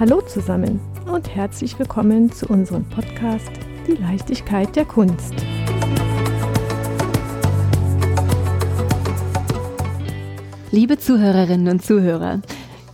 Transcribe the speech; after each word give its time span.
Hallo 0.00 0.22
zusammen 0.22 0.80
und 1.12 1.28
herzlich 1.28 1.78
willkommen 1.78 2.32
zu 2.32 2.46
unserem 2.46 2.86
Podcast 2.88 3.50
Die 3.86 3.92
Leichtigkeit 4.00 4.74
der 4.74 4.86
Kunst. 4.86 5.34
Liebe 10.70 10.98
Zuhörerinnen 10.98 11.68
und 11.68 11.84
Zuhörer, 11.84 12.40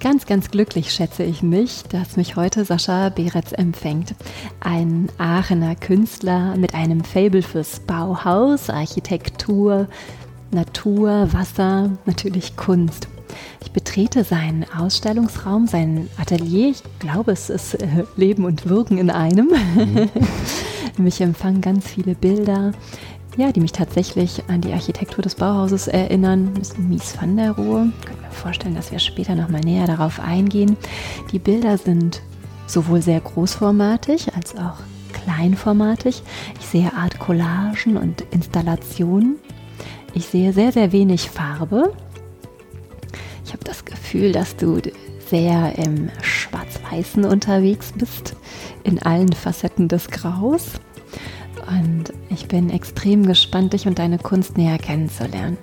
ganz, 0.00 0.26
ganz 0.26 0.50
glücklich 0.50 0.90
schätze 0.90 1.22
ich 1.22 1.44
mich, 1.44 1.84
dass 1.84 2.16
mich 2.16 2.34
heute 2.34 2.64
Sascha 2.64 3.10
Beretz 3.10 3.52
empfängt. 3.52 4.16
Ein 4.58 5.08
Aachener 5.16 5.76
Künstler 5.76 6.56
mit 6.56 6.74
einem 6.74 7.04
Fabel 7.04 7.42
fürs 7.42 7.78
Bauhaus, 7.78 8.68
Architektur, 8.68 9.86
Natur, 10.50 11.32
Wasser, 11.32 11.92
natürlich 12.04 12.56
Kunst. 12.56 13.06
Ich 13.62 13.72
betrete 13.72 14.24
seinen 14.24 14.64
Ausstellungsraum, 14.70 15.66
sein 15.66 16.08
Atelier. 16.20 16.70
Ich 16.70 16.82
glaube, 16.98 17.32
es 17.32 17.50
ist 17.50 17.74
äh, 17.74 18.04
Leben 18.16 18.44
und 18.44 18.68
Wirken 18.68 18.98
in 18.98 19.10
einem. 19.10 19.48
Mhm. 19.48 20.08
mich 20.98 21.20
empfangen 21.20 21.60
ganz 21.60 21.86
viele 21.86 22.14
Bilder, 22.14 22.72
ja, 23.36 23.52
die 23.52 23.60
mich 23.60 23.72
tatsächlich 23.72 24.42
an 24.48 24.62
die 24.62 24.72
Architektur 24.72 25.22
des 25.22 25.34
Bauhauses 25.34 25.88
erinnern. 25.88 26.52
Das 26.58 26.70
ist 26.70 26.78
Mies 26.78 27.14
van 27.20 27.36
der 27.36 27.52
Rohe. 27.52 27.92
Ich 28.00 28.06
könnte 28.06 28.22
mir 28.22 28.30
vorstellen, 28.30 28.74
dass 28.74 28.92
wir 28.92 28.98
später 28.98 29.34
nochmal 29.34 29.60
näher 29.60 29.86
darauf 29.86 30.20
eingehen. 30.20 30.76
Die 31.32 31.38
Bilder 31.38 31.76
sind 31.76 32.22
sowohl 32.66 33.02
sehr 33.02 33.20
großformatig 33.20 34.34
als 34.34 34.56
auch 34.56 34.78
kleinformatig. 35.12 36.22
Ich 36.60 36.66
sehe 36.66 36.92
Art 36.94 37.18
Collagen 37.18 37.96
und 37.96 38.22
Installationen. 38.30 39.36
Ich 40.14 40.26
sehe 40.26 40.52
sehr, 40.52 40.72
sehr 40.72 40.92
wenig 40.92 41.28
Farbe. 41.28 41.92
Ich 43.46 43.52
habe 43.52 43.62
das 43.62 43.84
Gefühl, 43.84 44.32
dass 44.32 44.56
du 44.56 44.80
sehr 45.30 45.78
im 45.78 46.10
Schwarz-Weißen 46.20 47.24
unterwegs 47.24 47.92
bist, 47.96 48.34
in 48.82 49.00
allen 49.00 49.32
Facetten 49.32 49.86
des 49.86 50.08
Graus. 50.08 50.72
Und 51.68 52.12
ich 52.28 52.48
bin 52.48 52.70
extrem 52.70 53.24
gespannt, 53.24 53.72
dich 53.72 53.86
und 53.86 54.00
deine 54.00 54.18
Kunst 54.18 54.56
näher 54.56 54.78
kennenzulernen. 54.78 55.58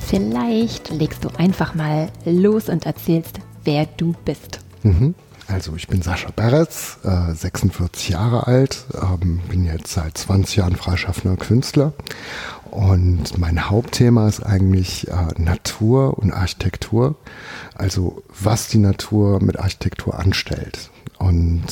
Vielleicht 0.00 0.90
legst 0.90 1.24
du 1.24 1.28
einfach 1.38 1.76
mal 1.76 2.10
los 2.24 2.68
und 2.68 2.86
erzählst, 2.86 3.38
wer 3.62 3.86
du 3.86 4.14
bist. 4.24 4.58
Mhm. 4.82 5.14
Also 5.46 5.74
ich 5.76 5.86
bin 5.86 6.02
Sascha 6.02 6.30
Beretz, 6.34 6.98
äh, 7.04 7.34
46 7.34 8.10
Jahre 8.10 8.46
alt, 8.46 8.84
ähm, 9.00 9.40
bin 9.48 9.64
jetzt 9.64 9.92
seit 9.92 10.16
20 10.18 10.56
Jahren 10.56 10.76
freischaffender 10.76 11.36
Künstler 11.36 11.92
und 12.72 13.36
mein 13.36 13.68
Hauptthema 13.68 14.26
ist 14.26 14.40
eigentlich 14.40 15.06
äh, 15.08 15.26
Natur 15.36 16.16
und 16.18 16.32
Architektur. 16.32 17.16
Also 17.74 18.22
was 18.40 18.68
die 18.68 18.78
Natur 18.78 19.42
mit 19.42 19.58
Architektur 19.58 20.18
anstellt 20.18 20.90
und 21.18 21.62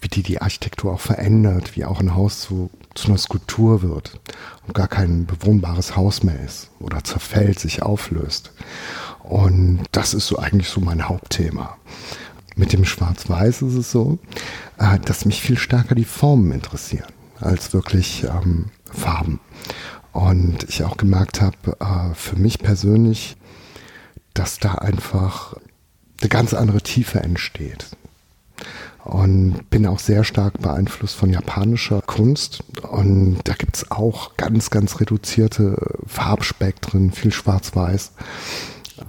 wie 0.00 0.08
die 0.08 0.22
die 0.22 0.40
Architektur 0.40 0.94
auch 0.94 1.00
verändert, 1.00 1.76
wie 1.76 1.84
auch 1.84 2.00
ein 2.00 2.14
Haus 2.14 2.40
zu, 2.40 2.70
zu 2.94 3.08
einer 3.08 3.18
Skulptur 3.18 3.82
wird 3.82 4.18
und 4.66 4.72
gar 4.74 4.88
kein 4.88 5.26
bewohnbares 5.26 5.94
Haus 5.94 6.22
mehr 6.22 6.40
ist 6.42 6.70
oder 6.80 7.04
zerfällt, 7.04 7.60
sich 7.60 7.82
auflöst. 7.82 8.52
Und 9.22 9.80
das 9.92 10.14
ist 10.14 10.26
so 10.26 10.38
eigentlich 10.38 10.70
so 10.70 10.80
mein 10.80 11.06
Hauptthema. 11.06 11.76
Mit 12.56 12.72
dem 12.72 12.86
Schwarz-Weiß 12.86 13.60
ist 13.60 13.74
es 13.74 13.90
so, 13.90 14.18
äh, 14.78 14.98
dass 15.00 15.26
mich 15.26 15.42
viel 15.42 15.58
stärker 15.58 15.94
die 15.94 16.06
Formen 16.06 16.50
interessieren 16.50 17.12
als 17.40 17.74
wirklich 17.74 18.24
ähm, 18.24 18.70
Farben. 18.90 19.40
Und 20.14 20.64
ich 20.68 20.84
auch 20.84 20.96
gemerkt 20.96 21.40
habe, 21.40 21.76
äh, 21.80 22.14
für 22.14 22.36
mich 22.36 22.60
persönlich, 22.60 23.36
dass 24.32 24.60
da 24.60 24.76
einfach 24.76 25.56
eine 26.20 26.28
ganz 26.28 26.54
andere 26.54 26.80
Tiefe 26.80 27.20
entsteht. 27.20 27.88
Und 29.04 29.68
bin 29.70 29.86
auch 29.86 29.98
sehr 29.98 30.22
stark 30.22 30.62
beeinflusst 30.62 31.16
von 31.16 31.30
japanischer 31.30 32.00
Kunst. 32.00 32.62
Und 32.90 33.40
da 33.44 33.54
gibt 33.54 33.76
es 33.76 33.90
auch 33.90 34.36
ganz, 34.36 34.70
ganz 34.70 35.00
reduzierte 35.00 35.76
Farbspektren, 36.06 37.10
viel 37.10 37.32
Schwarz-Weiß, 37.32 38.12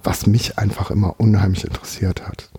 was 0.03 0.25
mich 0.25 0.57
einfach 0.57 0.89
immer 0.89 1.19
unheimlich 1.19 1.63
interessiert 1.63 2.27
hat. 2.27 2.49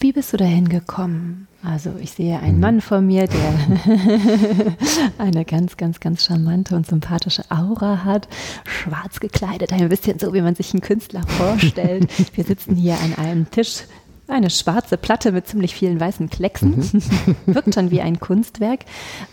Wie 0.00 0.12
bist 0.12 0.32
du 0.32 0.38
dahin 0.38 0.70
gekommen? 0.70 1.48
Also 1.64 1.92
ich 2.00 2.12
sehe 2.12 2.40
einen 2.40 2.56
mhm. 2.56 2.60
Mann 2.60 2.80
vor 2.80 3.00
mir, 3.00 3.28
der 3.28 3.54
eine 5.18 5.44
ganz, 5.44 5.76
ganz, 5.76 6.00
ganz 6.00 6.24
charmante 6.24 6.74
und 6.74 6.86
sympathische 6.86 7.44
Aura 7.50 8.04
hat, 8.04 8.26
schwarz 8.64 9.20
gekleidet, 9.20 9.72
ein 9.72 9.88
bisschen 9.88 10.18
so, 10.18 10.34
wie 10.34 10.40
man 10.40 10.56
sich 10.56 10.74
einen 10.74 10.80
Künstler 10.80 11.22
vorstellt. 11.26 12.10
Wir 12.34 12.44
sitzen 12.44 12.74
hier 12.74 12.98
an 12.98 13.14
einem 13.14 13.48
Tisch, 13.50 13.84
eine 14.26 14.50
schwarze 14.50 14.96
Platte 14.96 15.30
mit 15.30 15.46
ziemlich 15.46 15.74
vielen 15.74 16.00
weißen 16.00 16.30
Klecksen, 16.30 16.76
mhm. 16.76 17.36
wirkt 17.54 17.74
schon 17.74 17.92
wie 17.92 18.00
ein 18.00 18.18
Kunstwerk. 18.18 18.80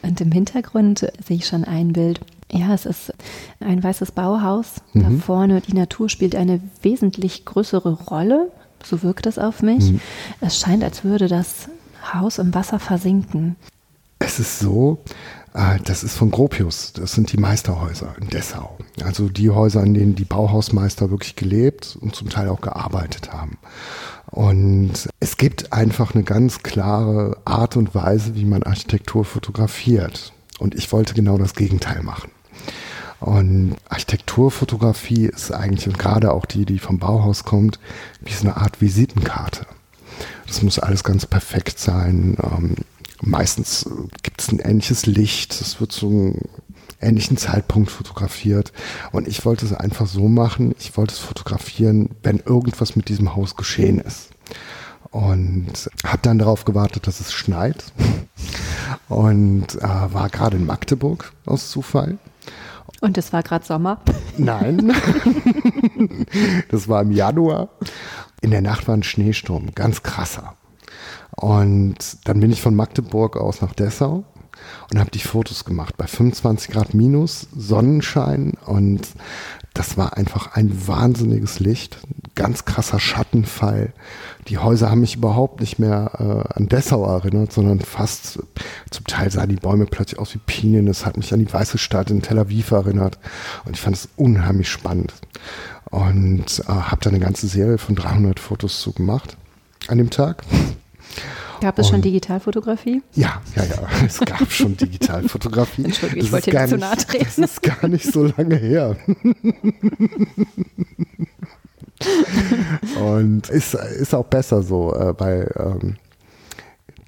Und 0.04 0.22
im 0.22 0.32
Hintergrund 0.32 1.12
sehe 1.26 1.38
ich 1.38 1.48
schon 1.48 1.64
ein 1.64 1.94
Bild. 1.94 2.20
Ja, 2.52 2.74
es 2.74 2.86
ist 2.86 3.14
ein 3.60 3.84
weißes 3.84 4.12
Bauhaus. 4.12 4.82
Mhm. 4.94 5.02
Da 5.02 5.10
vorne, 5.26 5.62
die 5.62 5.74
Natur 5.74 6.10
spielt 6.10 6.36
eine 6.36 6.60
wesentlich 6.84 7.46
größere 7.46 7.94
Rolle. 7.94 8.52
So 8.84 9.02
wirkt 9.02 9.26
es 9.26 9.40
auf 9.40 9.62
mich. 9.62 9.92
Mhm. 9.92 10.02
Es 10.42 10.60
scheint, 10.60 10.84
als 10.84 11.04
würde 11.04 11.28
das 11.28 11.70
Haus 12.14 12.38
im 12.40 12.54
Wasser 12.54 12.80
versinken. 12.80 13.56
Es 14.20 14.40
ist 14.40 14.60
so, 14.60 15.00
äh, 15.54 15.80
das 15.86 16.04
ist 16.04 16.16
von 16.16 16.30
Gropius, 16.30 16.94
das 16.94 17.14
sind 17.14 17.32
die 17.32 17.38
Meisterhäuser 17.38 18.16
in 18.20 18.28
Dessau. 18.30 18.78
Also 19.04 19.30
die 19.30 19.50
Häuser, 19.50 19.84
in 19.84 19.94
denen 19.94 20.16
die 20.16 20.26
Bauhausmeister 20.26 21.10
wirklich 21.10 21.36
gelebt 21.36 21.98
und 22.00 22.16
zum 22.16 22.30
Teil 22.30 22.50
auch 22.50 22.62
gearbeitet 22.62 23.32
haben. 23.32 23.58
Und 24.28 25.10
es 25.20 25.38
gibt 25.38 25.74
einfach 25.74 26.14
eine 26.14 26.24
ganz 26.24 26.62
klare 26.64 27.38
Art 27.46 27.78
und 27.78 27.96
Weise, 27.96 28.36
wie 28.36 28.46
man 28.46 28.64
Architektur 28.64 29.26
fotografiert. 29.26 30.34
Und 30.60 30.76
ich 30.76 30.92
wollte 30.92 31.14
genau 31.14 31.38
das 31.38 31.56
Gegenteil 31.56 32.04
machen. 32.04 32.30
Und 33.20 33.76
Architekturfotografie 33.90 35.26
ist 35.26 35.52
eigentlich, 35.52 35.88
und 35.88 36.00
gerade 36.00 36.32
auch 36.32 36.46
die, 36.46 36.66
die 36.66 36.80
vom 36.80 37.00
Bauhaus 37.00 37.44
kommt, 37.44 37.80
wie 38.22 38.32
so 38.32 38.48
eine 38.48 38.58
Art 38.58 38.82
Visitenkarte. 38.82 39.66
Das 40.48 40.62
muss 40.62 40.80
alles 40.80 41.04
ganz 41.04 41.26
perfekt 41.26 41.80
sein. 41.80 42.38
Ähm, 42.42 42.76
meistens 43.22 43.90
gibt 44.24 44.42
es 44.42 44.52
ein 44.52 44.60
ähnliches 44.60 45.06
Licht. 45.06 45.60
Es 45.60 45.80
wird 45.80 45.92
zu 45.92 46.08
einem 46.08 46.42
ähnlichen 47.02 47.38
Zeitpunkt 47.38 47.92
fotografiert. 47.92 48.72
Und 49.12 49.28
ich 49.28 49.46
wollte 49.46 49.66
es 49.66 49.74
einfach 49.74 50.08
so 50.08 50.28
machen. 50.28 50.76
Ich 50.80 50.96
wollte 50.98 51.14
es 51.14 51.20
fotografieren, 51.20 52.10
wenn 52.24 52.40
irgendwas 52.40 52.96
mit 52.96 53.10
diesem 53.10 53.36
Haus 53.36 53.56
geschehen 53.56 54.00
ist. 54.00 54.30
Und 55.12 55.90
habe 56.06 56.20
dann 56.22 56.38
darauf 56.38 56.66
gewartet, 56.66 57.08
dass 57.08 57.20
es 57.20 57.34
schneit. 57.34 57.84
Und 59.08 59.76
äh, 59.76 59.82
war 59.82 60.30
gerade 60.30 60.58
in 60.58 60.66
Magdeburg 60.66 61.32
aus 61.46 61.70
Zufall 61.70 62.18
und 63.02 63.18
es 63.18 63.32
war 63.32 63.44
gerade 63.44 63.66
Sommer? 63.66 64.02
Nein. 64.38 64.92
das 66.70 66.88
war 66.88 67.02
im 67.02 67.12
Januar. 67.12 67.70
In 68.42 68.52
der 68.52 68.62
Nacht 68.62 68.88
war 68.88 68.96
ein 68.96 69.04
Schneesturm, 69.04 69.74
ganz 69.76 70.04
krasser. 70.04 70.56
Und 71.36 71.96
dann 72.26 72.40
bin 72.40 72.52
ich 72.52 72.62
von 72.62 72.76
Magdeburg 72.76 73.38
aus 73.38 73.62
nach 73.62 73.74
Dessau 73.74 74.26
und 74.92 75.00
habe 75.00 75.12
die 75.12 75.20
Fotos 75.20 75.66
gemacht 75.66 75.96
bei 75.98 76.08
25 76.08 76.72
Grad 76.72 76.94
minus, 76.94 77.48
Sonnenschein 77.56 78.54
und 78.66 79.08
das 79.74 79.98
war 79.98 80.18
einfach 80.18 80.56
ein 80.56 80.88
wahnsinniges 80.88 81.60
Licht, 81.60 82.00
ganz 82.36 82.66
krasser 82.66 83.00
Schattenfall. 83.00 83.94
Die 84.48 84.58
Häuser 84.58 84.90
haben 84.90 85.02
mich 85.02 85.16
überhaupt 85.16 85.62
nicht 85.62 85.80
mehr 85.80 86.12
äh, 86.20 86.54
an 86.54 86.68
Dessau 86.68 87.06
erinnert, 87.06 87.54
sondern 87.54 87.80
fast, 87.80 88.40
zum 88.90 89.06
Teil 89.06 89.32
sahen 89.32 89.50
die 89.50 89.56
Bäume 89.56 89.86
plötzlich 89.86 90.20
aus 90.20 90.34
wie 90.34 90.40
Pinien. 90.40 90.86
Das 90.86 91.06
hat 91.06 91.18
mich 91.18 91.34
an 91.34 91.40
die 91.40 91.54
Weiße 91.54 91.78
Stadt 91.78 92.10
in 92.10 92.22
Tel 92.22 92.40
Aviv 92.40 92.72
erinnert. 92.72 93.20
Und 93.66 93.76
ich 93.76 93.82
fand 93.82 93.96
es 93.96 94.10
unheimlich 94.16 94.70
spannend. 94.70 95.14
Und 95.92 96.60
äh, 96.60 96.72
habe 96.72 97.02
da 97.02 97.10
eine 97.10 97.20
ganze 97.20 97.48
Serie 97.48 97.78
von 97.78 97.96
300 97.96 98.40
Fotos 98.40 98.82
zu 98.82 98.94
gemacht 98.94 99.38
an 99.88 99.98
dem 99.98 100.10
Tag. 100.10 100.44
Gab 101.62 101.78
es 101.78 101.90
schon 101.90 102.02
Digitalfotografie? 102.02 103.02
Ja, 103.16 103.42
ja, 103.56 103.64
ja. 103.64 103.82
Es 104.06 104.20
gab 104.22 104.52
schon 104.52 104.78
Digitalfotografie. 104.78 105.86
Entschuldigung, 105.86 106.24
ich 106.24 106.32
wollte 106.32 106.52
dir 106.52 106.60
nicht 106.62 106.70
zu 106.70 106.78
nahe 106.78 106.96
treten. 106.96 107.42
Das 107.42 107.52
ist 107.52 107.62
gar 107.64 107.88
nicht 107.88 108.06
so 108.06 108.24
lange 108.26 108.56
her. 108.56 108.96
Und 113.02 113.50
ist, 113.50 113.74
ist 113.74 114.16
auch 114.16 114.26
besser 114.26 114.64
so, 114.64 114.96
äh, 114.96 115.14
weil 115.20 115.52
ähm, 115.58 115.98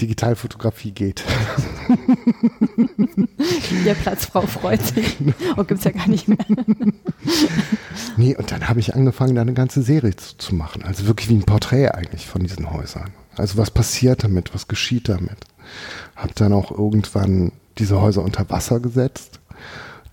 Digitalfotografie 0.01 0.92
geht. 0.92 1.24
Der 3.86 3.94
Platzfrau 3.94 4.42
freut 4.42 4.81
sich. 4.81 5.18
Oh, 5.57 5.63
gibt 5.63 5.80
es 5.80 5.83
ja 5.83 5.92
gar 5.92 6.07
nicht 6.07 6.27
mehr. 6.27 6.38
nee, 8.18 8.36
und 8.36 8.51
dann 8.51 8.68
habe 8.68 8.80
ich 8.80 8.95
angefangen, 8.95 9.36
da 9.36 9.42
eine 9.42 9.53
ganze 9.53 9.81
Serie 9.81 10.15
zu, 10.15 10.38
zu 10.38 10.56
machen. 10.56 10.83
Also 10.83 11.07
wirklich 11.07 11.30
wie 11.30 11.36
ein 11.36 11.44
Porträt 11.44 11.89
eigentlich 11.89 12.27
von 12.27 12.44
diesen 12.44 12.71
Häusern. 12.71 13.12
Also 13.38 13.57
was 13.57 13.71
passiert 13.71 14.24
damit, 14.24 14.53
was 14.53 14.68
geschieht 14.68 15.09
damit. 15.09 15.38
Habe 16.15 16.33
dann 16.36 16.54
auch 16.54 16.71
irgendwann 16.71 17.51
diese 17.77 18.01
Häuser 18.01 18.24
unter 18.24 18.50
Wasser 18.50 18.80
gesetzt. 18.80 19.39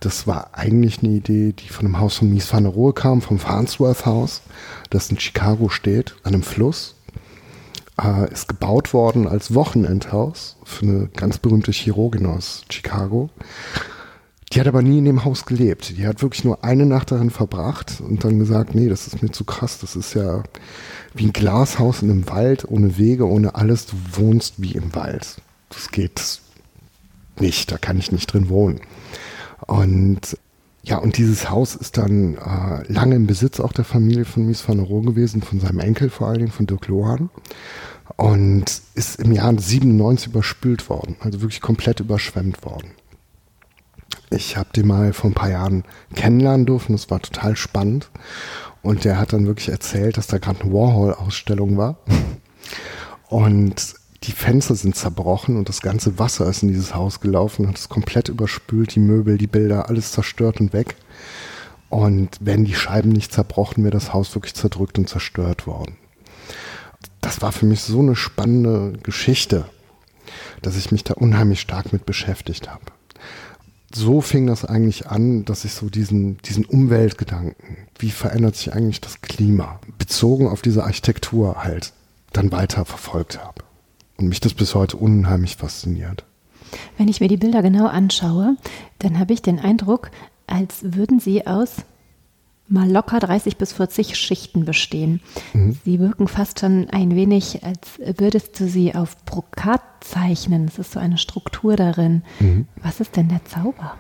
Das 0.01 0.27
war 0.27 0.51
eigentlich 0.53 1.03
eine 1.03 1.13
Idee, 1.13 1.53
die 1.53 1.69
von 1.69 1.87
einem 1.87 1.99
Haus 1.99 2.17
von 2.17 2.31
Mies 2.31 2.53
van 2.53 2.63
der 2.63 2.73
Rohe 2.73 2.93
kam, 2.93 3.21
vom 3.21 3.39
Farnsworth 3.39 4.07
Haus, 4.07 4.43
das 4.91 5.11
in 5.11 5.19
Chicago 5.19 5.69
steht, 5.69 6.15
an 6.23 6.35
einem 6.35 6.43
Fluss. 6.45 6.95
Äh, 8.01 8.33
ist 8.33 8.49
gebaut 8.49 8.93
worden 8.93 9.27
als 9.27 9.55
Wochenendhaus 9.55 10.57
für 10.65 10.87
eine 10.87 11.09
ganz 11.09 11.39
berühmte 11.39 11.73
Chirurgin 11.73 12.27
aus 12.27 12.65
Chicago. 12.71 13.31
Die 14.53 14.61
hat 14.61 14.67
aber 14.67 14.81
nie 14.81 14.99
in 14.99 15.05
dem 15.05 15.25
Haus 15.25 15.45
gelebt. 15.45 15.97
Die 15.99 16.07
hat 16.07 16.23
wirklich 16.23 16.45
nur 16.45 16.65
eine 16.65 16.87
Nacht 16.87 17.11
darin 17.11 17.31
verbracht 17.31 18.01
und 18.01 18.25
dann 18.25 18.39
gesagt, 18.39 18.75
nee, 18.75 18.89
das 18.89 19.07
ist 19.07 19.23
mir 19.23 19.31
zu 19.31 19.45
krass. 19.45 19.79
Das 19.79 19.95
ist 19.95 20.15
ja 20.15 20.43
wie 21.15 21.27
ein 21.27 21.33
Glashaus 21.33 22.01
in 22.01 22.11
einem 22.11 22.29
Wald, 22.29 22.65
ohne 22.67 22.97
Wege, 22.97 23.29
ohne 23.29 23.57
alles. 23.57 23.87
Du 23.87 23.97
wohnst 24.13 24.55
wie 24.57 24.73
im 24.73 24.95
Wald. 24.95 25.43
Das 25.69 25.91
geht 25.91 26.41
nicht, 27.39 27.71
da 27.71 27.77
kann 27.77 27.99
ich 27.99 28.11
nicht 28.11 28.33
drin 28.33 28.49
wohnen. 28.49 28.81
Und 29.67 30.39
ja, 30.89 30.97
und 30.97 31.19
dieses 31.19 31.51
Haus 31.51 31.75
ist 31.75 31.99
dann 31.99 32.37
äh, 32.37 32.91
lange 32.91 33.15
im 33.15 33.27
Besitz 33.27 33.61
auch 33.61 33.73
der 33.73 33.85
Familie 33.85 34.25
von 34.25 34.47
Mies 34.47 34.67
van 34.67 34.79
der 34.79 34.87
Rohe 34.87 35.03
gewesen, 35.03 35.43
von 35.43 35.61
seinem 35.61 35.81
Enkel 35.81 36.09
vor 36.09 36.29
allen 36.29 36.39
Dingen, 36.39 36.51
von 36.51 36.67
Dirk 36.67 36.89
Lohan. 36.89 37.29
Und 38.17 38.65
ist 38.95 39.21
im 39.21 39.33
Jahr 39.33 39.57
97 39.57 40.29
überspült 40.29 40.89
worden, 40.89 41.17
also 41.21 41.43
wirklich 41.43 41.61
komplett 41.61 42.01
überschwemmt 42.01 42.65
worden. 42.65 42.93
Ich 44.31 44.57
habe 44.57 44.71
den 44.75 44.87
mal 44.87 45.13
vor 45.13 45.31
ein 45.31 45.35
paar 45.35 45.51
Jahren 45.51 45.85
kennenlernen 46.15 46.65
dürfen, 46.65 46.93
das 46.93 47.11
war 47.11 47.21
total 47.21 47.55
spannend. 47.55 48.11
Und 48.81 49.05
der 49.05 49.19
hat 49.19 49.35
dann 49.35 49.47
wirklich 49.47 49.69
erzählt, 49.69 50.17
dass 50.17 50.27
da 50.27 50.39
gerade 50.39 50.63
eine 50.63 50.73
Warhol-Ausstellung 50.73 51.77
war. 51.77 51.99
Und 53.29 53.95
die 54.25 54.33
Fenster 54.33 54.75
sind 54.75 54.97
zerbrochen 54.97 55.57
und 55.57 55.69
das 55.69 55.81
ganze 55.81 56.19
Wasser 56.19 56.49
ist 56.49 56.63
in 56.63 56.69
dieses 56.69 56.95
Haus 56.95 57.21
gelaufen, 57.21 57.69
hat 57.69 57.79
es 57.79 57.89
komplett 57.89 58.29
überspült, 58.29 58.95
die 58.95 59.01
Möbel, 59.01 59.39
die 59.39 59.47
Bilder, 59.47 59.89
alles 59.89 60.13
zerstört 60.13 60.61
und 60.61 60.73
weg. 60.73 60.97
Und 61.89 62.37
wenn 62.41 62.65
die 62.65 62.75
Scheiben 62.75 63.11
nicht 63.11 63.33
zerbrochen, 63.33 63.85
wäre 63.85 63.93
das 63.93 64.13
Haus 64.13 64.35
wirklich 64.35 64.55
zerdrückt 64.55 64.99
und 64.99 65.09
zerstört 65.09 65.67
worden. 65.67 65.97
Das 67.21 67.41
war 67.41 67.53
für 67.53 67.67
mich 67.67 67.81
so 67.81 68.01
eine 68.01 68.17
spannende 68.17 68.99
Geschichte, 69.03 69.65
dass 70.63 70.77
ich 70.77 70.93
mich 70.93 71.05
da 71.05 71.15
unheimlich 71.15 71.61
stark 71.61 71.93
mit 71.93 72.05
beschäftigt 72.05 72.69
habe. 72.69 72.85
So 73.95 74.21
fing 74.21 74.47
das 74.47 74.67
eigentlich 74.67 75.07
an, 75.07 75.47
dass 75.47 75.65
ich 75.65 75.73
so 75.73 75.89
diesen, 75.89 76.37
diesen 76.39 76.67
Umweltgedanken, 76.67 77.79
wie 77.99 78.11
verändert 78.11 78.57
sich 78.57 78.73
eigentlich 78.75 79.01
das 79.01 79.23
Klima, 79.23 79.81
bezogen 79.97 80.47
auf 80.47 80.61
diese 80.61 80.85
Architektur 80.85 81.65
halt, 81.65 81.95
dann 82.33 82.53
weiter 82.53 82.85
verfolgt 82.85 83.43
habe. 83.43 83.68
Und 84.19 84.29
mich 84.29 84.41
das 84.41 84.55
bis 84.55 84.75
heute 84.75 84.97
unheimlich 84.97 85.57
fasziniert. 85.57 86.25
Wenn 86.97 87.09
ich 87.09 87.21
mir 87.21 87.29
die 87.29 87.37
Bilder 87.37 87.63
genau 87.63 87.87
anschaue, 87.87 88.57
dann 88.99 89.19
habe 89.19 89.33
ich 89.33 89.43
den 89.43 89.59
Eindruck, 89.59 90.11
als 90.47 90.79
würden 90.83 91.21
sie 91.21 91.47
aus 91.47 91.77
mal 92.69 92.91
locker 92.91 93.19
30 93.19 93.57
bis 93.57 93.73
40 93.73 94.17
Schichten 94.17 94.65
bestehen. 94.65 95.21
Mhm. 95.55 95.79
Sie 95.85 95.99
wirken 95.99 96.29
fast 96.29 96.61
schon 96.61 96.91
ein 96.91 97.15
wenig, 97.15 97.65
als 97.65 97.99
würdest 98.19 98.61
du 98.61 98.69
sie 98.69 98.95
auf 98.95 99.25
Brokat 99.25 99.81
zeichnen. 100.01 100.67
Es 100.67 100.79
ist 100.79 100.93
so 100.93 101.01
eine 101.01 101.19
Struktur 101.19 101.77
darin. 101.77 102.23
Mhm. 102.41 102.67
Was 102.83 103.01
ist 103.01 103.17
denn 103.17 103.29
der 103.29 103.45
Zauber? 103.47 103.95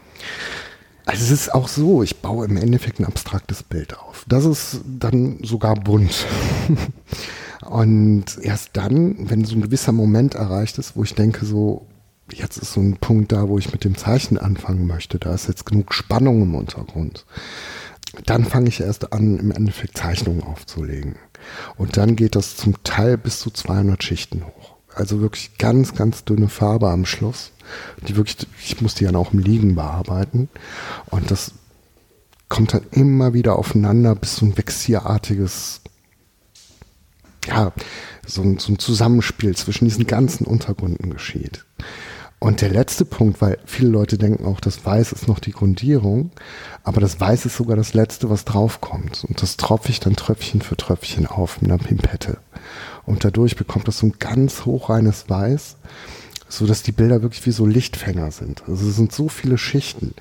Also 1.07 1.25
es 1.25 1.31
ist 1.31 1.55
auch 1.55 1.69
so, 1.69 2.03
ich 2.03 2.21
baue 2.21 2.45
im 2.45 2.59
Endeffekt 2.59 3.01
ein 3.01 3.07
abstraktes 3.07 3.63
Bild 3.63 3.99
auf. 3.99 4.27
Das 4.29 4.45
ist 4.45 4.83
dann 4.85 5.39
sogar 5.43 5.75
bunt. 5.75 6.27
Und 7.69 8.39
erst 8.41 8.71
dann, 8.73 9.29
wenn 9.29 9.45
so 9.45 9.55
ein 9.55 9.61
gewisser 9.61 9.93
Moment 9.93 10.35
erreicht 10.35 10.79
ist, 10.79 10.97
wo 10.97 11.05
ich 11.05 11.15
denke, 11.15 11.45
so, 11.45 11.87
jetzt 12.33 12.57
ist 12.57 12.73
so 12.73 12.81
ein 12.81 12.97
Punkt 12.97 13.31
da, 13.33 13.49
wo 13.49 13.59
ich 13.59 13.73
mit 13.73 13.85
dem 13.85 13.97
Zeichen 13.97 14.39
anfangen 14.39 14.87
möchte, 14.87 15.19
da 15.19 15.35
ist 15.35 15.49
jetzt 15.49 15.67
genug 15.67 15.93
Spannung 15.93 16.43
im 16.43 16.55
Untergrund, 16.55 17.27
dann 18.25 18.47
fange 18.47 18.69
ich 18.69 18.81
erst 18.81 19.13
an, 19.13 19.39
im 19.39 19.51
Endeffekt 19.51 19.99
Zeichnungen 19.99 20.43
aufzulegen. 20.43 21.17
Und 21.77 21.99
dann 21.99 22.17
geht 22.17 22.37
das 22.37 22.57
zum 22.57 22.83
Teil 22.85 23.19
bis 23.19 23.41
zu 23.41 23.51
200 23.51 24.03
Schichten 24.03 24.47
hoch. 24.47 24.77
Also 24.95 25.21
wirklich 25.21 25.59
ganz, 25.59 25.95
ganz 25.95 26.25
dünne 26.25 26.49
Farbe 26.49 26.89
am 26.89 27.05
Schluss. 27.05 27.53
Die 28.09 28.17
wirklich, 28.17 28.49
ich 28.65 28.81
muss 28.81 28.95
die 28.95 29.05
dann 29.05 29.15
auch 29.15 29.35
im 29.35 29.41
Liegen 29.41 29.75
bearbeiten. 29.75 30.49
Und 31.11 31.31
das 31.31 31.53
kommt 32.49 32.73
dann 32.73 32.87
immer 32.93 33.35
wieder 33.35 33.57
aufeinander, 33.57 34.15
bis 34.15 34.37
so 34.37 34.47
ein 34.47 34.57
vexierartiges 34.57 35.83
ja, 37.49 37.73
so 38.27 38.43
ein, 38.43 38.59
so 38.59 38.73
ein 38.73 38.79
Zusammenspiel 38.79 39.57
zwischen 39.57 39.87
diesen 39.87 40.07
ganzen 40.07 40.47
Untergründen 40.47 41.11
geschieht. 41.11 41.65
Und 42.41 42.61
der 42.61 42.69
letzte 42.69 43.05
Punkt, 43.05 43.41
weil 43.41 43.59
viele 43.67 43.89
Leute 43.89 44.17
denken 44.17 44.45
auch, 44.45 44.61
das 44.61 44.85
Weiß 44.85 45.11
ist 45.11 45.27
noch 45.27 45.41
die 45.41 45.51
Grundierung, 45.51 46.31
aber 46.85 47.01
das 47.01 47.19
Weiß 47.19 47.47
ist 47.47 47.57
sogar 47.57 47.77
das 47.77 47.95
Letzte, 47.95 48.31
was 48.31 48.45
draufkommt. 48.45 49.25
Und 49.27 49.43
das 49.43 49.57
tropfe 49.57 49.91
ich 49.91 49.99
dann 49.99 50.15
Tröpfchen 50.15 50.63
für 50.63 50.77
Tröpfchen 50.77 51.27
auf 51.27 51.61
mit 51.61 51.71
einer 51.71 51.83
Pimpette. 51.83 52.39
Und 53.07 53.25
dadurch 53.25 53.57
bekommt 53.57 53.89
das 53.89 53.99
so 53.99 54.07
ein 54.07 54.15
ganz 54.21 54.67
hochreines 54.67 55.29
Weiß, 55.29 55.77
so 56.49 56.67
dass 56.67 56.83
die 56.83 56.93
Bilder 56.93 57.23
wirklich 57.23 57.45
wie 57.47 57.51
so 57.51 57.67
Lichtfänger 57.67 58.31
sind. 58.31 58.63
Also 58.67 58.89
es 58.89 58.97
sind 58.97 59.13
so 59.13 59.29
viele 59.29 59.59
Schichten, 59.59 60.15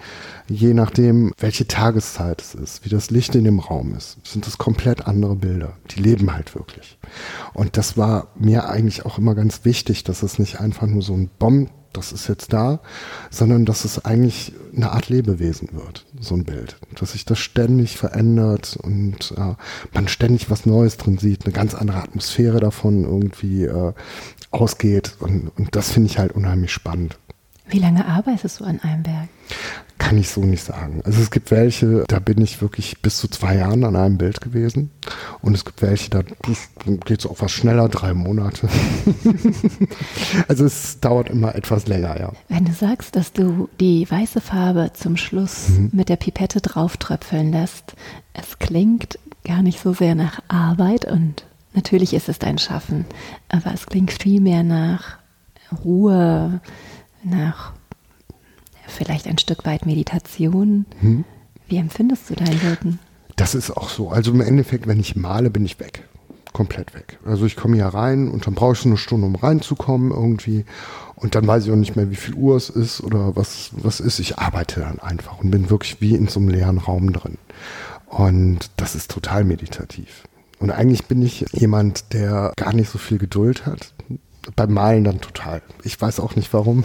je 0.47 0.73
nachdem, 0.73 1.33
welche 1.37 1.67
Tageszeit 1.67 2.41
es 2.41 2.55
ist, 2.55 2.85
wie 2.85 2.89
das 2.89 3.09
Licht 3.09 3.35
in 3.35 3.43
dem 3.43 3.59
Raum 3.59 3.95
ist, 3.95 4.17
sind 4.25 4.45
das 4.45 4.57
komplett 4.57 5.07
andere 5.07 5.35
Bilder. 5.35 5.73
Die 5.91 6.01
leben 6.01 6.33
halt 6.33 6.55
wirklich. 6.55 6.97
Und 7.53 7.77
das 7.77 7.97
war 7.97 8.27
mir 8.37 8.69
eigentlich 8.69 9.05
auch 9.05 9.17
immer 9.17 9.35
ganz 9.35 9.65
wichtig, 9.65 10.03
dass 10.03 10.23
es 10.23 10.39
nicht 10.39 10.59
einfach 10.59 10.87
nur 10.87 11.01
so 11.01 11.13
ein 11.13 11.29
Bomb, 11.39 11.69
das 11.93 12.11
ist 12.11 12.27
jetzt 12.27 12.53
da, 12.53 12.79
sondern 13.29 13.65
dass 13.65 13.85
es 13.85 14.05
eigentlich 14.05 14.53
eine 14.75 14.91
Art 14.91 15.09
Lebewesen 15.09 15.69
wird, 15.73 16.05
so 16.19 16.35
ein 16.35 16.43
Bild. 16.43 16.77
Dass 16.99 17.13
sich 17.13 17.25
das 17.25 17.39
ständig 17.39 17.97
verändert 17.97 18.77
und 18.81 19.33
äh, 19.37 19.55
man 19.93 20.07
ständig 20.07 20.49
was 20.49 20.65
Neues 20.65 20.97
drin 20.97 21.17
sieht, 21.17 21.45
eine 21.45 21.53
ganz 21.53 21.73
andere 21.73 21.99
Atmosphäre 21.99 22.59
davon 22.59 23.03
irgendwie 23.03 23.65
äh, 23.65 23.93
ausgeht. 24.51 25.15
Und, 25.19 25.51
und 25.57 25.75
das 25.75 25.91
finde 25.91 26.09
ich 26.09 26.17
halt 26.17 26.33
unheimlich 26.33 26.71
spannend. 26.71 27.17
Wie 27.67 27.79
lange 27.79 28.05
arbeitest 28.05 28.59
du 28.59 28.65
an 28.65 28.79
einem 28.81 29.05
Werk? 29.05 29.29
Kann 29.97 30.17
ich 30.17 30.29
so 30.29 30.41
nicht 30.41 30.63
sagen. 30.63 31.01
Also 31.05 31.21
es 31.21 31.31
gibt 31.31 31.49
welche, 31.49 32.03
da 32.07 32.19
bin 32.19 32.39
ich 32.39 32.61
wirklich 32.61 33.01
bis 33.01 33.17
zu 33.17 33.27
zwei 33.27 33.55
Jahren 33.55 33.83
an 33.83 33.95
einem 33.95 34.17
Bild 34.17 34.41
gewesen. 34.41 34.91
Und 35.41 35.55
es 35.55 35.65
gibt 35.65 35.81
welche, 35.81 36.09
da 36.11 36.21
geht 37.05 37.19
es 37.19 37.25
auch 37.25 37.37
was 37.39 37.51
schneller, 37.51 37.89
drei 37.89 38.13
Monate. 38.13 38.69
also 40.47 40.65
es 40.65 40.99
dauert 40.99 41.29
immer 41.29 41.55
etwas 41.55 41.87
länger, 41.87 42.19
ja. 42.19 42.31
Wenn 42.47 42.65
du 42.65 42.73
sagst, 42.73 43.15
dass 43.15 43.33
du 43.33 43.69
die 43.79 44.09
weiße 44.09 44.39
Farbe 44.39 44.91
zum 44.93 45.17
Schluss 45.17 45.69
mhm. 45.69 45.89
mit 45.93 46.09
der 46.09 46.17
Pipette 46.17 46.61
drauftröpfeln 46.61 47.51
lässt, 47.51 47.95
es 48.33 48.59
klingt 48.59 49.17
gar 49.43 49.63
nicht 49.63 49.81
so 49.81 49.93
sehr 49.93 50.13
nach 50.13 50.41
Arbeit 50.47 51.05
und 51.05 51.43
Natürlich 51.77 52.15
ist 52.15 52.27
es 52.27 52.39
dein 52.39 52.57
Schaffen, 52.57 53.05
aber 53.49 53.71
es 53.71 53.85
klingt 53.85 54.11
viel 54.11 54.41
mehr 54.41 54.63
nach 54.63 55.19
Ruhe, 55.83 56.59
nach 57.23 57.73
vielleicht 58.87 59.27
ein 59.27 59.37
Stück 59.37 59.65
weit 59.65 59.85
Meditation. 59.85 60.85
Hm. 60.99 61.23
Wie 61.67 61.77
empfindest 61.77 62.29
du 62.29 62.35
dein 62.35 62.61
Wirken? 62.61 62.99
Das 63.35 63.53
ist 63.53 63.71
auch 63.71 63.89
so. 63.89 64.09
Also 64.09 64.31
im 64.31 64.41
Endeffekt, 64.41 64.87
wenn 64.87 64.99
ich 64.99 65.15
male, 65.15 65.49
bin 65.49 65.65
ich 65.65 65.79
weg. 65.79 66.03
Komplett 66.53 66.95
weg. 66.95 67.19
Also 67.25 67.45
ich 67.45 67.55
komme 67.55 67.75
hier 67.75 67.85
rein 67.85 68.29
und 68.29 68.47
dann 68.47 68.55
brauche 68.55 68.73
ich 68.73 68.79
so 68.79 68.89
eine 68.89 68.97
Stunde, 68.97 69.27
um 69.27 69.35
reinzukommen 69.35 70.11
irgendwie. 70.11 70.65
Und 71.15 71.35
dann 71.35 71.45
weiß 71.45 71.65
ich 71.65 71.71
auch 71.71 71.75
nicht 71.75 71.95
mehr, 71.95 72.09
wie 72.09 72.15
viel 72.15 72.33
Uhr 72.33 72.55
es 72.55 72.69
ist 72.69 73.01
oder 73.01 73.35
was, 73.35 73.71
was 73.73 73.99
ist. 73.99 74.19
Ich 74.19 74.39
arbeite 74.39 74.79
dann 74.79 74.99
einfach 74.99 75.39
und 75.39 75.51
bin 75.51 75.69
wirklich 75.69 76.01
wie 76.01 76.15
in 76.15 76.27
so 76.27 76.39
einem 76.39 76.49
leeren 76.49 76.79
Raum 76.79 77.13
drin. 77.13 77.37
Und 78.07 78.71
das 78.77 78.95
ist 78.95 79.11
total 79.11 79.43
meditativ. 79.43 80.23
Und 80.59 80.71
eigentlich 80.71 81.05
bin 81.05 81.21
ich 81.21 81.45
jemand, 81.51 82.13
der 82.13 82.53
gar 82.55 82.73
nicht 82.73 82.89
so 82.89 82.97
viel 82.97 83.17
Geduld 83.19 83.65
hat. 83.65 83.93
Beim 84.55 84.73
Malen 84.73 85.03
dann 85.03 85.21
total. 85.21 85.61
Ich 85.83 85.99
weiß 85.99 86.19
auch 86.19 86.35
nicht 86.35 86.51
warum. 86.53 86.83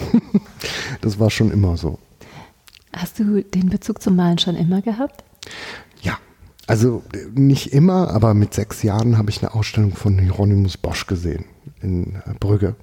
das 1.01 1.19
war 1.19 1.29
schon 1.29 1.51
immer 1.51 1.77
so. 1.77 1.99
Hast 2.91 3.19
du 3.19 3.41
den 3.41 3.69
Bezug 3.69 4.01
zum 4.01 4.15
Malen 4.15 4.37
schon 4.37 4.55
immer 4.55 4.81
gehabt? 4.81 5.23
Ja. 6.01 6.17
Also 6.67 7.03
nicht 7.33 7.73
immer, 7.73 8.09
aber 8.11 8.33
mit 8.33 8.53
sechs 8.53 8.83
Jahren 8.83 9.17
habe 9.17 9.29
ich 9.29 9.41
eine 9.41 9.53
Ausstellung 9.53 9.93
von 9.93 10.17
Hieronymus 10.17 10.77
Bosch 10.77 11.07
gesehen 11.07 11.45
in 11.81 12.21
Brügge. 12.39 12.75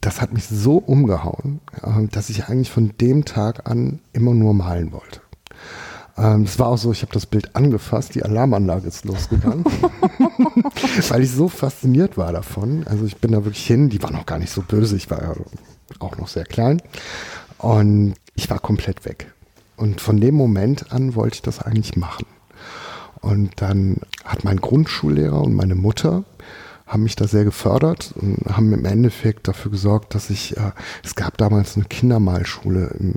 Das 0.00 0.20
hat 0.20 0.32
mich 0.32 0.46
so 0.46 0.76
umgehauen, 0.76 1.60
äh, 1.82 2.06
dass 2.06 2.30
ich 2.30 2.44
eigentlich 2.44 2.70
von 2.70 2.92
dem 3.00 3.24
Tag 3.24 3.68
an 3.68 4.00
immer 4.12 4.34
nur 4.34 4.54
malen 4.54 4.92
wollte. 4.92 5.20
Ähm, 6.18 6.42
es 6.42 6.58
war 6.58 6.68
auch 6.68 6.78
so, 6.78 6.92
ich 6.92 7.02
habe 7.02 7.12
das 7.12 7.26
Bild 7.26 7.54
angefasst, 7.54 8.14
die 8.14 8.22
Alarmanlage 8.22 8.88
ist 8.88 9.04
losgegangen, 9.04 9.64
weil 11.08 11.22
ich 11.22 11.30
so 11.30 11.48
fasziniert 11.48 12.16
war 12.16 12.32
davon. 12.32 12.86
Also 12.86 13.04
ich 13.04 13.16
bin 13.18 13.32
da 13.32 13.44
wirklich 13.44 13.66
hin, 13.66 13.90
die 13.90 14.02
war 14.02 14.10
noch 14.10 14.26
gar 14.26 14.38
nicht 14.38 14.52
so 14.52 14.62
böse, 14.62 14.96
ich 14.96 15.10
war 15.10 15.22
ja 15.22 15.34
auch 15.98 16.16
noch 16.16 16.28
sehr 16.28 16.44
klein 16.44 16.80
und 17.58 18.14
ich 18.34 18.48
war 18.48 18.58
komplett 18.58 19.04
weg. 19.04 19.32
Und 19.76 20.00
von 20.00 20.20
dem 20.20 20.34
Moment 20.34 20.92
an 20.92 21.14
wollte 21.14 21.36
ich 21.36 21.42
das 21.42 21.60
eigentlich 21.60 21.96
machen. 21.96 22.24
Und 23.20 23.60
dann 23.60 23.98
hat 24.24 24.44
mein 24.44 24.58
Grundschullehrer 24.58 25.42
und 25.42 25.54
meine 25.54 25.74
Mutter 25.74 26.24
haben 26.86 27.02
mich 27.02 27.16
da 27.16 27.26
sehr 27.26 27.44
gefördert 27.44 28.14
und 28.14 28.38
haben 28.46 28.72
im 28.72 28.84
Endeffekt 28.84 29.48
dafür 29.48 29.70
gesorgt, 29.70 30.14
dass 30.14 30.30
ich, 30.30 30.56
äh, 30.56 30.70
es 31.02 31.14
gab 31.16 31.36
damals 31.36 31.76
eine 31.76 31.84
Kindermalschule 31.84 32.94
im, 32.98 33.14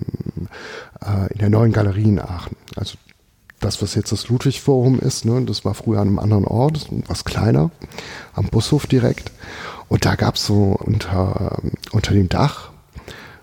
äh, 1.01 1.31
in 1.33 1.37
der 1.37 1.49
neuen 1.49 1.71
Galerie 1.71 2.03
in 2.03 2.19
Aachen. 2.19 2.55
Also 2.75 2.97
das, 3.59 3.81
was 3.81 3.93
jetzt 3.93 4.11
das 4.11 4.29
Ludwig-Forum 4.29 4.99
ist, 4.99 5.25
ne, 5.25 5.43
das 5.45 5.65
war 5.65 5.73
früher 5.73 5.99
an 5.99 6.07
einem 6.07 6.19
anderen 6.19 6.45
Ort, 6.45 6.87
was 7.07 7.25
kleiner, 7.25 7.71
am 8.33 8.47
Bushof 8.47 8.87
direkt. 8.87 9.31
Und 9.87 10.05
da 10.05 10.15
gab 10.15 10.35
es 10.35 10.45
so 10.45 10.77
unter, 10.79 11.61
unter 11.91 12.13
dem 12.13 12.29
Dach 12.29 12.71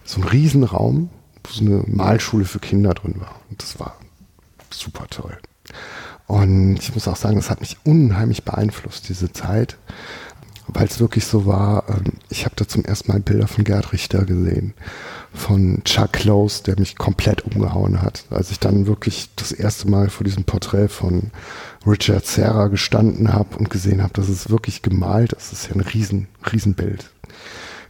so 0.05 0.21
einen 0.21 0.31
Riesenraum, 0.31 1.11
wo 1.45 1.53
so 1.53 1.65
eine 1.65 1.85
Malschule 1.87 2.45
für 2.45 2.61
Kinder 2.61 2.95
drin 2.95 3.21
war. 3.21 3.41
Und 3.51 3.63
das 3.63 3.79
war 3.79 3.97
super 4.71 5.07
toll. 5.11 5.37
Und 6.27 6.79
ich 6.81 6.93
muss 6.95 7.09
auch 7.09 7.17
sagen, 7.17 7.37
das 7.37 7.51
hat 7.51 7.61
mich 7.61 7.77
unheimlich 7.85 8.43
beeinflusst, 8.45 9.09
diese 9.09 9.33
Zeit, 9.33 9.77
weil 10.69 10.87
es 10.87 10.99
wirklich 10.99 11.25
so 11.25 11.47
war, 11.47 11.85
ähm, 11.89 12.15
ich 12.29 12.45
habe 12.45 12.57
da 12.57 12.67
zum 12.67 12.85
ersten 12.85 13.13
Mal 13.13 13.21
Bilder 13.21 13.47
von 13.47 13.63
Gerd 13.65 13.93
Richter 13.93 14.25
gesehen, 14.25 14.75
von 15.33 15.83
Chuck 15.85 16.15
Close, 16.15 16.65
der 16.65 16.79
mich 16.79 16.97
komplett 16.97 17.43
umgehauen 17.43 18.03
hat. 18.03 18.25
Als 18.31 18.51
ich 18.51 18.59
dann 18.59 18.87
wirklich 18.87 19.31
das 19.37 19.53
erste 19.53 19.89
Mal 19.89 20.11
vor 20.11 20.25
diesem 20.25 20.45
Porträt 20.45 20.89
von 20.89 21.31
Richard 21.87 22.27
Serra 22.27 22.67
gestanden 22.67 23.33
habe 23.33 23.57
und 23.59 23.71
gesehen 23.71 24.03
habe, 24.03 24.13
dass 24.15 24.29
es 24.29 24.51
wirklich 24.51 24.83
gemalt 24.83 25.33
ist, 25.35 25.53
das 25.53 25.61
ist 25.61 25.69
ja 25.69 25.75
ein 25.75 25.81
riesen, 25.81 26.27
Riesenbild. 26.53 27.11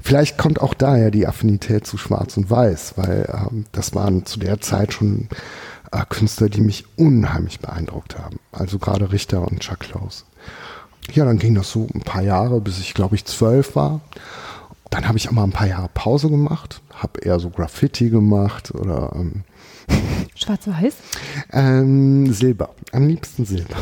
Vielleicht 0.02 0.38
kommt 0.38 0.60
auch 0.60 0.74
daher 0.74 1.10
die 1.10 1.26
Affinität 1.26 1.86
zu 1.86 1.96
Schwarz 1.96 2.36
und 2.36 2.50
Weiß, 2.50 2.94
weil 2.96 3.26
ähm, 3.32 3.64
das 3.72 3.94
waren 3.94 4.26
zu 4.26 4.38
der 4.38 4.60
Zeit 4.60 4.92
schon 4.92 5.28
äh, 5.92 6.04
Künstler, 6.08 6.48
die 6.48 6.60
mich 6.60 6.84
unheimlich 6.96 7.60
beeindruckt 7.60 8.18
haben. 8.18 8.38
Also 8.52 8.78
gerade 8.78 9.12
Richter 9.12 9.42
und 9.46 9.60
Chuck 9.60 9.80
Close. 9.80 10.24
Ja, 11.12 11.24
dann 11.24 11.38
ging 11.38 11.54
das 11.54 11.70
so 11.70 11.86
ein 11.94 12.00
paar 12.00 12.22
Jahre, 12.22 12.60
bis 12.60 12.78
ich 12.78 12.94
glaube 12.94 13.14
ich 13.14 13.24
zwölf 13.24 13.76
war. 13.76 14.00
Dann 14.90 15.08
habe 15.08 15.18
ich 15.18 15.28
auch 15.28 15.32
mal 15.32 15.44
ein 15.44 15.52
paar 15.52 15.66
Jahre 15.66 15.88
Pause 15.92 16.30
gemacht, 16.30 16.80
habe 16.94 17.20
eher 17.20 17.38
so 17.38 17.50
Graffiti 17.50 18.08
gemacht 18.08 18.72
oder 18.72 19.12
ähm, 19.14 19.44
Schwarz-Weiß? 20.34 20.94
Ähm, 21.52 22.32
Silber, 22.32 22.74
am 22.92 23.06
liebsten 23.06 23.44
Silber. 23.44 23.76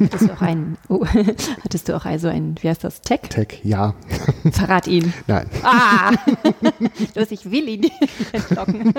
Hattest 0.00 0.28
du 0.28 0.32
auch 0.32 0.42
ein, 0.42 0.76
oh, 0.88 1.04
hattest 1.64 1.88
du 1.88 1.96
auch 1.96 2.04
also 2.04 2.28
ein, 2.28 2.56
wie 2.60 2.68
heißt 2.68 2.84
das, 2.84 3.00
Tech? 3.00 3.20
Tech, 3.28 3.60
ja. 3.62 3.94
Verrat 4.52 4.86
ihn. 4.86 5.12
Nein. 5.26 5.48
Ah! 5.62 6.12
Los, 7.14 7.30
ich 7.30 7.50
will 7.50 7.68
ihn 7.68 7.90
entlocken. 8.32 8.94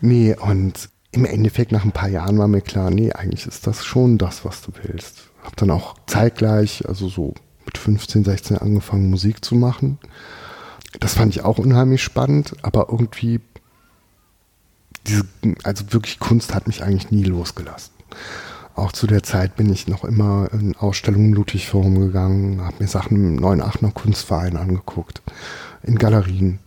nee, 0.00 0.34
und 0.36 0.88
im 1.12 1.24
Endeffekt 1.24 1.72
nach 1.72 1.84
ein 1.84 1.92
paar 1.92 2.08
Jahren 2.08 2.38
war 2.38 2.48
mir 2.48 2.60
klar, 2.60 2.90
nee, 2.90 3.12
eigentlich 3.12 3.46
ist 3.46 3.66
das 3.66 3.84
schon 3.84 4.18
das, 4.18 4.44
was 4.44 4.60
du 4.62 4.72
willst. 4.82 5.30
Hab 5.42 5.56
dann 5.56 5.70
auch 5.70 5.94
zeitgleich, 6.06 6.86
also 6.86 7.08
so 7.08 7.34
mit 7.64 7.78
15, 7.78 8.24
16 8.24 8.58
angefangen, 8.58 9.10
Musik 9.10 9.44
zu 9.44 9.54
machen. 9.54 9.98
Das 11.00 11.14
fand 11.14 11.34
ich 11.34 11.42
auch 11.42 11.58
unheimlich 11.58 12.02
spannend, 12.02 12.54
aber 12.62 12.88
irgendwie, 12.90 13.40
diese, 15.06 15.24
also 15.62 15.92
wirklich 15.92 16.18
Kunst 16.18 16.54
hat 16.54 16.66
mich 16.66 16.82
eigentlich 16.82 17.10
nie 17.10 17.24
losgelassen. 17.24 17.92
Auch 18.76 18.92
zu 18.92 19.06
der 19.06 19.22
Zeit 19.22 19.56
bin 19.56 19.72
ich 19.72 19.88
noch 19.88 20.04
immer 20.04 20.50
in 20.52 20.76
Ausstellungen 20.76 21.28
im 21.30 21.34
Ludwig-Forum 21.34 21.98
gegangen, 21.98 22.60
habe 22.60 22.76
mir 22.78 22.88
Sachen 22.88 23.16
im 23.16 23.40
9.8er 23.40 23.90
Kunstverein 23.92 24.56
angeguckt, 24.58 25.22
in 25.82 25.96
Galerien. 25.96 26.58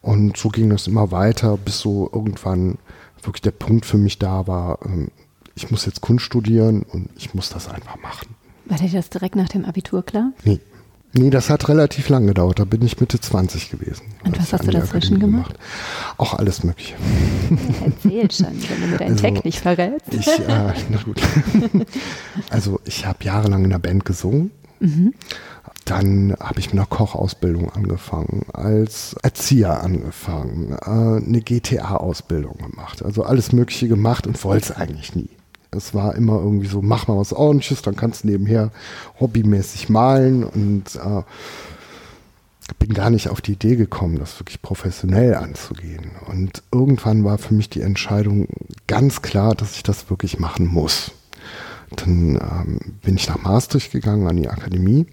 Und 0.00 0.36
so 0.36 0.50
ging 0.50 0.70
das 0.70 0.86
immer 0.86 1.10
weiter, 1.10 1.56
bis 1.56 1.80
so 1.80 2.08
irgendwann 2.12 2.78
wirklich 3.22 3.42
der 3.42 3.50
Punkt 3.50 3.86
für 3.86 3.98
mich 3.98 4.20
da 4.20 4.46
war, 4.46 4.78
ähm, 4.86 5.08
ich 5.56 5.72
muss 5.72 5.84
jetzt 5.84 6.00
Kunst 6.00 6.24
studieren 6.24 6.82
und 6.82 7.10
ich 7.16 7.34
muss 7.34 7.50
das 7.50 7.68
einfach 7.68 7.96
machen. 8.00 8.36
War 8.66 8.78
dir 8.78 8.88
das 8.90 9.10
direkt 9.10 9.34
nach 9.34 9.48
dem 9.48 9.64
Abitur 9.64 10.04
klar? 10.04 10.32
Nee. 10.44 10.60
Nee, 11.14 11.30
das 11.30 11.48
hat 11.48 11.68
relativ 11.68 12.08
lang 12.10 12.26
gedauert. 12.26 12.58
Da 12.58 12.64
bin 12.64 12.82
ich 12.82 13.00
Mitte 13.00 13.18
20 13.18 13.70
gewesen. 13.70 14.02
Und 14.24 14.38
was 14.38 14.52
hast 14.52 14.66
du 14.66 14.70
dazwischen 14.70 15.18
gemacht? 15.18 15.54
gemacht? 15.54 16.18
Auch 16.18 16.34
alles 16.34 16.64
Mögliche. 16.64 16.94
Erzähl 17.84 18.30
schon, 18.30 18.46
wenn 18.68 18.80
du 18.80 18.86
mir 18.88 18.98
deinen 18.98 19.12
also, 19.12 19.22
Tag 19.22 19.44
nicht 19.44 19.60
verrätst. 19.60 20.12
Ich, 20.12 20.28
äh, 20.28 20.38
na 20.90 21.02
gut. 21.04 21.20
also 22.50 22.80
ich 22.84 23.06
habe 23.06 23.24
jahrelang 23.24 23.64
in 23.64 23.70
der 23.70 23.78
Band 23.78 24.04
gesungen. 24.04 24.50
Mhm. 24.80 25.14
Dann 25.86 26.36
habe 26.38 26.60
ich 26.60 26.66
mit 26.66 26.74
einer 26.74 26.86
Kochausbildung 26.86 27.70
angefangen, 27.70 28.44
als 28.52 29.16
Erzieher 29.22 29.82
angefangen, 29.82 30.72
äh, 30.72 31.24
eine 31.24 31.40
GTA-Ausbildung 31.40 32.58
gemacht. 32.58 33.02
Also 33.02 33.22
alles 33.22 33.52
Mögliche 33.52 33.88
gemacht 33.88 34.26
und 34.26 34.42
wollte 34.44 34.72
es 34.72 34.76
eigentlich 34.76 35.14
nie. 35.14 35.30
Es 35.70 35.94
war 35.94 36.14
immer 36.14 36.38
irgendwie 36.38 36.66
so, 36.66 36.80
mach 36.80 37.08
mal 37.08 37.18
was 37.18 37.32
ordentliches, 37.32 37.82
dann 37.82 37.96
kannst 37.96 38.24
du 38.24 38.28
nebenher 38.28 38.70
hobbymäßig 39.20 39.88
malen 39.88 40.44
und 40.44 40.96
äh, 40.96 41.22
bin 42.78 42.92
gar 42.92 43.10
nicht 43.10 43.28
auf 43.28 43.40
die 43.40 43.52
Idee 43.52 43.76
gekommen, 43.76 44.18
das 44.18 44.38
wirklich 44.40 44.62
professionell 44.62 45.34
anzugehen. 45.34 46.10
Und 46.26 46.62
irgendwann 46.72 47.24
war 47.24 47.38
für 47.38 47.54
mich 47.54 47.70
die 47.70 47.80
Entscheidung 47.80 48.48
ganz 48.86 49.22
klar, 49.22 49.54
dass 49.54 49.76
ich 49.76 49.82
das 49.82 50.10
wirklich 50.10 50.38
machen 50.38 50.66
muss. 50.66 51.12
Dann 51.96 52.36
ähm, 52.36 52.80
bin 53.02 53.16
ich 53.16 53.28
nach 53.28 53.42
Maastricht 53.42 53.92
gegangen 53.92 54.26
an 54.28 54.36
die 54.36 54.48
Akademie, 54.48 55.06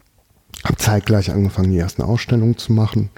habe 0.63 0.75
zeitgleich 0.77 1.31
angefangen, 1.31 1.71
die 1.71 1.79
ersten 1.79 2.01
Ausstellungen 2.01 2.57
zu 2.57 2.73
machen. 2.73 3.09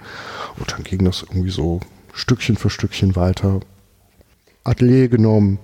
Und 0.58 0.72
dann 0.72 0.84
ging 0.84 1.04
das 1.04 1.22
irgendwie 1.22 1.50
so 1.50 1.80
Stückchen 2.12 2.56
für 2.56 2.70
Stückchen 2.70 3.16
weiter. 3.16 3.60
Atelier 4.64 5.08
genommen, 5.08 5.58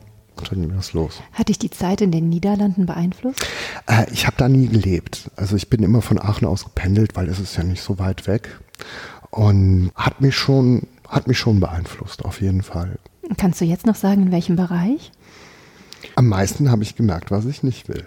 dann 0.49 0.61
ging 0.61 0.75
das 0.75 0.93
los. 0.93 1.21
Hat 1.33 1.49
dich 1.49 1.59
die 1.59 1.71
Zeit 1.71 2.01
in 2.01 2.11
den 2.11 2.29
Niederlanden 2.29 2.87
beeinflusst? 2.87 3.47
Äh, 3.87 4.07
ich 4.13 4.27
habe 4.27 4.37
da 4.37 4.49
nie 4.49 4.69
gelebt. 4.69 5.31
Also 5.37 5.57
ich 5.57 5.69
bin 5.69 5.83
immer 5.83 6.03
von 6.03 6.19
Aachen 6.19 6.47
aus 6.47 6.65
gependelt, 6.65 7.17
weil 7.17 7.29
es 7.29 7.39
ist 7.39 7.57
ja 7.57 7.65
nicht 7.65 7.83
so 7.83 7.99
weit 7.99 8.27
weg. 8.27 8.61
Und 9.31 9.91
hat 9.95 10.21
mich 10.21 10.37
schon, 10.37 10.87
hat 11.09 11.27
mich 11.27 11.39
schon 11.39 11.61
beeinflusst, 11.61 12.25
auf 12.25 12.41
jeden 12.41 12.63
Fall. 12.63 12.99
Kannst 13.37 13.61
du 13.61 13.65
jetzt 13.65 13.87
noch 13.87 13.97
sagen, 13.97 14.25
in 14.25 14.33
welchem 14.33 14.57
Bereich? 14.57 15.13
Am 16.17 16.29
meisten 16.29 16.71
habe 16.71 16.83
ich 16.83 16.97
gemerkt, 16.97 17.31
was 17.31 17.47
ich 17.47 17.63
nicht 17.63 17.89
will. 17.89 18.07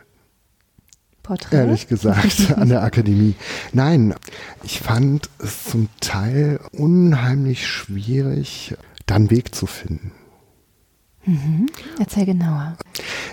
Porträt? 1.23 1.57
Ehrlich 1.57 1.87
gesagt, 1.87 2.53
an 2.55 2.69
der 2.69 2.83
Akademie. 2.83 3.35
Nein, 3.73 4.15
ich 4.63 4.79
fand 4.79 5.29
es 5.39 5.65
zum 5.65 5.89
Teil 5.99 6.59
unheimlich 6.71 7.67
schwierig, 7.67 8.75
da 9.05 9.15
einen 9.15 9.29
Weg 9.29 9.53
zu 9.53 9.65
finden. 9.65 10.11
Mhm. 11.27 11.67
Erzähl 11.99 12.25
genauer. 12.25 12.77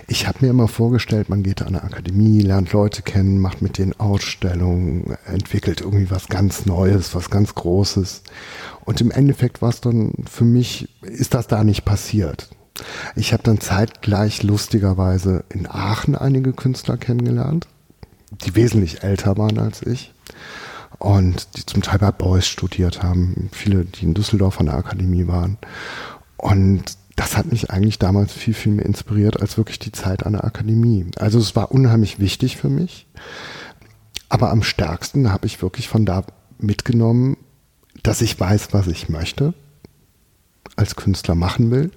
Ich 0.07 0.27
habe 0.27 0.39
mir 0.41 0.49
immer 0.49 0.67
vorgestellt, 0.67 1.29
man 1.29 1.43
geht 1.43 1.61
an 1.61 1.69
eine 1.69 1.83
Akademie, 1.83 2.41
lernt 2.41 2.73
Leute 2.73 3.01
kennen, 3.01 3.39
macht 3.39 3.61
mit 3.61 3.77
denen 3.77 3.97
Ausstellungen, 3.99 5.17
entwickelt 5.25 5.81
irgendwie 5.81 6.11
was 6.11 6.27
ganz 6.27 6.65
Neues, 6.65 7.15
was 7.15 7.29
ganz 7.29 7.55
Großes. 7.55 8.23
Und 8.83 9.01
im 9.01 9.11
Endeffekt 9.11 9.61
war 9.61 9.69
es 9.69 9.81
dann 9.81 10.11
für 10.29 10.43
mich, 10.43 10.89
ist 11.01 11.33
das 11.33 11.47
da 11.47 11.63
nicht 11.63 11.85
passiert. 11.85 12.49
Ich 13.15 13.31
habe 13.31 13.43
dann 13.43 13.61
zeitgleich 13.61 14.43
lustigerweise 14.43 15.45
in 15.49 15.65
Aachen 15.65 16.15
einige 16.15 16.51
Künstler 16.51 16.97
kennengelernt, 16.97 17.67
die 18.43 18.55
wesentlich 18.55 19.03
älter 19.03 19.37
waren 19.37 19.57
als 19.57 19.81
ich 19.81 20.13
und 20.99 21.55
die 21.55 21.65
zum 21.65 21.81
Teil 21.81 21.99
bei 21.99 22.11
Beuys 22.11 22.45
studiert 22.45 23.01
haben, 23.01 23.49
viele, 23.53 23.85
die 23.85 24.03
in 24.03 24.13
Düsseldorf 24.13 24.59
an 24.59 24.65
der 24.65 24.75
Akademie 24.75 25.27
waren. 25.27 25.57
Und 26.37 26.97
das 27.15 27.37
hat 27.37 27.51
mich 27.51 27.71
eigentlich 27.71 27.99
damals 27.99 28.33
viel, 28.33 28.53
viel 28.53 28.73
mehr 28.73 28.85
inspiriert 28.85 29.39
als 29.39 29.57
wirklich 29.57 29.79
die 29.79 29.91
Zeit 29.91 30.25
an 30.25 30.33
der 30.33 30.43
Akademie. 30.43 31.05
Also 31.17 31.39
es 31.39 31.55
war 31.55 31.71
unheimlich 31.71 32.19
wichtig 32.19 32.57
für 32.57 32.69
mich. 32.69 33.07
Aber 34.27 34.51
am 34.51 34.63
stärksten 34.63 35.31
habe 35.31 35.45
ich 35.45 35.61
wirklich 35.61 35.87
von 35.87 36.05
da 36.05 36.23
mitgenommen, 36.57 37.37
dass 38.03 38.21
ich 38.21 38.39
weiß, 38.39 38.69
was 38.71 38.87
ich 38.87 39.07
möchte, 39.07 39.53
als 40.75 40.95
Künstler 40.95 41.35
machen 41.35 41.71
will 41.71 41.91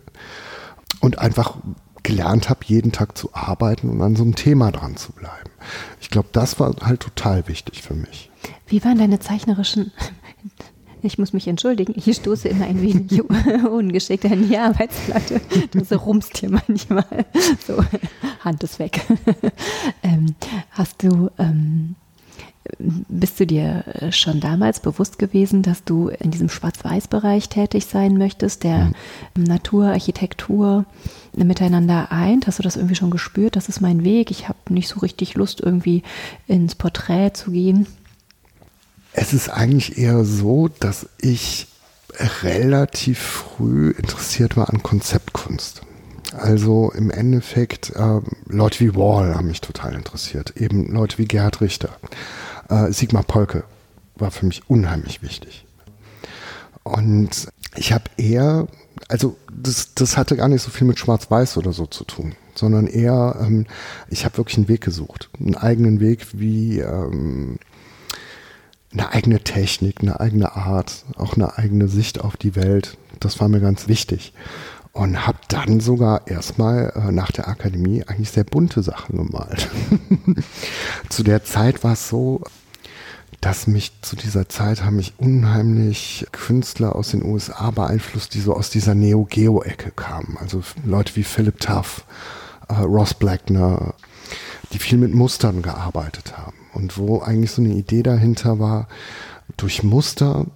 und 1.01 1.19
einfach 1.19 1.57
gelernt 2.03 2.49
habe, 2.49 2.61
jeden 2.65 2.93
Tag 2.93 3.19
zu 3.19 3.35
arbeiten 3.35 3.91
und 3.91 4.01
an 4.01 4.17
so 4.17 4.23
einem 4.23 4.37
Thema 4.37 4.71
dran 4.71 4.97
zu 4.97 5.13
bleiben. 5.13 5.51
Ich 6.01 6.11
glaube, 6.11 6.29
das 6.33 6.61
war 6.61 6.75
halt 6.83 7.01
total 7.01 7.49
wichtig 7.49 7.83
für 7.83 7.95
mich. 7.95 8.31
Wie 8.67 8.85
waren 8.85 8.99
deine 8.99 9.19
zeichnerischen 9.19 9.93
ich 11.03 11.19
muss 11.19 11.33
mich 11.33 11.47
entschuldigen, 11.49 11.95
ich 11.97 12.17
stoße 12.17 12.49
immer 12.49 12.67
ein 12.67 12.83
wenig 12.83 13.23
ungeschickt 13.71 14.25
an 14.27 14.49
die 14.49 14.59
Arbeitsplatte. 14.59 15.41
Das 15.73 15.93
rumst 16.05 16.39
hier 16.39 16.51
manchmal. 16.51 17.27
So, 17.67 17.83
Hand 18.41 18.63
ist 18.63 18.79
weg. 18.79 19.01
Ähm, 20.03 20.35
hast 20.71 21.03
du, 21.03 21.31
ähm, 21.39 21.95
bist 22.79 23.41
du 23.41 23.47
dir 23.47 23.85
schon 24.11 24.41
damals 24.41 24.81
bewusst 24.81 25.19
gewesen, 25.19 25.63
dass 25.63 25.85
du 25.85 26.09
in 26.09 26.31
diesem 26.31 26.49
Schwarz-Weiß-Bereich 26.49 27.49
tätig 27.49 27.87
sein 27.87 28.17
möchtest, 28.17 28.65
der 28.65 28.93
mhm. 29.35 29.45
Natur, 29.45 29.87
Architektur 29.87 30.85
miteinander 31.33 32.13
eint? 32.13 32.47
Hast 32.47 32.59
du 32.59 32.63
das 32.63 32.77
irgendwie 32.77 32.95
schon 32.95 33.11
gespürt? 33.11 33.57
Das 33.57 33.69
ist 33.69 33.81
mein 33.81 34.05
Weg. 34.05 34.31
Ich 34.31 34.49
habe 34.49 34.59
nicht 34.69 34.89
so 34.89 35.01
richtig 35.01 35.35
Lust, 35.35 35.61
irgendwie 35.61 36.03
ins 36.47 36.75
Porträt 36.75 37.33
zu 37.35 37.51
gehen. 37.51 37.87
Es 39.21 39.33
ist 39.33 39.49
eigentlich 39.49 39.99
eher 39.99 40.25
so, 40.25 40.69
dass 40.69 41.09
ich 41.21 41.67
relativ 42.45 43.19
früh 43.19 43.91
interessiert 43.91 44.57
war 44.57 44.71
an 44.71 44.85
Konzeptkunst. 44.85 45.83
Also 46.37 46.93
im 46.93 47.11
Endeffekt, 47.11 47.91
äh, 47.97 48.21
Leute 48.47 48.79
wie 48.79 48.95
Wall 48.95 49.35
haben 49.35 49.49
mich 49.49 49.61
total 49.61 49.95
interessiert. 49.95 50.57
Eben 50.57 50.93
Leute 50.93 51.19
wie 51.19 51.27
Gerhard 51.27 51.61
Richter. 51.61 51.91
Äh, 52.69 52.93
Sigmar 52.93 53.25
Polke 53.25 53.65
war 54.15 54.31
für 54.31 54.47
mich 54.47 54.71
unheimlich 54.71 55.21
wichtig. 55.21 55.67
Und 56.85 57.49
ich 57.75 57.93
habe 57.93 58.05
eher 58.19 58.69
also 59.09 59.37
das, 59.53 59.95
das 59.95 60.17
hatte 60.17 60.37
gar 60.37 60.49
nicht 60.49 60.63
so 60.63 60.71
viel 60.71 60.87
mit 60.87 60.99
Schwarz-Weiß 60.99 61.57
oder 61.57 61.73
so 61.73 61.87
zu 61.87 62.05
tun, 62.05 62.35
sondern 62.55 62.87
eher, 62.87 63.37
ähm, 63.41 63.67
ich 64.11 64.25
habe 64.25 64.37
wirklich 64.37 64.59
einen 64.59 64.69
Weg 64.69 64.81
gesucht, 64.81 65.31
einen 65.39 65.55
eigenen 65.55 66.01
Weg, 66.01 66.27
wie 66.33 66.81
ähm, 66.81 67.59
eine 68.93 69.13
eigene 69.13 69.41
Technik, 69.41 70.01
eine 70.01 70.21
eigene 70.21 70.57
Art, 70.57 71.05
auch 71.17 71.35
eine 71.35 71.59
eigene 71.59 71.89
Sicht 71.89 72.21
auf 72.21 72.37
die 72.37 72.57
Welt. 72.57 72.97
Das 73.21 73.41
war 73.41 73.49
mir 73.49 73.61
ganz 73.61 73.89
wichtig. 73.89 74.33
Und 74.93 75.27
habe 75.27 75.39
dann 75.49 75.81
sogar 75.81 76.27
erstmal 76.27 76.93
äh, 76.97 77.13
nach 77.13 77.31
der 77.31 77.49
Akademie 77.49 78.03
eigentlich 78.05 78.31
sehr 78.31 78.45
bunte 78.45 78.83
Sachen 78.83 79.17
gemalt. 79.17 79.69
Zu 81.09 81.23
der 81.23 81.45
Zeit 81.45 81.85
war 81.85 81.93
es 81.93 82.09
so, 82.09 82.43
dass 83.41 83.67
mich 83.67 83.93
zu 84.03 84.17
dieser 84.17 84.49
Zeit 84.49 84.83
haben 84.83 84.97
mich 84.97 85.15
unheimlich 85.19 86.27
Künstler 86.33 86.97
aus 86.97 87.11
den 87.11 87.23
USA 87.23 87.71
beeinflusst, 87.71 88.35
die 88.35 88.41
so 88.41 88.55
aus 88.55 88.71
dieser 88.71 88.95
Neo-Geo-Ecke 88.95 89.93
kamen. 89.93 90.37
Also 90.41 90.63
Leute 90.85 91.15
wie 91.15 91.23
Philip 91.23 91.61
Tuff, 91.61 92.05
äh, 92.69 92.75
Ross 92.75 93.15
Blackner, 93.15 93.95
die 94.73 94.79
viel 94.79 94.99
mit 94.99 95.15
Mustern 95.15 95.63
gearbeitet 95.63 96.37
haben. 96.37 96.58
Und 96.79 96.97
wo 96.97 97.21
eigentlich 97.21 97.51
so 97.51 97.61
eine 97.61 97.75
Idee 97.75 98.05
dahinter 98.05 98.61
war, 98.61 98.87
durch 99.57 99.83
Muster, 99.83 100.47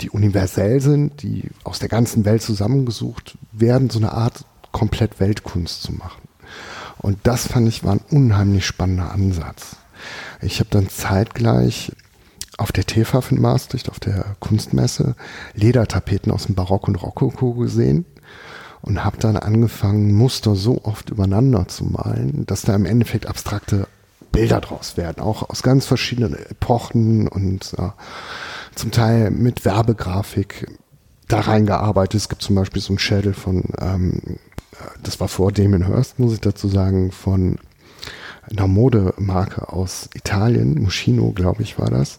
die 0.00 0.08
universell 0.08 0.80
sind, 0.80 1.22
die 1.22 1.50
aus 1.64 1.80
der 1.80 1.88
ganzen 1.88 2.24
Welt 2.24 2.42
zusammengesucht 2.42 3.36
werden, 3.52 3.90
so 3.90 3.98
eine 3.98 4.12
Art 4.12 4.44
komplett 4.70 5.18
Weltkunst 5.18 5.82
zu 5.82 5.92
machen. 5.92 6.22
Und 6.98 7.18
das 7.24 7.48
fand 7.48 7.68
ich 7.68 7.84
war 7.84 7.92
ein 7.92 8.00
unheimlich 8.10 8.64
spannender 8.64 9.10
Ansatz. 9.10 9.76
Ich 10.40 10.60
habe 10.60 10.70
dann 10.70 10.88
zeitgleich 10.88 11.92
auf 12.56 12.70
der 12.70 12.86
TFAF 12.86 13.32
in 13.32 13.40
Maastricht, 13.40 13.88
auf 13.88 13.98
der 13.98 14.36
Kunstmesse, 14.38 15.16
Ledertapeten 15.54 16.30
aus 16.30 16.46
dem 16.46 16.54
Barock 16.54 16.86
und 16.86 16.96
Rokoko 16.96 17.54
gesehen 17.54 18.04
und 18.80 19.02
habe 19.02 19.16
dann 19.18 19.36
angefangen, 19.36 20.12
Muster 20.12 20.54
so 20.54 20.84
oft 20.84 21.10
übereinander 21.10 21.66
zu 21.66 21.84
malen, 21.84 22.46
dass 22.46 22.62
da 22.62 22.74
im 22.76 22.86
Endeffekt 22.86 23.26
abstrakte 23.26 23.88
Bilder 24.34 24.60
draus 24.60 24.96
werden, 24.96 25.22
auch 25.22 25.48
aus 25.48 25.62
ganz 25.62 25.86
verschiedenen 25.86 26.34
Epochen 26.34 27.28
und 27.28 27.74
äh, 27.78 27.90
zum 28.74 28.90
Teil 28.90 29.30
mit 29.30 29.64
Werbegrafik 29.64 30.66
da 31.28 31.40
reingearbeitet. 31.40 32.20
Es 32.20 32.28
gibt 32.28 32.42
zum 32.42 32.56
Beispiel 32.56 32.82
so 32.82 32.92
einen 32.92 32.98
Schädel 32.98 33.32
von, 33.32 33.64
ähm, 33.80 34.38
das 35.02 35.20
war 35.20 35.28
vor 35.28 35.52
Damien 35.52 35.86
Hirst, 35.86 36.18
muss 36.18 36.34
ich 36.34 36.40
dazu 36.40 36.68
sagen, 36.68 37.12
von 37.12 37.58
einer 38.50 38.66
Modemarke 38.66 39.72
aus 39.72 40.10
Italien, 40.14 40.82
Muschino, 40.82 41.30
glaube 41.32 41.62
ich, 41.62 41.78
war 41.78 41.88
das. 41.88 42.18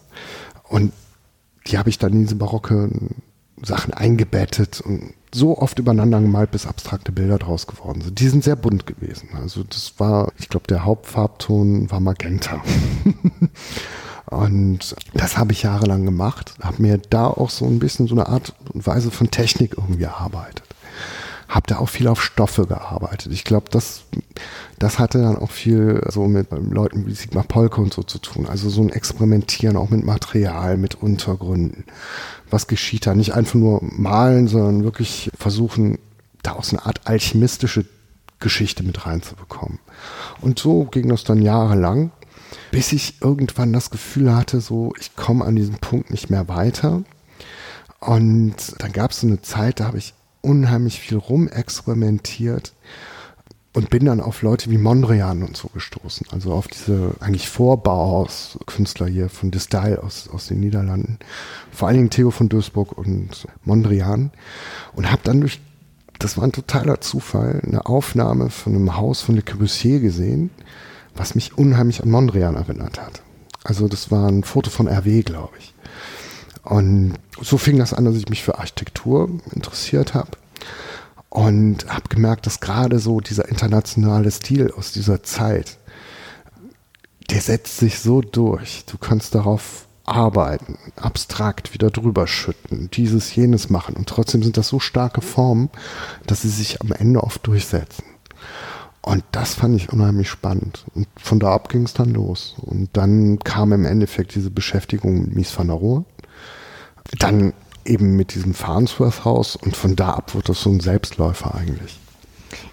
Und 0.64 0.92
die 1.66 1.78
habe 1.78 1.90
ich 1.90 1.98
dann 1.98 2.12
in 2.12 2.22
diese 2.22 2.36
barocke 2.36 2.90
Sachen 3.62 3.94
eingebettet 3.94 4.80
und 4.80 5.14
so 5.32 5.58
oft 5.58 5.78
übereinander 5.78 6.20
gemalt, 6.20 6.50
bis 6.50 6.66
abstrakte 6.66 7.12
Bilder 7.12 7.38
draus 7.38 7.66
geworden 7.66 8.00
sind. 8.00 8.18
Die 8.20 8.28
sind 8.28 8.44
sehr 8.44 8.56
bunt 8.56 8.86
gewesen. 8.86 9.30
Also 9.40 9.64
das 9.64 9.94
war, 9.98 10.32
ich 10.38 10.48
glaube, 10.48 10.66
der 10.66 10.84
Hauptfarbton 10.84 11.90
war 11.90 12.00
Magenta. 12.00 12.62
und 14.26 14.96
das 15.14 15.36
habe 15.36 15.52
ich 15.52 15.62
jahrelang 15.62 16.04
gemacht, 16.04 16.54
habe 16.62 16.80
mir 16.82 16.98
da 16.98 17.26
auch 17.26 17.50
so 17.50 17.66
ein 17.66 17.78
bisschen 17.78 18.06
so 18.06 18.14
eine 18.14 18.28
Art 18.28 18.54
und 18.72 18.86
Weise 18.86 19.10
von 19.10 19.30
Technik 19.30 19.74
irgendwie 19.76 20.04
erarbeitet 20.04 20.62
habe 21.48 21.66
da 21.68 21.78
auch 21.78 21.88
viel 21.88 22.08
auf 22.08 22.22
Stoffe 22.22 22.66
gearbeitet. 22.66 23.32
Ich 23.32 23.44
glaube, 23.44 23.66
das, 23.70 24.02
das 24.78 24.98
hatte 24.98 25.18
dann 25.18 25.36
auch 25.36 25.50
viel 25.50 26.02
so 26.10 26.26
mit 26.26 26.48
Leuten 26.50 27.06
wie 27.06 27.14
Sigmar 27.14 27.44
Polke 27.44 27.80
und 27.80 27.94
so 27.94 28.02
zu 28.02 28.18
tun. 28.18 28.46
Also 28.46 28.68
so 28.68 28.82
ein 28.82 28.90
Experimentieren 28.90 29.76
auch 29.76 29.90
mit 29.90 30.04
Material, 30.04 30.76
mit 30.76 30.96
Untergründen. 30.96 31.84
Was 32.50 32.66
geschieht 32.66 33.06
da? 33.06 33.14
Nicht 33.14 33.34
einfach 33.34 33.54
nur 33.54 33.80
malen, 33.82 34.48
sondern 34.48 34.84
wirklich 34.84 35.30
versuchen, 35.36 35.98
da 36.42 36.52
aus 36.52 36.72
eine 36.72 36.86
Art 36.86 37.02
alchemistische 37.04 37.86
Geschichte 38.38 38.82
mit 38.82 39.06
reinzubekommen. 39.06 39.78
Und 40.40 40.58
so 40.58 40.84
ging 40.84 41.08
das 41.08 41.24
dann 41.24 41.42
jahrelang, 41.42 42.12
bis 42.70 42.92
ich 42.92 43.20
irgendwann 43.20 43.72
das 43.72 43.90
Gefühl 43.90 44.34
hatte, 44.34 44.60
so, 44.60 44.92
ich 45.00 45.16
komme 45.16 45.44
an 45.44 45.56
diesem 45.56 45.78
Punkt 45.78 46.10
nicht 46.10 46.30
mehr 46.30 46.48
weiter. 46.48 47.02
Und 48.00 48.54
dann 48.78 48.92
gab 48.92 49.10
es 49.10 49.20
so 49.20 49.26
eine 49.26 49.42
Zeit, 49.42 49.80
da 49.80 49.86
habe 49.86 49.98
ich 49.98 50.14
unheimlich 50.42 51.00
viel 51.00 51.16
rumexperimentiert 51.16 52.72
und 53.76 53.90
bin 53.90 54.06
dann 54.06 54.22
auf 54.22 54.40
Leute 54.40 54.70
wie 54.70 54.78
Mondrian 54.78 55.42
und 55.42 55.54
so 55.54 55.68
gestoßen. 55.68 56.28
Also 56.32 56.54
auf 56.54 56.66
diese 56.66 57.10
eigentlich 57.20 57.46
Vorbauhaus-Künstler 57.50 59.06
hier 59.06 59.28
von 59.28 59.50
Distel 59.50 59.98
aus, 59.98 60.30
aus 60.32 60.46
den 60.46 60.60
Niederlanden. 60.60 61.18
Vor 61.72 61.86
allen 61.86 61.98
Dingen 61.98 62.08
Theo 62.08 62.30
von 62.30 62.48
Duisburg 62.48 62.96
und 62.96 63.46
Mondrian. 63.66 64.30
Und 64.94 65.12
habe 65.12 65.20
dann 65.24 65.42
durch, 65.42 65.60
das 66.18 66.38
war 66.38 66.44
ein 66.44 66.52
totaler 66.52 67.02
Zufall, 67.02 67.60
eine 67.66 67.84
Aufnahme 67.84 68.48
von 68.48 68.74
einem 68.74 68.96
Haus 68.96 69.20
von 69.20 69.34
Le 69.34 69.42
Corbusier 69.42 70.00
gesehen, 70.00 70.48
was 71.14 71.34
mich 71.34 71.58
unheimlich 71.58 72.02
an 72.02 72.08
Mondrian 72.08 72.56
erinnert 72.56 72.98
hat. 72.98 73.20
Also 73.62 73.88
das 73.88 74.10
war 74.10 74.26
ein 74.26 74.42
Foto 74.42 74.70
von 74.70 74.88
RW, 74.88 75.20
glaube 75.20 75.52
ich. 75.58 75.74
Und 76.62 77.16
so 77.42 77.58
fing 77.58 77.78
das 77.78 77.92
an, 77.92 78.06
dass 78.06 78.16
ich 78.16 78.30
mich 78.30 78.42
für 78.42 78.58
Architektur 78.58 79.28
interessiert 79.52 80.14
habe 80.14 80.30
und 81.36 81.86
habe 81.86 82.08
gemerkt, 82.08 82.46
dass 82.46 82.60
gerade 82.60 82.98
so 82.98 83.20
dieser 83.20 83.46
internationale 83.50 84.30
Stil 84.30 84.72
aus 84.74 84.92
dieser 84.92 85.22
Zeit, 85.22 85.76
der 87.30 87.42
setzt 87.42 87.76
sich 87.76 87.98
so 87.98 88.22
durch. 88.22 88.86
Du 88.86 88.96
kannst 88.96 89.34
darauf 89.34 89.86
arbeiten, 90.06 90.78
abstrakt 90.96 91.74
wieder 91.74 91.90
drüber 91.90 92.26
schütten, 92.26 92.88
dieses, 92.90 93.34
jenes 93.34 93.68
machen. 93.68 93.96
Und 93.96 94.08
trotzdem 94.08 94.42
sind 94.42 94.56
das 94.56 94.68
so 94.68 94.80
starke 94.80 95.20
Formen, 95.20 95.68
dass 96.26 96.40
sie 96.40 96.48
sich 96.48 96.80
am 96.80 96.92
Ende 96.92 97.22
oft 97.22 97.46
durchsetzen. 97.46 98.04
Und 99.02 99.22
das 99.30 99.52
fand 99.52 99.76
ich 99.76 99.92
unheimlich 99.92 100.30
spannend. 100.30 100.86
Und 100.94 101.06
von 101.18 101.38
da 101.38 101.52
ab 101.52 101.68
ging 101.68 101.82
es 101.82 101.92
dann 101.92 102.14
los. 102.14 102.54
Und 102.62 102.96
dann 102.96 103.40
kam 103.40 103.74
im 103.74 103.84
Endeffekt 103.84 104.34
diese 104.36 104.50
Beschäftigung 104.50 105.20
mit 105.20 105.34
Mies 105.34 105.58
van 105.58 105.66
der 105.66 105.76
Rohe 105.76 106.06
dann 107.18 107.52
eben 107.86 108.16
mit 108.16 108.34
diesem 108.34 108.54
Farnsworth-Haus 108.54 109.56
und 109.56 109.76
von 109.76 109.96
da 109.96 110.10
ab 110.10 110.34
wird 110.34 110.48
das 110.48 110.60
so 110.62 110.70
ein 110.70 110.80
Selbstläufer 110.80 111.54
eigentlich. 111.54 111.98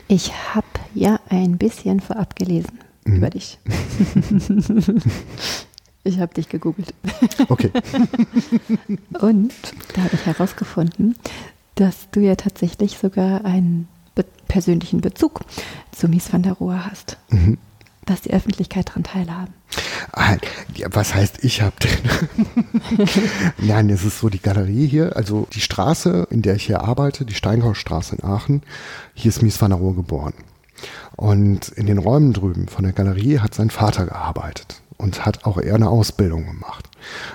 Ich 0.08 0.32
habe 0.54 0.68
ja 0.94 1.20
ein 1.30 1.58
bisschen 1.58 2.00
vorab 2.00 2.36
gelesen 2.36 2.80
mhm. 3.06 3.16
über 3.18 3.30
dich. 3.30 3.60
ich 6.04 6.20
habe 6.20 6.34
dich 6.34 6.50
gegoogelt. 6.50 6.94
Okay. 7.50 7.72
und 9.20 9.54
da 9.96 10.04
habe 10.04 10.16
ich 10.16 10.26
herausgefunden, 10.26 11.16
dass 11.76 12.10
du 12.12 12.20
ja 12.20 12.36
tatsächlich 12.36 12.98
sogar 12.98 13.46
einen 13.46 13.88
be 14.16 14.26
persönlichen 14.48 15.02
Bezug 15.02 15.42
zu 15.92 16.08
Mies 16.08 16.32
van 16.32 16.44
der 16.44 16.54
Rohe 16.54 16.86
hast. 16.86 17.18
Mhm 17.30 17.58
dass 18.06 18.22
die 18.22 18.34
Öffentlichkeit 18.34 18.90
daran 18.90 19.04
teilhaben. 19.04 19.54
Ah, 20.12 20.36
was 20.92 21.16
heißt, 21.16 21.44
ich 21.44 21.62
habe 21.62 21.76
den? 21.82 23.08
Nein, 23.58 23.90
es 23.90 24.04
ist 24.04 24.20
so 24.20 24.30
die 24.30 24.42
Galerie 24.42 24.88
hier, 24.88 25.16
also 25.16 25.48
die 25.54 25.62
Straße, 25.62 26.28
in 26.30 26.42
der 26.42 26.56
ich 26.56 26.66
hier 26.66 26.82
arbeite, 26.82 27.26
die 27.26 27.34
Steinhausstraße 27.34 28.16
in 28.16 28.24
Aachen, 28.24 28.62
hier 29.14 29.30
ist 29.30 29.42
Mies 29.42 29.62
van 29.62 29.72
der 29.72 29.80
Rohe 29.80 29.96
geboren. 29.96 30.34
Und 31.16 31.70
in 31.70 31.86
den 31.86 31.98
Räumen 31.98 32.34
drüben 32.34 32.68
von 32.68 32.84
der 32.84 32.94
Galerie 32.94 33.40
hat 33.40 33.54
sein 33.54 33.70
Vater 33.70 34.06
gearbeitet 34.06 34.82
und 34.98 35.26
hat 35.26 35.46
auch 35.46 35.58
er 35.58 35.76
eine 35.76 35.90
Ausbildung 35.90 36.46
gemacht. 36.46 36.90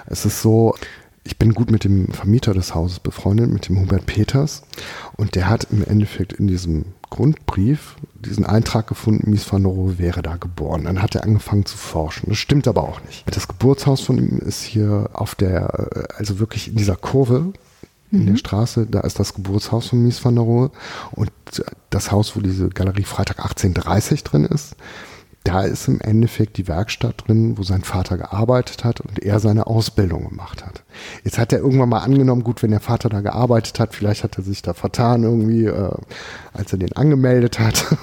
Es 0.06 0.24
ist 0.24 0.42
so, 0.42 0.74
ich 1.24 1.38
bin 1.38 1.54
gut 1.54 1.70
mit 1.70 1.84
dem 1.84 2.08
Vermieter 2.08 2.54
des 2.54 2.74
Hauses 2.74 3.00
befreundet, 3.00 3.50
mit 3.50 3.68
dem 3.68 3.80
Hubert 3.80 4.06
Peters. 4.06 4.62
Und 5.16 5.34
der 5.34 5.48
hat 5.48 5.68
im 5.70 5.84
Endeffekt 5.84 6.32
in 6.32 6.46
diesem 6.46 6.86
Grundbrief 7.10 7.96
diesen 8.14 8.44
Eintrag 8.44 8.86
gefunden, 8.86 9.30
Mies 9.30 9.50
van 9.50 9.62
der 9.62 9.72
Rohe 9.72 9.98
wäre 9.98 10.22
da 10.22 10.36
geboren. 10.36 10.84
Dann 10.84 11.02
hat 11.02 11.14
er 11.14 11.24
angefangen 11.24 11.66
zu 11.66 11.76
forschen. 11.76 12.28
Das 12.28 12.38
stimmt 12.38 12.68
aber 12.68 12.82
auch 12.82 13.02
nicht. 13.04 13.24
Das 13.34 13.48
Geburtshaus 13.48 14.00
von 14.00 14.18
ihm 14.18 14.38
ist 14.38 14.62
hier 14.62 15.10
auf 15.12 15.34
der, 15.34 16.08
äh, 16.10 16.14
also 16.16 16.38
wirklich 16.38 16.68
in 16.68 16.76
dieser 16.76 16.96
Kurve 16.96 17.52
in 18.10 18.22
mhm. 18.22 18.26
der 18.26 18.36
Straße, 18.36 18.86
da 18.86 19.00
ist 19.00 19.18
das 19.18 19.34
Geburtshaus 19.34 19.88
von 19.88 20.02
Mies 20.02 20.24
van 20.24 20.34
der 20.34 20.44
Rohe. 20.44 20.70
Und 21.12 21.30
das 21.90 22.10
Haus, 22.10 22.36
wo 22.36 22.40
diese 22.40 22.68
Galerie 22.70 23.04
Freitag 23.04 23.40
1830 23.40 24.24
drin 24.24 24.44
ist, 24.44 24.76
da 25.44 25.62
ist 25.62 25.88
im 25.88 26.00
Endeffekt 26.00 26.58
die 26.58 26.68
Werkstatt 26.68 27.26
drin, 27.26 27.56
wo 27.56 27.62
sein 27.62 27.82
Vater 27.82 28.18
gearbeitet 28.18 28.84
hat 28.84 29.00
und 29.00 29.18
er 29.20 29.40
seine 29.40 29.66
Ausbildung 29.66 30.28
gemacht 30.28 30.64
hat. 30.64 30.82
Jetzt 31.24 31.38
hat 31.38 31.52
er 31.52 31.60
irgendwann 31.60 31.88
mal 31.88 32.00
angenommen, 32.00 32.44
gut, 32.44 32.62
wenn 32.62 32.70
der 32.70 32.80
Vater 32.80 33.08
da 33.08 33.20
gearbeitet 33.20 33.80
hat, 33.80 33.94
vielleicht 33.94 34.24
hat 34.24 34.36
er 34.36 34.44
sich 34.44 34.62
da 34.62 34.74
vertan 34.74 35.22
irgendwie, 35.22 35.64
äh, 35.64 35.90
als 36.52 36.72
er 36.72 36.78
den 36.78 36.92
angemeldet 36.94 37.58
hat. 37.58 37.96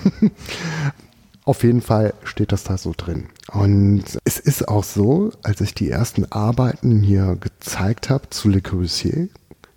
Auf 1.45 1.63
jeden 1.63 1.81
Fall 1.81 2.15
steht 2.23 2.51
das 2.51 2.63
da 2.63 2.77
so 2.79 2.93
drin. 2.97 3.27
Und 3.51 4.03
es 4.23 4.39
ist 4.39 4.67
auch 4.67 4.83
so, 4.83 5.31
als 5.43 5.61
ich 5.61 5.75
die 5.75 5.91
ersten 5.91 6.25
Arbeiten 6.31 7.03
hier 7.03 7.37
gezeigt 7.39 8.09
habe 8.09 8.31
zu 8.31 8.49
Le 8.49 8.61
Corbusier, 8.61 9.27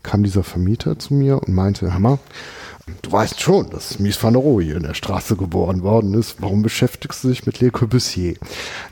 kam 0.02 0.22
dieser 0.22 0.42
Vermieter 0.42 0.98
zu 0.98 1.14
mir 1.14 1.38
und 1.42 1.54
meinte, 1.54 1.92
Hammer, 1.92 2.18
du 3.02 3.12
weißt 3.12 3.40
schon, 3.40 3.70
dass 3.70 3.98
Mies 3.98 4.22
van 4.22 4.34
der 4.34 4.42
Rohe 4.42 4.62
hier 4.62 4.76
in 4.76 4.82
der 4.82 4.94
Straße 4.94 5.36
geboren 5.36 5.82
worden 5.82 6.14
ist. 6.14 6.36
Warum 6.40 6.62
beschäftigst 6.62 7.24
du 7.24 7.28
dich 7.28 7.46
mit 7.46 7.60
Le 7.60 7.70
Corbusier? 7.70 8.36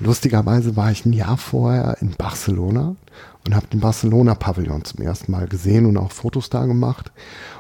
Lustigerweise 0.01 0.77
war 0.77 0.91
ich 0.91 1.07
ein 1.07 1.13
Jahr 1.13 1.37
vorher 1.37 1.97
in 2.01 2.11
Barcelona 2.11 2.97
und 3.47 3.55
habe 3.55 3.67
den 3.69 3.81
Barcelona-Pavillon 3.81 4.85
zum 4.85 5.03
ersten 5.05 5.33
Mal 5.33 5.47
gesehen 5.47 5.87
und 5.87 5.97
auch 5.97 6.11
Fotos 6.11 6.51
da 6.51 6.67
gemacht. 6.67 7.13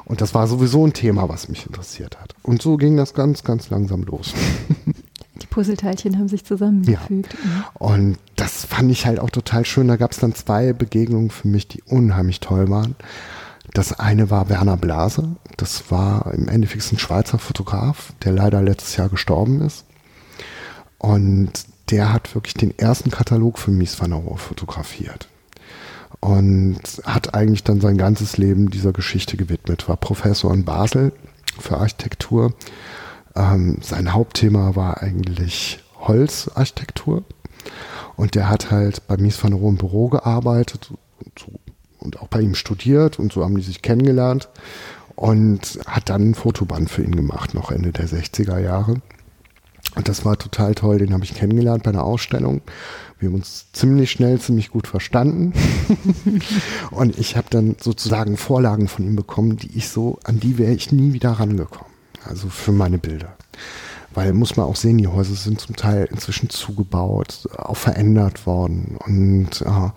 Und 0.05 0.21
das 0.21 0.35
war 0.35 0.47
sowieso 0.47 0.87
ein 0.87 0.93
Thema, 0.93 1.29
was 1.29 1.49
mich 1.49 1.67
interessiert 1.67 2.21
hat. 2.21 2.35
Und 2.43 2.63
so 2.63 2.77
ging 2.77 2.97
das 2.97 3.15
ganz, 3.15 3.45
ganz 3.45 3.71
langsam 3.71 4.03
los. 4.03 4.35
Die 5.42 5.46
Puzzleteilchen 5.46 6.18
haben 6.18 6.29
sich 6.29 6.44
zusammengefügt. 6.44 7.35
Ja. 7.35 7.70
Und 7.75 8.18
das 8.37 8.64
fand 8.64 8.90
ich 8.90 9.07
halt 9.07 9.20
auch 9.20 9.31
total 9.31 9.64
schön. 9.64 9.88
Da 9.88 9.96
gab 9.96 10.12
es 10.12 10.18
dann 10.18 10.35
zwei 10.35 10.72
Begegnungen 10.72 11.31
für 11.31 11.49
mich, 11.49 11.68
die 11.68 11.83
unheimlich 11.83 12.40
toll 12.40 12.68
waren. 12.68 12.96
Das 13.72 13.99
eine 13.99 14.31
war 14.31 14.49
Werner 14.49 14.77
Blase. 14.77 15.37
Das 15.57 15.90
war 15.90 16.33
im 16.33 16.49
Endeffekt 16.49 16.92
ein 16.92 16.99
Schweizer 16.99 17.38
Fotograf, 17.38 18.12
der 18.25 18.33
leider 18.33 18.62
letztes 18.62 18.96
Jahr 18.96 19.09
gestorben 19.09 19.61
ist. 19.61 19.85
Und 20.99 21.51
der 21.90 22.12
hat 22.12 22.35
wirklich 22.35 22.55
den 22.55 22.77
ersten 22.79 23.11
Katalog 23.11 23.59
für 23.59 23.70
Mies 23.70 24.01
van 24.01 24.11
der 24.11 24.20
Rohe 24.20 24.38
fotografiert. 24.38 25.29
Und 26.20 26.81
hat 27.05 27.35
eigentlich 27.35 27.64
dann 27.64 27.81
sein 27.81 27.99
ganzes 27.99 28.38
Leben 28.38 28.70
dieser 28.70 28.92
Geschichte 28.92 29.37
gewidmet. 29.37 29.88
War 29.88 29.96
Professor 29.96 30.53
in 30.53 30.64
Basel 30.64 31.12
für 31.59 31.77
Architektur. 31.77 32.55
Ähm, 33.37 33.79
sein 33.83 34.12
Hauptthema 34.12 34.75
war 34.75 35.03
eigentlich 35.03 35.81
Holzarchitektur. 36.01 37.22
Und 38.16 38.35
der 38.35 38.49
hat 38.49 38.70
halt 38.70 39.07
bei 39.07 39.16
Mies 39.18 39.42
van 39.42 39.51
der 39.51 39.61
Rohe 39.61 39.70
im 39.70 39.77
Büro 39.77 40.09
gearbeitet 40.09 40.90
und 41.99 42.20
auch 42.20 42.29
bei 42.29 42.40
ihm 42.40 42.55
studiert 42.55 43.18
und 43.18 43.33
so 43.33 43.44
haben 43.44 43.57
die 43.57 43.62
sich 43.62 43.83
kennengelernt 43.83 44.49
und 45.16 45.79
hat 45.87 46.09
dann 46.09 46.31
ein 46.31 46.35
Fotoband 46.35 46.90
für 46.90 47.03
ihn 47.03 47.14
gemacht, 47.14 47.53
noch 47.53 47.70
Ende 47.70 47.92
der 47.92 48.09
60er 48.09 48.59
Jahre. 48.59 49.03
Und 49.94 50.09
das 50.09 50.25
war 50.25 50.38
total 50.38 50.75
toll, 50.75 50.99
den 50.99 51.12
habe 51.12 51.25
ich 51.25 51.35
kennengelernt 51.35 51.83
bei 51.83 51.90
einer 51.90 52.05
Ausstellung. 52.05 52.61
Wir 53.18 53.29
haben 53.29 53.37
uns 53.37 53.66
ziemlich 53.72 54.11
schnell, 54.11 54.38
ziemlich 54.38 54.70
gut 54.70 54.87
verstanden. 54.87 55.55
und 56.90 57.18
ich 57.18 57.37
habe 57.37 57.46
dann 57.51 57.77
sozusagen 57.81 58.37
Vorlagen 58.37 58.88
von 58.88 59.07
ihm 59.07 59.16
bekommen, 59.16 59.57
die 59.57 59.77
ich 59.77 59.88
so, 59.88 60.18
an 60.25 60.38
die 60.38 60.59
wäre 60.59 60.72
ich 60.72 60.92
nie 60.92 61.14
wieder 61.14 61.33
rangekommen. 61.33 61.96
Also 62.29 62.49
für 62.49 62.73
meine 62.73 62.99
Bilder. 62.99 63.37
Weil 64.15 64.33
muss 64.33 64.57
man 64.57 64.67
auch 64.67 64.77
sehen, 64.77 64.99
die 64.99 65.09
Häuser 65.09 65.35
sind 65.35 65.61
zum 65.61 65.77
Teil 65.77 66.09
inzwischen 66.11 66.49
zugebaut, 66.49 67.49
auch 67.57 67.77
verändert 67.77 68.47
worden. 68.47 68.97
Und 69.05 69.61
äh, 69.61 69.91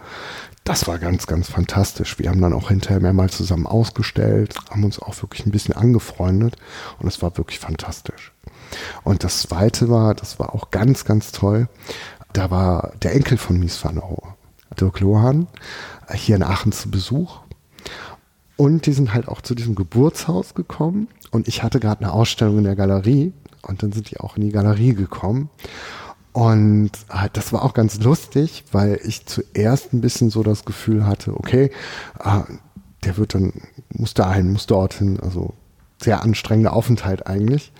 das 0.70 0.88
war 0.88 1.00
ganz, 1.00 1.26
ganz 1.26 1.50
fantastisch. 1.50 2.20
Wir 2.20 2.30
haben 2.30 2.42
dann 2.42 2.54
auch 2.54 2.70
hinterher 2.70 3.00
mehrmals 3.00 3.38
zusammen 3.38 3.65
ausgestellt, 3.65 4.56
haben 4.70 4.84
uns 4.84 5.00
auch 5.00 5.20
wirklich 5.22 5.46
ein 5.46 5.52
bisschen 5.52 5.76
angefreundet 5.76 6.58
und 7.00 7.08
es 7.08 7.22
war 7.22 7.38
wirklich 7.38 7.60
fantastisch. 7.60 8.34
Und 9.04 9.24
das 9.24 9.42
zweite 9.42 9.89
war, 9.89 10.13
das 10.13 10.38
war 10.38 10.54
auch 10.54 10.70
ganz, 10.70 11.06
ganz 11.06 11.32
toll. 11.32 11.68
Da 12.34 12.52
war 12.52 12.92
der 13.02 13.15
Enkel 13.15 13.38
von 13.38 13.58
Mies 13.58 13.84
van 13.84 13.98
Rohe, 13.98 14.36
Dirk 14.80 15.00
Lohan, 15.00 15.48
hier 16.13 16.36
in 16.36 16.44
Aachen 16.44 16.72
zu 16.72 16.92
Besuch. 16.92 17.39
Und 18.56 18.86
die 18.86 18.94
sind 18.94 19.13
halt 19.13 19.28
auch 19.28 19.42
zu 19.42 19.56
diesem 19.56 19.74
Geburtshaus 19.74 20.54
gekommen. 20.54 21.08
Und 21.32 21.48
ich 21.48 21.63
hatte 21.63 21.80
gerade 21.80 22.04
eine 22.04 22.13
Ausstellung 22.13 22.60
in 22.60 22.63
der 22.63 22.76
Galerie. 22.76 23.34
Und 23.62 23.84
dann 23.84 23.92
sind 23.92 24.10
die 24.12 24.20
auch 24.20 24.38
in 24.38 24.44
die 24.44 24.52
Galerie 24.52 24.94
gekommen. 24.94 25.50
Und 26.32 26.92
äh, 27.10 27.30
das 27.34 27.52
war 27.54 27.63
auch 27.63 27.74
ganz 27.74 28.00
lustig, 28.00 28.63
weil 28.72 29.00
ich 29.04 29.26
zuerst 29.26 29.94
ein 29.94 30.02
bisschen 30.02 30.30
so 30.30 30.44
das 30.44 30.63
Gefühl 30.63 31.06
hatte, 31.06 31.36
okay, 31.36 31.72
äh, 32.24 32.42
der 33.04 33.18
wird 33.18 33.34
dann, 33.34 33.54
muss 33.89 34.13
dahin, 34.13 34.52
muss 34.52 34.68
dorthin, 34.68 35.20
also 35.20 35.54
sehr 36.02 36.22
anstrengender 36.24 36.74
Aufenthalt 36.74 37.28
eigentlich. 37.28 37.72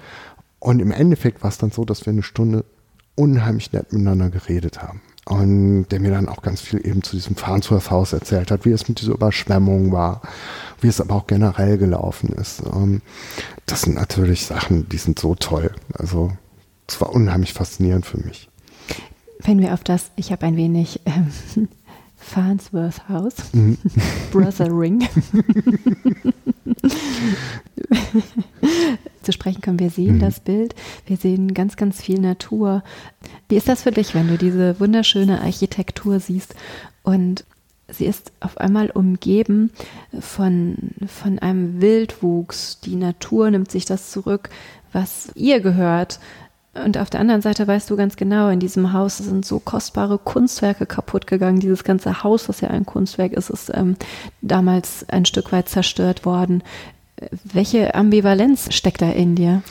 Und 0.60 0.82
im 0.82 0.92
Endeffekt 0.92 1.42
war 1.44 1.50
es 1.50 1.58
dann 1.58 1.72
so, 1.72 1.86
dass 1.86 2.06
wir 2.06 2.12
eine 2.12 2.24
Stunde 2.24 2.66
unheimlich 3.16 3.72
nett 3.72 3.94
miteinander 3.94 4.30
geredet 4.30 4.82
haben. 4.82 5.02
Und 5.26 5.88
der 5.90 6.00
mir 6.00 6.12
dann 6.12 6.28
auch 6.28 6.42
ganz 6.42 6.62
viel 6.62 6.86
eben 6.86 7.04
zu 7.04 7.16
diesem 7.16 7.36
Farnsworth-Haus 7.36 8.14
erzählt 8.14 8.50
hat, 8.50 8.66
wie 8.66 8.72
es 8.72 8.88
mit 8.88 9.00
dieser 9.00 9.14
Überschwemmung 9.14 9.92
war, 9.92 10.22
wie 10.82 10.88
es 10.88 11.00
aber 11.00 11.16
auch 11.16 11.28
generell 11.28 11.78
gelaufen 11.78 12.30
ist. 12.30 12.64
Ähm, 12.74 13.02
das 13.68 13.82
sind 13.82 13.96
natürlich 13.96 14.46
Sachen, 14.46 14.90
die 14.90 14.98
sind 14.98 15.20
so 15.20 15.36
toll. 15.36 15.72
Also 15.94 16.32
es 16.88 17.00
war 17.00 17.14
unheimlich 17.14 17.54
faszinierend 17.54 18.06
für 18.06 18.18
mich. 18.18 18.50
Wenn 19.42 19.60
wir 19.60 19.74
auf 19.74 19.84
das, 19.84 20.12
ich 20.16 20.32
habe 20.32 20.46
ein 20.46 20.58
wenig 20.58 21.02
ähm, 21.06 21.68
Farnsworth 22.30 23.10
House, 23.10 23.36
mhm. 23.54 23.78
Brother 24.32 24.68
Ring. 24.72 25.08
zu 29.24 29.32
sprechen 29.32 29.62
kommen. 29.62 29.80
Wir 29.80 29.90
sehen 29.90 30.16
mhm. 30.16 30.20
das 30.20 30.40
Bild, 30.40 30.76
wir 31.06 31.18
sehen 31.18 31.54
ganz, 31.54 31.76
ganz 31.76 32.02
viel 32.02 32.20
Natur. 32.20 32.84
Wie 33.48 33.56
ist 33.56 33.68
das 33.68 33.84
für 33.84 33.92
dich, 33.92 34.16
wenn 34.16 34.28
du 34.28 34.38
diese 34.38 34.80
wunderschöne 34.80 35.42
Architektur 35.42 36.20
siehst 36.20 36.56
und 37.04 37.44
sie 37.88 38.06
ist 38.06 38.32
auf 38.40 38.58
einmal 38.58 38.92
umgeben 38.92 39.72
von, 40.20 40.78
von 41.08 41.40
einem 41.40 41.82
Wildwuchs. 41.82 42.80
Die 42.82 42.96
Natur 42.96 43.50
nimmt 43.50 43.72
sich 43.72 43.86
das 43.86 44.12
zurück, 44.12 44.50
was 44.94 45.32
ihr 45.36 45.60
gehört. 45.60 46.20
Und 46.84 46.98
auf 46.98 47.10
der 47.10 47.20
anderen 47.20 47.42
Seite 47.42 47.68
weißt 47.68 47.90
du 47.90 47.96
ganz 47.96 48.16
genau, 48.16 48.50
in 48.50 48.60
diesem 48.60 48.94
Haus 48.94 49.18
sind 49.18 49.46
so 49.46 49.60
kostbare 49.60 50.18
Kunstwerke 50.18 50.86
kaputt 50.86 51.28
gegangen. 51.28 51.60
Dieses 51.60 51.84
ganze 51.84 52.24
Haus, 52.24 52.50
was 52.50 52.62
ja 52.62 52.70
ein 52.70 52.86
Kunstwerk 52.86 53.34
ist, 53.34 53.50
ist 53.50 53.72
ähm, 53.74 53.96
damals 54.42 55.08
ein 55.10 55.26
Stück 55.26 55.52
weit 55.52 55.70
zerstört 55.70 56.26
worden. 56.26 56.64
Welche 57.44 57.96
Ambivalenz 57.96 58.74
steckt 58.74 59.02
da 59.02 59.10
in 59.12 59.36
dir? 59.36 59.62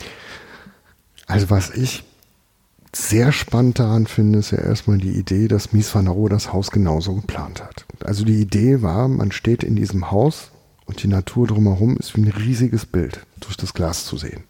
Also 1.27 1.51
was 1.51 1.71
ich 1.71 2.05
sehr 2.95 3.33
spannend 3.33 3.79
daran 3.79 4.07
finde, 4.07 4.39
ist 4.39 4.51
ja 4.51 4.59
erstmal 4.59 4.99
die 4.99 5.13
Idee, 5.13 5.49
dass 5.49 5.73
Mies 5.73 5.95
van 5.95 6.07
der 6.07 6.15
Rohe 6.15 6.31
das 6.31 6.53
Haus 6.53 6.71
genauso 6.71 7.15
geplant 7.15 7.63
hat. 7.63 7.87
Also 8.05 8.25
die 8.25 8.41
Idee 8.41 8.83
war, 8.83 9.09
man 9.09 9.33
steht 9.33 9.63
in 9.63 9.77
diesem 9.77 10.11
Haus 10.11 10.51
und 10.87 11.03
die 11.03 11.09
Natur 11.09 11.47
drumherum 11.47 11.97
ist 11.99 12.17
wie 12.17 12.23
ein 12.23 12.33
riesiges 12.33 12.87
Bild 12.87 13.21
durch 13.41 13.57
das 13.57 13.75
Glas 13.75 14.07
zu 14.07 14.17
sehen 14.17 14.45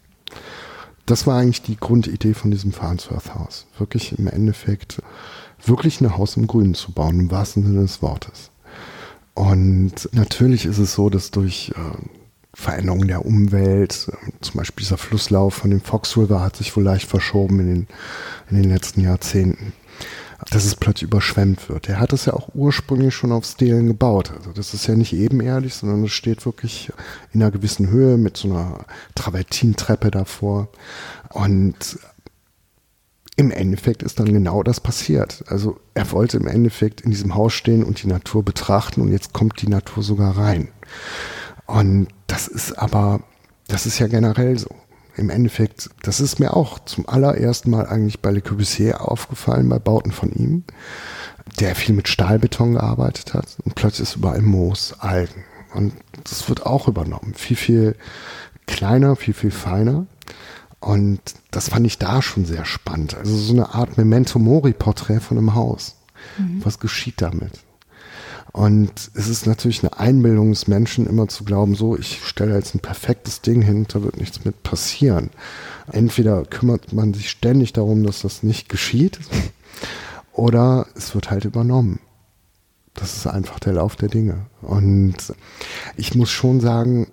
das 1.09 1.25
war 1.25 1.39
eigentlich 1.39 1.61
die 1.61 1.77
Grundidee 1.77 2.33
von 2.33 2.51
diesem 2.51 2.71
Farnsworth-Haus. 2.71 3.65
Wirklich 3.77 4.17
im 4.17 4.27
Endeffekt, 4.27 5.01
wirklich 5.65 6.01
ein 6.01 6.17
Haus 6.17 6.37
im 6.37 6.47
Grünen 6.47 6.75
zu 6.75 6.91
bauen, 6.91 7.19
im 7.19 7.31
wahrsten 7.31 7.63
Sinne 7.63 7.81
des 7.81 8.01
Wortes. 8.01 8.51
Und 9.33 10.09
natürlich 10.11 10.65
ist 10.65 10.77
es 10.77 10.93
so, 10.93 11.09
dass 11.09 11.31
durch 11.31 11.71
äh, 11.75 11.97
Veränderungen 12.53 13.07
der 13.07 13.25
Umwelt, 13.25 14.09
äh, 14.11 14.31
zum 14.41 14.57
Beispiel 14.57 14.83
dieser 14.83 14.97
Flusslauf 14.97 15.55
von 15.55 15.71
dem 15.71 15.81
Fox 15.81 16.15
River 16.17 16.41
hat 16.41 16.57
sich 16.57 16.75
wohl 16.75 16.83
leicht 16.83 17.07
verschoben 17.07 17.59
in 17.59 17.67
den, 17.67 17.87
in 18.51 18.61
den 18.61 18.69
letzten 18.69 19.01
Jahrzehnten 19.01 19.73
dass 20.51 20.65
es 20.65 20.75
plötzlich 20.75 21.03
überschwemmt 21.03 21.69
wird. 21.69 21.89
Er 21.89 21.99
hat 21.99 22.11
es 22.13 22.25
ja 22.25 22.33
auch 22.33 22.49
ursprünglich 22.55 23.13
schon 23.13 23.31
auf 23.31 23.45
Stelen 23.45 23.87
gebaut. 23.87 24.31
Also 24.35 24.51
das 24.51 24.73
ist 24.73 24.87
ja 24.87 24.95
nicht 24.95 25.13
ebenerdig, 25.13 25.75
sondern 25.75 26.03
es 26.03 26.11
steht 26.11 26.45
wirklich 26.45 26.91
in 27.33 27.41
einer 27.41 27.51
gewissen 27.51 27.89
Höhe 27.89 28.17
mit 28.17 28.37
so 28.37 28.49
einer 28.49 28.85
Travertintreppe 29.15 30.09
davor. 30.09 30.69
Und 31.29 31.99
im 33.35 33.51
Endeffekt 33.51 34.03
ist 34.03 34.19
dann 34.19 34.33
genau 34.33 34.63
das 34.63 34.79
passiert. 34.79 35.43
Also 35.47 35.79
er 35.93 36.11
wollte 36.11 36.37
im 36.37 36.47
Endeffekt 36.47 37.01
in 37.01 37.11
diesem 37.11 37.35
Haus 37.35 37.53
stehen 37.53 37.83
und 37.83 38.01
die 38.03 38.07
Natur 38.07 38.43
betrachten 38.43 39.01
und 39.01 39.11
jetzt 39.11 39.33
kommt 39.33 39.61
die 39.61 39.69
Natur 39.69 40.03
sogar 40.03 40.37
rein. 40.37 40.69
Und 41.67 42.07
das 42.27 42.47
ist 42.47 42.73
aber, 42.73 43.21
das 43.67 43.85
ist 43.85 43.99
ja 43.99 44.07
generell 44.07 44.57
so 44.57 44.69
im 45.19 45.29
Endeffekt, 45.29 45.89
das 46.01 46.19
ist 46.19 46.39
mir 46.39 46.55
auch 46.55 46.79
zum 46.79 47.07
allerersten 47.07 47.69
Mal 47.69 47.85
eigentlich 47.85 48.19
bei 48.21 48.31
Le 48.31 48.41
Corbusier 48.41 49.01
aufgefallen, 49.01 49.69
bei 49.69 49.79
Bauten 49.79 50.11
von 50.11 50.31
ihm, 50.31 50.63
der 51.59 51.75
viel 51.75 51.95
mit 51.95 52.07
Stahlbeton 52.07 52.73
gearbeitet 52.73 53.33
hat 53.33 53.57
und 53.63 53.75
plötzlich 53.75 54.09
ist 54.09 54.15
überall 54.15 54.41
Moos, 54.41 54.95
Algen. 54.99 55.43
Und 55.73 55.93
das 56.23 56.49
wird 56.49 56.65
auch 56.65 56.87
übernommen. 56.87 57.33
Viel, 57.35 57.57
viel 57.57 57.95
kleiner, 58.65 59.15
viel, 59.15 59.33
viel 59.33 59.51
feiner. 59.51 60.07
Und 60.79 61.19
das 61.51 61.69
fand 61.69 61.85
ich 61.85 61.97
da 61.97 62.21
schon 62.21 62.45
sehr 62.45 62.65
spannend. 62.65 63.15
Also 63.15 63.35
so 63.35 63.53
eine 63.53 63.75
Art 63.75 63.97
Memento 63.97 64.39
Mori-Porträt 64.39 65.19
von 65.19 65.37
einem 65.37 65.53
Haus. 65.53 65.95
Mhm. 66.37 66.63
Was 66.63 66.79
geschieht 66.79 67.21
damit? 67.21 67.51
Und 68.59 69.11
es 69.13 69.29
ist 69.29 69.47
natürlich 69.47 69.83
eine 69.83 69.97
Einbildung 69.97 70.49
des 70.49 70.67
Menschen, 70.67 71.07
immer 71.07 71.29
zu 71.29 71.45
glauben, 71.45 71.75
so, 71.75 71.97
ich 71.97 72.19
stelle 72.25 72.55
jetzt 72.55 72.75
ein 72.75 72.81
perfektes 72.81 73.39
Ding 73.39 73.61
hin, 73.61 73.85
da 73.87 74.03
wird 74.03 74.17
nichts 74.17 74.43
mit 74.43 74.63
passieren. 74.63 75.29
Entweder 75.89 76.43
kümmert 76.43 76.91
man 76.91 77.13
sich 77.13 77.29
ständig 77.29 77.71
darum, 77.71 78.03
dass 78.03 78.21
das 78.21 78.43
nicht 78.43 78.67
geschieht, 78.67 79.17
oder 80.33 80.87
es 80.93 81.15
wird 81.15 81.31
halt 81.31 81.45
übernommen. 81.45 82.01
Das 82.95 83.15
ist 83.15 83.27
einfach 83.27 83.61
der 83.61 83.71
Lauf 83.71 83.95
der 83.95 84.09
Dinge. 84.09 84.47
Und 84.61 85.15
ich 85.95 86.15
muss 86.15 86.29
schon 86.29 86.59
sagen, 86.59 87.07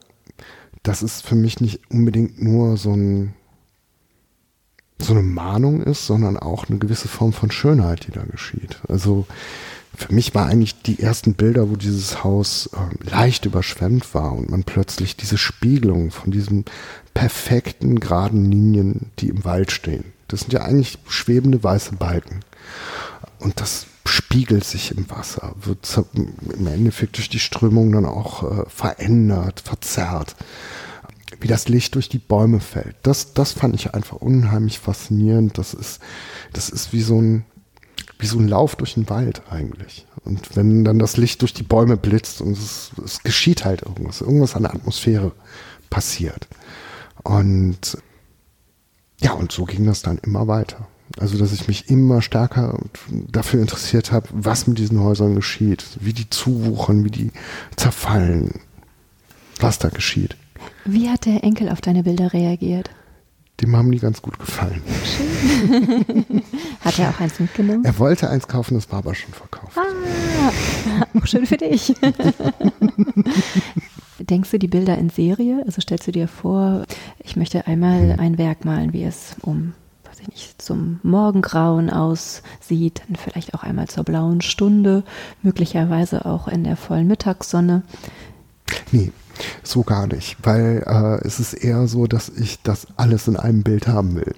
dass 0.82 1.00
es 1.00 1.20
für 1.20 1.36
mich 1.36 1.60
nicht 1.60 1.80
unbedingt 1.92 2.42
nur 2.42 2.76
so, 2.76 2.92
ein, 2.92 3.34
so 4.98 5.12
eine 5.12 5.22
Mahnung 5.22 5.80
ist, 5.80 6.06
sondern 6.06 6.38
auch 6.38 6.68
eine 6.68 6.80
gewisse 6.80 7.06
Form 7.06 7.32
von 7.32 7.52
Schönheit, 7.52 8.08
die 8.08 8.10
da 8.10 8.24
geschieht. 8.24 8.80
Also 8.88 9.28
für 9.96 10.12
mich 10.12 10.34
war 10.34 10.46
eigentlich 10.46 10.82
die 10.82 11.00
ersten 11.00 11.34
Bilder, 11.34 11.70
wo 11.70 11.76
dieses 11.76 12.22
Haus 12.22 12.70
äh, 12.72 13.10
leicht 13.10 13.46
überschwemmt 13.46 14.14
war 14.14 14.32
und 14.32 14.50
man 14.50 14.64
plötzlich 14.64 15.16
diese 15.16 15.38
Spiegelung 15.38 16.10
von 16.10 16.30
diesen 16.30 16.66
perfekten 17.14 17.98
geraden 17.98 18.50
Linien, 18.50 19.10
die 19.18 19.28
im 19.28 19.44
Wald 19.44 19.72
stehen. 19.72 20.04
Das 20.28 20.40
sind 20.40 20.52
ja 20.52 20.62
eigentlich 20.62 20.98
schwebende 21.08 21.62
weiße 21.62 21.96
Balken. 21.96 22.40
Und 23.38 23.60
das 23.60 23.86
spiegelt 24.04 24.64
sich 24.64 24.96
im 24.96 25.08
Wasser, 25.10 25.54
wird 25.60 25.88
im 26.14 26.66
Endeffekt 26.66 27.16
durch 27.16 27.28
die 27.28 27.38
Strömung 27.38 27.92
dann 27.92 28.06
auch 28.06 28.42
äh, 28.42 28.64
verändert, 28.68 29.60
verzerrt. 29.60 30.36
Wie 31.40 31.48
das 31.48 31.68
Licht 31.68 31.94
durch 31.94 32.08
die 32.08 32.18
Bäume 32.18 32.60
fällt. 32.60 32.96
Das, 33.02 33.34
das 33.34 33.52
fand 33.52 33.74
ich 33.74 33.94
einfach 33.94 34.16
unheimlich 34.16 34.78
faszinierend. 34.78 35.58
Das 35.58 35.74
ist, 35.74 36.00
das 36.52 36.70
ist 36.70 36.92
wie 36.92 37.02
so 37.02 37.20
ein, 37.20 37.44
wie 38.18 38.26
so 38.26 38.38
ein 38.38 38.48
Lauf 38.48 38.76
durch 38.76 38.94
den 38.94 39.08
Wald 39.08 39.42
eigentlich. 39.50 40.06
Und 40.24 40.56
wenn 40.56 40.84
dann 40.84 40.98
das 40.98 41.16
Licht 41.16 41.42
durch 41.42 41.54
die 41.54 41.62
Bäume 41.62 41.96
blitzt 41.96 42.40
und 42.40 42.52
es, 42.52 42.90
es 43.04 43.22
geschieht 43.22 43.64
halt 43.64 43.82
irgendwas, 43.82 44.20
irgendwas 44.20 44.56
an 44.56 44.62
der 44.62 44.74
Atmosphäre 44.74 45.32
passiert. 45.90 46.48
Und 47.22 47.98
ja, 49.20 49.32
und 49.32 49.52
so 49.52 49.64
ging 49.64 49.86
das 49.86 50.02
dann 50.02 50.18
immer 50.18 50.46
weiter. 50.46 50.88
Also, 51.18 51.38
dass 51.38 51.52
ich 51.52 51.68
mich 51.68 51.88
immer 51.88 52.20
stärker 52.20 52.78
dafür 53.10 53.60
interessiert 53.60 54.12
habe, 54.12 54.28
was 54.32 54.66
mit 54.66 54.78
diesen 54.78 55.00
Häusern 55.00 55.34
geschieht, 55.34 55.84
wie 56.00 56.12
die 56.12 56.28
zuwuchern, 56.28 57.04
wie 57.04 57.10
die 57.10 57.30
zerfallen, 57.76 58.60
was 59.60 59.78
da 59.78 59.88
geschieht. 59.88 60.36
Wie 60.84 61.08
hat 61.08 61.24
der 61.24 61.44
Enkel 61.44 61.68
auf 61.70 61.80
deine 61.80 62.02
Bilder 62.02 62.32
reagiert? 62.32 62.90
Dem 63.60 63.74
haben 63.74 63.90
die 63.90 63.98
ganz 63.98 64.20
gut 64.20 64.38
gefallen. 64.38 64.82
Schön. 65.04 66.42
hat 66.80 66.98
er 66.98 67.10
auch 67.10 67.20
eins 67.20 67.40
mitgenommen? 67.40 67.84
Er 67.84 67.98
wollte 67.98 68.28
eins 68.28 68.48
kaufen, 68.48 68.74
das 68.74 68.90
war 68.90 68.98
aber 68.98 69.14
schon 69.14 69.32
verkauft. 69.32 69.78
Ah, 69.78 71.06
schön 71.24 71.46
für 71.46 71.56
dich. 71.56 71.94
Denkst 74.18 74.50
du 74.50 74.58
die 74.58 74.68
Bilder 74.68 74.98
in 74.98 75.08
Serie? 75.08 75.62
Also 75.64 75.80
stellst 75.80 76.06
du 76.06 76.12
dir 76.12 76.28
vor, 76.28 76.84
ich 77.18 77.36
möchte 77.36 77.66
einmal 77.66 78.12
hm. 78.12 78.20
ein 78.20 78.38
Werk 78.38 78.64
malen, 78.64 78.92
wie 78.92 79.04
es 79.04 79.36
um 79.40 79.72
weiß 80.04 80.20
ich 80.20 80.28
nicht, 80.28 80.62
zum 80.62 81.00
Morgengrauen 81.02 81.90
aussieht, 81.90 83.02
dann 83.06 83.16
vielleicht 83.16 83.54
auch 83.54 83.62
einmal 83.62 83.88
zur 83.88 84.04
blauen 84.04 84.40
Stunde, 84.40 85.02
möglicherweise 85.42 86.26
auch 86.26 86.48
in 86.48 86.64
der 86.64 86.76
vollen 86.76 87.06
Mittagssonne. 87.06 87.82
Nee, 88.92 89.12
so 89.62 89.82
gar 89.82 90.06
nicht, 90.06 90.36
weil 90.42 90.82
äh, 90.86 91.26
es 91.26 91.40
ist 91.40 91.54
eher 91.54 91.86
so, 91.88 92.06
dass 92.06 92.28
ich 92.28 92.62
das 92.62 92.86
alles 92.96 93.28
in 93.28 93.36
einem 93.36 93.62
Bild 93.62 93.86
haben 93.88 94.16
will. 94.16 94.34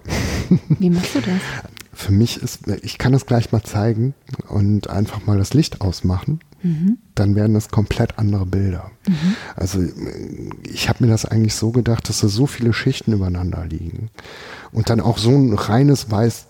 Wie 0.68 0.90
machst 0.90 1.14
du 1.14 1.20
das? 1.20 1.40
Für 1.92 2.12
mich 2.12 2.40
ist, 2.40 2.68
ich 2.82 2.96
kann 2.96 3.12
es 3.12 3.26
gleich 3.26 3.50
mal 3.50 3.62
zeigen 3.64 4.14
und 4.48 4.88
einfach 4.88 5.26
mal 5.26 5.36
das 5.36 5.52
Licht 5.52 5.80
ausmachen. 5.80 6.38
Mhm. 6.62 6.98
Dann 7.16 7.34
werden 7.34 7.54
das 7.54 7.70
komplett 7.70 8.18
andere 8.18 8.46
Bilder. 8.46 8.92
Mhm. 9.06 9.36
Also 9.56 9.84
ich 10.62 10.88
habe 10.88 11.04
mir 11.04 11.10
das 11.10 11.24
eigentlich 11.24 11.54
so 11.54 11.70
gedacht, 11.70 12.08
dass 12.08 12.20
da 12.20 12.28
so 12.28 12.46
viele 12.46 12.72
Schichten 12.72 13.12
übereinander 13.12 13.64
liegen 13.66 14.10
und 14.70 14.90
dann 14.90 15.00
auch 15.00 15.18
so 15.18 15.30
ein 15.30 15.52
reines 15.54 16.10
Weiß 16.10 16.46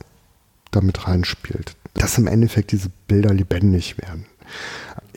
damit 0.70 1.06
reinspielt, 1.06 1.76
dass 1.94 2.18
im 2.18 2.26
Endeffekt 2.26 2.72
diese 2.72 2.90
Bilder 3.06 3.32
lebendig 3.32 3.98
werden. 3.98 4.26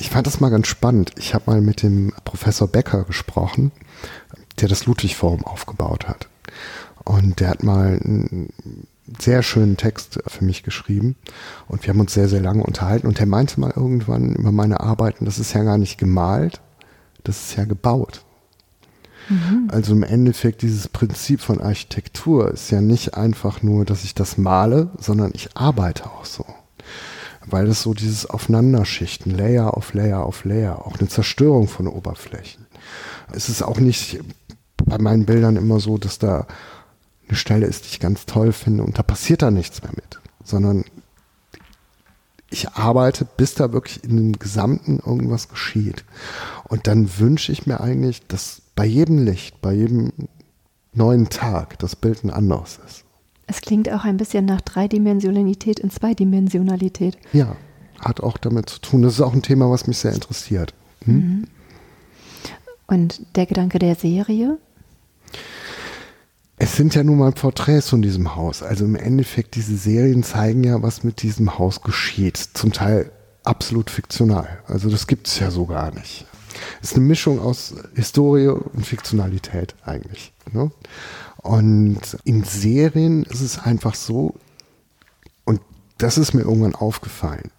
Ich 0.01 0.09
fand 0.09 0.25
das 0.25 0.39
mal 0.39 0.49
ganz 0.49 0.65
spannend. 0.65 1.11
Ich 1.19 1.35
habe 1.35 1.51
mal 1.51 1.61
mit 1.61 1.83
dem 1.83 2.11
Professor 2.25 2.67
Becker 2.67 3.03
gesprochen, 3.03 3.71
der 4.59 4.67
das 4.67 4.87
Ludwig-Forum 4.87 5.45
aufgebaut 5.45 6.07
hat. 6.07 6.27
Und 7.03 7.39
der 7.39 7.49
hat 7.49 7.61
mal 7.61 7.99
einen 8.03 8.51
sehr 9.19 9.43
schönen 9.43 9.77
Text 9.77 10.17
für 10.25 10.43
mich 10.43 10.63
geschrieben. 10.63 11.17
Und 11.67 11.83
wir 11.83 11.93
haben 11.93 11.99
uns 11.99 12.15
sehr, 12.15 12.27
sehr 12.27 12.41
lange 12.41 12.63
unterhalten. 12.63 13.05
Und 13.05 13.19
er 13.19 13.27
meinte 13.27 13.59
mal 13.59 13.73
irgendwann 13.75 14.33
über 14.33 14.51
meine 14.51 14.79
Arbeiten, 14.79 15.25
das 15.25 15.37
ist 15.37 15.53
ja 15.53 15.61
gar 15.61 15.77
nicht 15.77 15.99
gemalt, 15.99 16.61
das 17.23 17.39
ist 17.39 17.57
ja 17.57 17.65
gebaut. 17.65 18.25
Mhm. 19.29 19.69
Also 19.71 19.93
im 19.93 20.01
Endeffekt 20.01 20.63
dieses 20.63 20.87
Prinzip 20.87 21.41
von 21.41 21.61
Architektur 21.61 22.49
ist 22.49 22.71
ja 22.71 22.81
nicht 22.81 23.13
einfach 23.13 23.61
nur, 23.61 23.85
dass 23.85 24.03
ich 24.03 24.15
das 24.15 24.39
male, 24.39 24.89
sondern 24.97 25.29
ich 25.35 25.55
arbeite 25.55 26.07
auch 26.07 26.25
so. 26.25 26.43
Weil 27.45 27.67
es 27.67 27.81
so 27.81 27.93
dieses 27.93 28.27
Aufeinanderschichten, 28.27 29.31
Layer 29.31 29.75
auf 29.75 29.93
Layer 29.93 30.25
auf 30.25 30.45
Layer, 30.45 30.85
auch 30.85 30.99
eine 30.99 31.09
Zerstörung 31.09 31.67
von 31.67 31.87
Oberflächen. 31.87 32.67
Es 33.31 33.49
ist 33.49 33.63
auch 33.63 33.79
nicht 33.79 34.19
bei 34.85 34.97
meinen 34.97 35.25
Bildern 35.25 35.55
immer 35.55 35.79
so, 35.79 35.97
dass 35.97 36.19
da 36.19 36.47
eine 37.27 37.37
Stelle 37.37 37.65
ist, 37.65 37.85
die 37.85 37.89
ich 37.89 37.99
ganz 37.99 38.25
toll 38.25 38.51
finde 38.51 38.83
und 38.83 38.97
da 38.97 39.03
passiert 39.03 39.41
da 39.41 39.51
nichts 39.51 39.81
mehr 39.81 39.93
mit, 39.95 40.19
sondern 40.43 40.83
ich 42.49 42.69
arbeite, 42.73 43.25
bis 43.25 43.55
da 43.55 43.71
wirklich 43.71 44.03
in 44.03 44.17
dem 44.17 44.39
Gesamten 44.39 44.99
irgendwas 44.99 45.47
geschieht. 45.47 46.03
Und 46.65 46.85
dann 46.85 47.17
wünsche 47.17 47.51
ich 47.53 47.65
mir 47.65 47.79
eigentlich, 47.79 48.27
dass 48.27 48.61
bei 48.75 48.85
jedem 48.85 49.23
Licht, 49.23 49.61
bei 49.61 49.71
jedem 49.71 50.11
neuen 50.93 51.29
Tag 51.29 51.79
das 51.79 51.95
Bild 51.95 52.23
ein 52.23 52.29
anderes 52.29 52.79
ist. 52.85 53.05
Es 53.51 53.59
klingt 53.59 53.91
auch 53.91 54.05
ein 54.05 54.15
bisschen 54.15 54.45
nach 54.45 54.61
Dreidimensionalität 54.61 55.81
in 55.81 55.89
Zweidimensionalität. 55.89 57.17
Ja, 57.33 57.57
hat 57.99 58.21
auch 58.21 58.37
damit 58.37 58.69
zu 58.69 58.79
tun. 58.79 59.01
Das 59.01 59.15
ist 59.15 59.21
auch 59.21 59.33
ein 59.33 59.41
Thema, 59.41 59.69
was 59.69 59.87
mich 59.87 59.97
sehr 59.97 60.13
interessiert. 60.13 60.73
Hm? 61.03 61.15
Mhm. 61.15 61.47
Und 62.87 63.21
der 63.35 63.45
Gedanke 63.47 63.77
der 63.77 63.95
Serie? 63.95 64.57
Es 66.59 66.77
sind 66.77 66.95
ja 66.95 67.03
nun 67.03 67.17
mal 67.17 67.33
Porträts 67.33 67.89
von 67.89 68.01
diesem 68.01 68.37
Haus. 68.37 68.63
Also 68.63 68.85
im 68.85 68.95
Endeffekt, 68.95 69.55
diese 69.55 69.75
Serien 69.75 70.23
zeigen 70.23 70.63
ja, 70.63 70.81
was 70.81 71.03
mit 71.03 71.21
diesem 71.21 71.59
Haus 71.59 71.81
geschieht. 71.81 72.37
Zum 72.37 72.71
Teil 72.71 73.11
absolut 73.43 73.89
fiktional. 73.89 74.59
Also 74.65 74.89
das 74.89 75.07
gibt 75.07 75.27
es 75.27 75.39
ja 75.39 75.51
so 75.51 75.65
gar 75.65 75.93
nicht. 75.93 76.25
Ist 76.81 76.95
eine 76.95 77.05
Mischung 77.05 77.39
aus 77.39 77.73
Historie 77.95 78.47
und 78.47 78.85
Fiktionalität 78.85 79.75
eigentlich. 79.85 80.33
Ne? 80.51 80.71
Und 81.37 82.17
in 82.23 82.43
Serien 82.43 83.23
ist 83.23 83.41
es 83.41 83.59
einfach 83.59 83.95
so, 83.95 84.35
und 85.45 85.61
das 85.97 86.17
ist 86.17 86.33
mir 86.33 86.41
irgendwann 86.41 86.75
aufgefallen, 86.75 87.51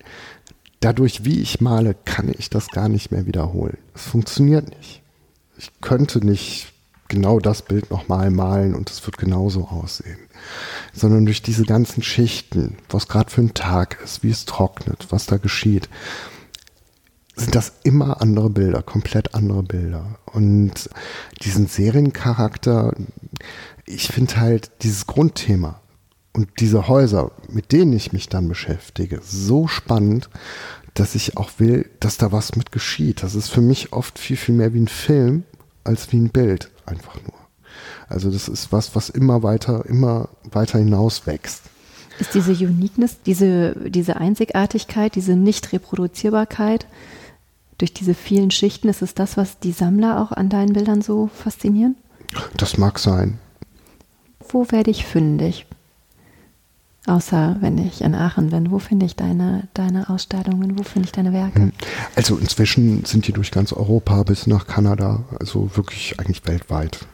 dadurch, 0.81 1.25
wie 1.25 1.41
ich 1.41 1.61
male, 1.61 1.95
kann 2.05 2.31
ich 2.37 2.51
das 2.51 2.69
gar 2.69 2.89
nicht 2.89 3.11
mehr 3.11 3.27
wiederholen. 3.27 3.79
Es 3.95 4.03
funktioniert 4.03 4.69
nicht. 4.77 5.03
Ich 5.57 5.71
könnte 5.81 6.25
nicht 6.25 6.73
genau 7.09 7.39
das 7.39 7.63
Bild 7.63 7.91
nochmal 7.91 8.31
malen 8.31 8.75
und 8.75 8.91
es 8.91 9.05
wird 9.05 9.19
genauso 9.19 9.69
aussehen. 9.69 10.19
Sondern 10.93 11.27
durch 11.27 11.43
diese 11.43 11.65
ganzen 11.65 12.03
Schichten, 12.03 12.79
was 12.89 13.07
gerade 13.07 13.31
für 13.31 13.43
ein 13.43 13.55
Tag 13.55 13.99
ist, 14.03 14.23
wie 14.23 14.31
es 14.31 14.47
trocknet, 14.47 15.09
was 15.11 15.27
da 15.27 15.37
geschieht, 15.37 15.89
sind 17.35 17.55
das 17.55 17.73
immer 17.83 18.21
andere 18.21 18.51
Bilder, 18.51 18.83
komplett 18.83 19.35
andere 19.35 19.63
Bilder. 19.63 20.19
Und 20.27 20.91
diesen 21.43 21.67
Seriencharakter, 21.67 22.95
ich 23.87 24.09
finde 24.09 24.37
halt 24.37 24.71
dieses 24.83 25.07
Grundthema 25.07 25.81
und 26.33 26.49
diese 26.61 26.89
Häuser, 26.89 27.33
mit 27.49 27.73
denen 27.73 27.93
ich 27.93 28.13
mich 28.13 28.29
dann 28.29 28.49
beschäftige, 28.49 29.21
so 29.25 29.67
spannend, 29.67 30.29
dass 30.95 31.15
ich 31.15 31.37
auch 31.37 31.51
will, 31.59 31.89
dass 32.01 32.19
da 32.19 32.33
was 32.33 32.55
mit 32.55 32.71
geschieht. 32.71 33.23
Das 33.23 33.35
ist 33.35 33.49
für 33.49 33.63
mich 33.63 33.93
oft 33.93 34.19
viel, 34.19 34.37
viel 34.37 34.55
mehr 34.55 34.75
wie 34.75 34.81
ein 34.81 34.89
Film 34.89 35.45
als 35.85 36.13
wie 36.13 36.19
ein 36.19 36.29
Bild 36.29 36.71
einfach 36.85 37.15
nur. 37.23 37.35
Also 38.09 38.31
das 38.31 38.49
ist 38.49 38.73
was, 38.73 38.95
was 38.95 39.09
immer 39.09 39.43
weiter, 39.43 39.87
immer 39.87 40.29
weiter 40.45 40.79
hinaus 40.79 41.27
wächst. 41.27 41.63
Ist 42.19 42.35
diese 42.35 42.53
Uniqueness, 42.53 43.17
diese, 43.25 43.75
diese 43.89 44.17
Einzigartigkeit, 44.17 45.15
diese 45.15 45.35
Nicht-Reproduzierbarkeit 45.35 46.87
durch 47.83 47.93
diese 47.93 48.15
vielen 48.15 48.53
Schichten, 48.53 48.89
ist 48.89 49.03
es 49.03 49.13
das, 49.13 49.37
was 49.37 49.59
die 49.59 49.73
Sammler 49.73 50.23
auch 50.23 50.31
an 50.31 50.49
deinen 50.49 50.73
Bildern 50.73 51.03
so 51.03 51.29
faszinieren? 51.35 51.97
Das 52.57 52.79
mag 52.79 53.01
sein. 53.01 53.41
Wo 54.49 54.71
werde 54.71 54.93
ich 54.93 55.05
fündig? 55.05 55.67
Außer 57.09 57.57
wenn 57.59 57.79
ich 57.79 58.01
in 58.03 58.15
Aachen 58.15 58.51
bin, 58.51 58.71
wo 58.71 58.79
finde 58.79 59.05
ich 59.05 59.17
deine, 59.17 59.67
deine 59.75 60.09
Ausstellungen, 60.11 60.79
wo 60.79 60.85
finde 60.85 61.07
ich 61.07 61.13
deine 61.13 61.33
Werke? 61.33 61.59
Hm. 61.59 61.73
Also 62.15 62.37
inzwischen 62.37 63.05
sind 63.05 63.27
die 63.27 63.33
durch 63.33 63.51
ganz 63.51 63.73
Europa 63.73 64.23
bis 64.23 64.47
nach 64.47 64.69
Kanada, 64.69 65.25
also 65.41 65.69
wirklich 65.75 66.21
eigentlich 66.21 66.47
weltweit 66.47 67.07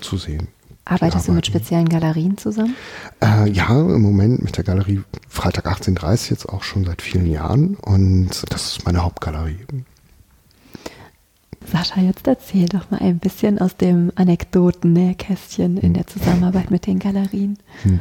zu 0.00 0.16
sehen. 0.16 0.48
Arbeitest 0.86 1.28
du 1.28 1.32
mit 1.32 1.46
speziellen 1.46 1.90
Galerien 1.90 2.38
zusammen? 2.38 2.74
Äh, 3.22 3.50
ja, 3.50 3.68
im 3.68 4.00
Moment 4.00 4.42
mit 4.42 4.56
der 4.56 4.64
Galerie 4.64 5.02
Freitag 5.28 5.66
1830 5.66 6.30
jetzt 6.30 6.48
auch 6.48 6.62
schon 6.62 6.86
seit 6.86 7.02
vielen 7.02 7.26
Jahren 7.26 7.74
und 7.74 8.30
das 8.48 8.68
ist 8.68 8.86
meine 8.86 9.02
Hauptgalerie. 9.02 9.58
Sascha, 11.70 12.00
jetzt 12.00 12.26
erzähl 12.26 12.66
doch 12.66 12.90
mal 12.90 13.00
ein 13.00 13.18
bisschen 13.18 13.58
aus 13.58 13.76
dem 13.76 14.12
Anekdoten-Nähkästchen 14.14 15.78
in 15.78 15.94
der 15.94 16.06
Zusammenarbeit 16.06 16.70
mit 16.70 16.86
den 16.86 16.98
Galerien. 16.98 17.58
Hm. 17.82 18.00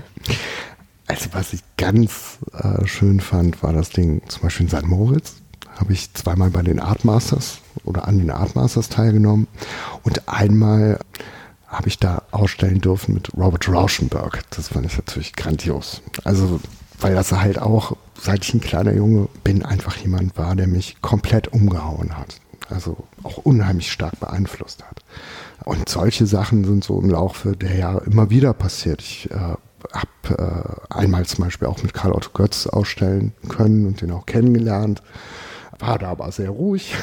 Also 1.07 1.29
was 1.33 1.53
ich 1.53 1.61
ganz 1.77 2.39
äh, 2.53 2.85
schön 2.87 3.19
fand, 3.19 3.61
war 3.61 3.73
das 3.73 3.89
Ding 3.89 4.21
zum 4.27 4.43
Beispiel 4.43 4.67
in 4.67 4.77
St. 4.77 4.85
Moritz. 4.85 5.35
Habe 5.77 5.93
ich 5.93 6.13
zweimal 6.13 6.49
bei 6.49 6.61
den 6.61 6.79
Art 6.79 7.05
Masters 7.05 7.59
oder 7.83 8.07
an 8.07 8.17
den 8.17 8.31
Art 8.31 8.55
Masters 8.55 8.89
teilgenommen 8.89 9.47
und 10.03 10.27
einmal 10.27 10.99
habe 11.67 11.89
ich 11.89 11.99
da 11.99 12.23
ausstellen 12.31 12.79
dürfen 12.79 13.13
mit 13.13 13.35
Robert 13.35 13.67
Rauschenberg. 13.67 14.43
Das 14.51 14.69
fand 14.69 14.85
ich 14.85 14.95
natürlich 14.95 15.35
grandios. 15.35 16.01
Also 16.23 16.61
weil 16.99 17.13
das 17.15 17.31
halt 17.31 17.59
auch, 17.59 17.97
seit 18.19 18.45
ich 18.45 18.53
ein 18.53 18.61
kleiner 18.61 18.93
Junge 18.93 19.27
bin, 19.43 19.65
einfach 19.65 19.97
jemand 19.97 20.37
war, 20.37 20.55
der 20.55 20.67
mich 20.67 20.97
komplett 21.01 21.49
umgehauen 21.49 22.17
hat. 22.17 22.39
Also 22.69 22.97
auch 23.23 23.37
unheimlich 23.37 23.91
stark 23.91 24.19
beeinflusst 24.19 24.83
hat. 24.83 25.03
Und 25.65 25.87
solche 25.87 26.25
Sachen 26.25 26.63
sind 26.63 26.83
so 26.83 26.99
im 26.99 27.09
Laufe 27.09 27.55
der 27.55 27.75
Jahre 27.75 28.03
immer 28.05 28.29
wieder 28.29 28.53
passiert. 28.53 29.01
Ich 29.01 29.29
äh, 29.31 29.35
habe 29.93 30.87
äh, 30.89 30.93
einmal 30.93 31.25
zum 31.25 31.45
Beispiel 31.45 31.67
auch 31.67 31.81
mit 31.83 31.93
Karl 31.93 32.13
Otto 32.13 32.31
Götz 32.33 32.67
ausstellen 32.67 33.33
können 33.49 33.85
und 33.85 34.01
den 34.01 34.11
auch 34.11 34.25
kennengelernt. 34.25 35.01
War 35.79 35.99
da 35.99 36.09
aber 36.09 36.31
sehr 36.31 36.49
ruhig. 36.49 36.95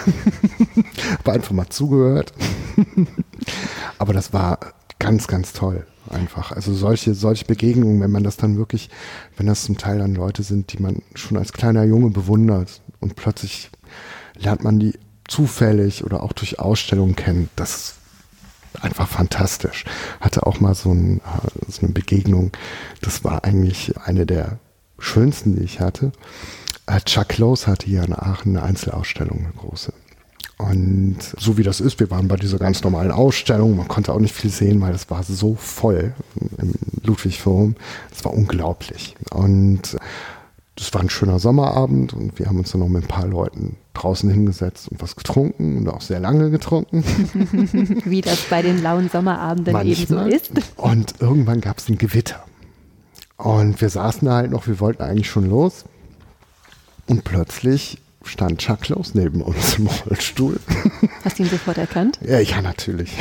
habe 1.18 1.32
einfach 1.32 1.52
mal 1.52 1.68
zugehört. 1.68 2.32
aber 3.98 4.12
das 4.12 4.32
war 4.32 4.58
ganz, 4.98 5.26
ganz 5.26 5.52
toll 5.52 5.86
einfach. 6.08 6.52
Also 6.52 6.72
solche, 6.72 7.14
solche 7.14 7.44
Begegnungen, 7.44 8.00
wenn 8.00 8.10
man 8.10 8.24
das 8.24 8.36
dann 8.36 8.56
wirklich, 8.56 8.90
wenn 9.36 9.46
das 9.46 9.64
zum 9.64 9.78
Teil 9.78 9.98
dann 9.98 10.14
Leute 10.14 10.42
sind, 10.42 10.72
die 10.72 10.82
man 10.82 11.02
schon 11.14 11.36
als 11.36 11.52
kleiner 11.52 11.84
Junge 11.84 12.10
bewundert 12.10 12.82
und 13.00 13.16
plötzlich 13.16 13.70
lernt 14.36 14.64
man 14.64 14.78
die 14.78 14.98
zufällig 15.28 16.04
oder 16.04 16.22
auch 16.22 16.32
durch 16.32 16.58
Ausstellungen 16.58 17.16
kennen, 17.16 17.48
das 17.56 17.74
ist 17.74 17.94
einfach 18.80 19.08
fantastisch. 19.08 19.84
Hatte 20.20 20.46
auch 20.46 20.60
mal 20.60 20.74
so, 20.74 20.92
ein, 20.92 21.20
so 21.68 21.82
eine 21.82 21.92
Begegnung, 21.92 22.52
das 23.00 23.24
war 23.24 23.44
eigentlich 23.44 23.94
eine 24.04 24.26
der 24.26 24.58
schönsten, 24.98 25.56
die 25.56 25.62
ich 25.62 25.80
hatte. 25.80 26.12
Äh, 26.86 27.00
Chuck 27.00 27.28
Close 27.28 27.66
hatte 27.66 27.86
hier 27.86 28.02
in 28.02 28.12
Aachen 28.12 28.56
eine 28.56 28.66
Einzelausstellung, 28.66 29.38
eine 29.38 29.52
große. 29.56 29.92
Und 30.58 31.18
so 31.38 31.58
wie 31.58 31.64
das 31.64 31.80
ist, 31.80 31.98
wir 31.98 32.10
waren 32.10 32.28
bei 32.28 32.36
dieser 32.36 32.58
ganz 32.58 32.82
normalen 32.84 33.10
Ausstellung, 33.10 33.76
man 33.76 33.88
konnte 33.88 34.12
auch 34.12 34.20
nicht 34.20 34.34
viel 34.34 34.50
sehen, 34.50 34.80
weil 34.80 34.94
es 34.94 35.10
war 35.10 35.22
so 35.24 35.56
voll 35.56 36.14
im 36.58 36.74
Ludwig-Forum. 37.02 37.74
Es 38.12 38.24
war 38.24 38.32
unglaublich. 38.32 39.16
Und 39.30 39.96
das 40.76 40.92
war 40.94 41.02
ein 41.02 41.10
schöner 41.10 41.38
Sommerabend 41.38 42.14
und 42.14 42.38
wir 42.38 42.46
haben 42.46 42.58
uns 42.58 42.72
dann 42.72 42.80
noch 42.80 42.88
mit 42.88 43.04
ein 43.04 43.08
paar 43.08 43.26
Leuten 43.26 43.76
draußen 43.94 44.30
hingesetzt 44.30 44.88
und 44.88 45.02
was 45.02 45.16
getrunken 45.16 45.76
und 45.78 45.88
auch 45.88 46.00
sehr 46.00 46.18
lange 46.18 46.50
getrunken. 46.50 47.04
Wie 48.04 48.22
das 48.22 48.42
bei 48.48 48.62
den 48.62 48.82
lauen 48.82 49.10
Sommerabenden 49.10 49.72
Manchmal. 49.72 50.32
eben 50.32 50.42
so 50.50 50.50
ist. 50.58 50.76
Und 50.76 51.14
irgendwann 51.20 51.60
gab 51.60 51.78
es 51.78 51.88
ein 51.88 51.98
Gewitter. 51.98 52.44
Und 53.36 53.80
wir 53.80 53.90
saßen 53.90 54.26
da 54.26 54.36
halt 54.36 54.50
noch, 54.50 54.66
wir 54.66 54.80
wollten 54.80 55.02
eigentlich 55.02 55.28
schon 55.28 55.48
los. 55.48 55.84
Und 57.06 57.24
plötzlich 57.24 57.98
stand 58.24 58.58
Chuck 58.58 58.82
Close 58.82 59.18
neben 59.18 59.42
uns 59.42 59.78
im 59.78 59.88
Rollstuhl. 59.88 60.58
Hast 61.24 61.38
du 61.38 61.42
ihn 61.42 61.48
sofort 61.50 61.76
erkannt? 61.76 62.18
Ja, 62.24 62.38
ja, 62.38 62.62
natürlich. 62.62 63.12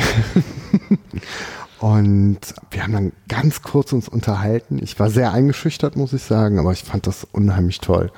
Und 1.82 2.38
wir 2.70 2.84
haben 2.84 2.92
dann 2.92 3.12
ganz 3.26 3.62
kurz 3.62 3.92
uns 3.92 4.08
unterhalten. 4.08 4.78
Ich 4.80 5.00
war 5.00 5.10
sehr 5.10 5.32
eingeschüchtert, 5.32 5.96
muss 5.96 6.12
ich 6.12 6.22
sagen, 6.22 6.60
aber 6.60 6.70
ich 6.70 6.84
fand 6.84 7.08
das 7.08 7.26
unheimlich 7.32 7.80
toll. 7.80 8.12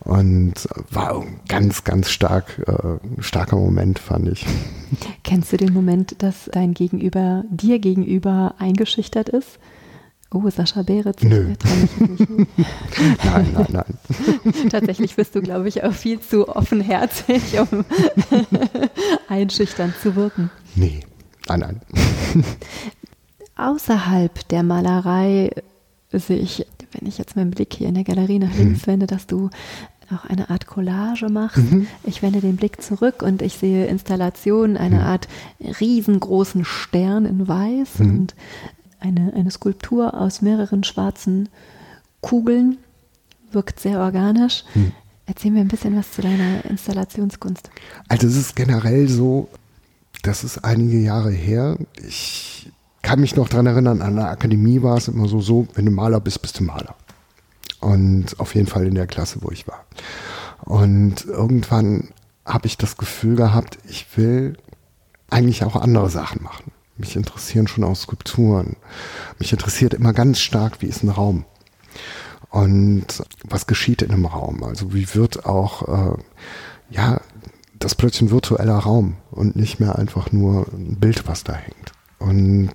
Und 0.00 0.54
war 0.90 1.20
ein 1.20 1.38
ganz, 1.46 1.84
ganz 1.84 2.10
stark, 2.10 2.58
äh, 2.66 3.22
starker 3.22 3.54
Moment, 3.54 4.00
fand 4.00 4.30
ich. 4.30 4.44
Kennst 5.22 5.52
du 5.52 5.56
den 5.56 5.72
Moment, 5.72 6.22
dass 6.24 6.50
dein 6.50 6.74
Gegenüber 6.74 7.44
dir 7.50 7.78
gegenüber 7.78 8.56
eingeschüchtert 8.58 9.28
ist? 9.28 9.60
Oh, 10.32 10.50
Sascha 10.50 10.82
Beretz. 10.82 11.22
Nö. 11.22 11.54
nein, 13.24 13.46
nein, 13.54 13.66
nein. 13.70 13.98
Tatsächlich 14.70 15.14
bist 15.14 15.36
du, 15.36 15.40
glaube 15.40 15.68
ich, 15.68 15.84
auch 15.84 15.92
viel 15.92 16.18
zu 16.18 16.48
offenherzig, 16.48 17.60
um 17.60 17.84
einschüchternd 19.28 19.94
zu 20.02 20.16
wirken. 20.16 20.50
Nee, 20.74 20.98
nein, 21.46 21.60
nein. 21.60 21.80
Außerhalb 23.56 24.48
der 24.48 24.62
Malerei 24.62 25.50
sehe 26.12 26.38
ich, 26.38 26.66
wenn 26.92 27.08
ich 27.08 27.18
jetzt 27.18 27.36
meinen 27.36 27.50
Blick 27.50 27.74
hier 27.74 27.88
in 27.88 27.94
der 27.94 28.04
Galerie 28.04 28.38
nach 28.38 28.54
links 28.54 28.82
mhm. 28.82 28.92
wende, 28.92 29.06
dass 29.06 29.26
du 29.26 29.50
auch 30.12 30.24
eine 30.26 30.50
Art 30.50 30.66
Collage 30.66 31.28
machst. 31.28 31.58
Mhm. 31.72 31.86
Ich 32.04 32.22
wende 32.22 32.40
den 32.40 32.56
Blick 32.56 32.82
zurück 32.82 33.22
und 33.22 33.42
ich 33.42 33.54
sehe 33.54 33.86
Installationen, 33.86 34.76
eine 34.76 34.96
mhm. 34.96 35.02
Art 35.02 35.28
riesengroßen 35.80 36.64
Stern 36.64 37.26
in 37.26 37.48
Weiß 37.48 37.98
mhm. 37.98 38.10
und 38.10 38.34
eine, 39.00 39.32
eine 39.34 39.50
Skulptur 39.50 40.14
aus 40.14 40.42
mehreren 40.42 40.84
schwarzen 40.84 41.48
Kugeln. 42.20 42.78
Wirkt 43.52 43.80
sehr 43.80 44.00
organisch. 44.00 44.64
Mhm. 44.74 44.92
Erzähl 45.26 45.52
mir 45.52 45.60
ein 45.60 45.68
bisschen 45.68 45.96
was 45.96 46.12
zu 46.12 46.20
deiner 46.20 46.64
Installationskunst. 46.66 47.70
Also 48.08 48.26
es 48.26 48.36
ist 48.36 48.56
generell 48.56 49.08
so, 49.08 49.48
das 50.22 50.44
ist 50.44 50.64
einige 50.64 50.98
Jahre 50.98 51.30
her. 51.30 51.78
Ich 52.06 52.63
kann 53.04 53.20
mich 53.20 53.36
noch 53.36 53.48
daran 53.48 53.66
erinnern, 53.66 54.02
an 54.02 54.16
der 54.16 54.30
Akademie 54.30 54.82
war 54.82 54.96
es 54.96 55.08
immer 55.08 55.28
so, 55.28 55.40
so, 55.40 55.68
wenn 55.74 55.84
du 55.84 55.92
Maler 55.92 56.20
bist, 56.20 56.42
bist 56.42 56.58
du 56.58 56.64
Maler. 56.64 56.96
Und 57.80 58.40
auf 58.40 58.54
jeden 58.54 58.66
Fall 58.66 58.86
in 58.86 58.94
der 58.94 59.06
Klasse, 59.06 59.38
wo 59.42 59.50
ich 59.50 59.68
war. 59.68 59.84
Und 60.64 61.26
irgendwann 61.26 62.08
habe 62.46 62.66
ich 62.66 62.78
das 62.78 62.96
Gefühl 62.96 63.36
gehabt, 63.36 63.78
ich 63.88 64.16
will 64.16 64.56
eigentlich 65.28 65.64
auch 65.64 65.76
andere 65.76 66.08
Sachen 66.08 66.42
machen. 66.42 66.72
Mich 66.96 67.14
interessieren 67.14 67.68
schon 67.68 67.84
auch 67.84 67.94
Skulpturen. 67.94 68.76
Mich 69.38 69.52
interessiert 69.52 69.92
immer 69.94 70.12
ganz 70.12 70.40
stark, 70.40 70.80
wie 70.80 70.86
ist 70.86 71.02
ein 71.02 71.10
Raum. 71.10 71.44
Und 72.48 73.22
was 73.42 73.66
geschieht 73.66 74.00
in 74.00 74.12
einem 74.12 74.26
Raum? 74.26 74.64
Also 74.64 74.94
wie 74.94 75.14
wird 75.14 75.44
auch, 75.44 76.14
äh, 76.14 76.16
ja, 76.90 77.20
das 77.78 77.94
plötzlich 77.94 78.22
ein 78.22 78.30
virtueller 78.30 78.78
Raum 78.78 79.16
und 79.30 79.56
nicht 79.56 79.78
mehr 79.78 79.98
einfach 79.98 80.32
nur 80.32 80.68
ein 80.72 80.96
Bild, 81.00 81.28
was 81.28 81.44
da 81.44 81.52
hängt. 81.52 81.92
Und 82.24 82.72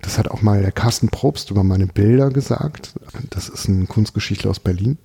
das 0.00 0.18
hat 0.18 0.30
auch 0.30 0.40
mal 0.42 0.62
der 0.62 0.72
Carsten 0.72 1.08
Probst 1.08 1.50
über 1.50 1.62
meine 1.64 1.86
Bilder 1.86 2.30
gesagt. 2.30 2.94
Das 3.30 3.48
ist 3.48 3.68
ein 3.68 3.86
Kunstgeschichtler 3.88 4.50
aus 4.50 4.60
Berlin. 4.60 4.98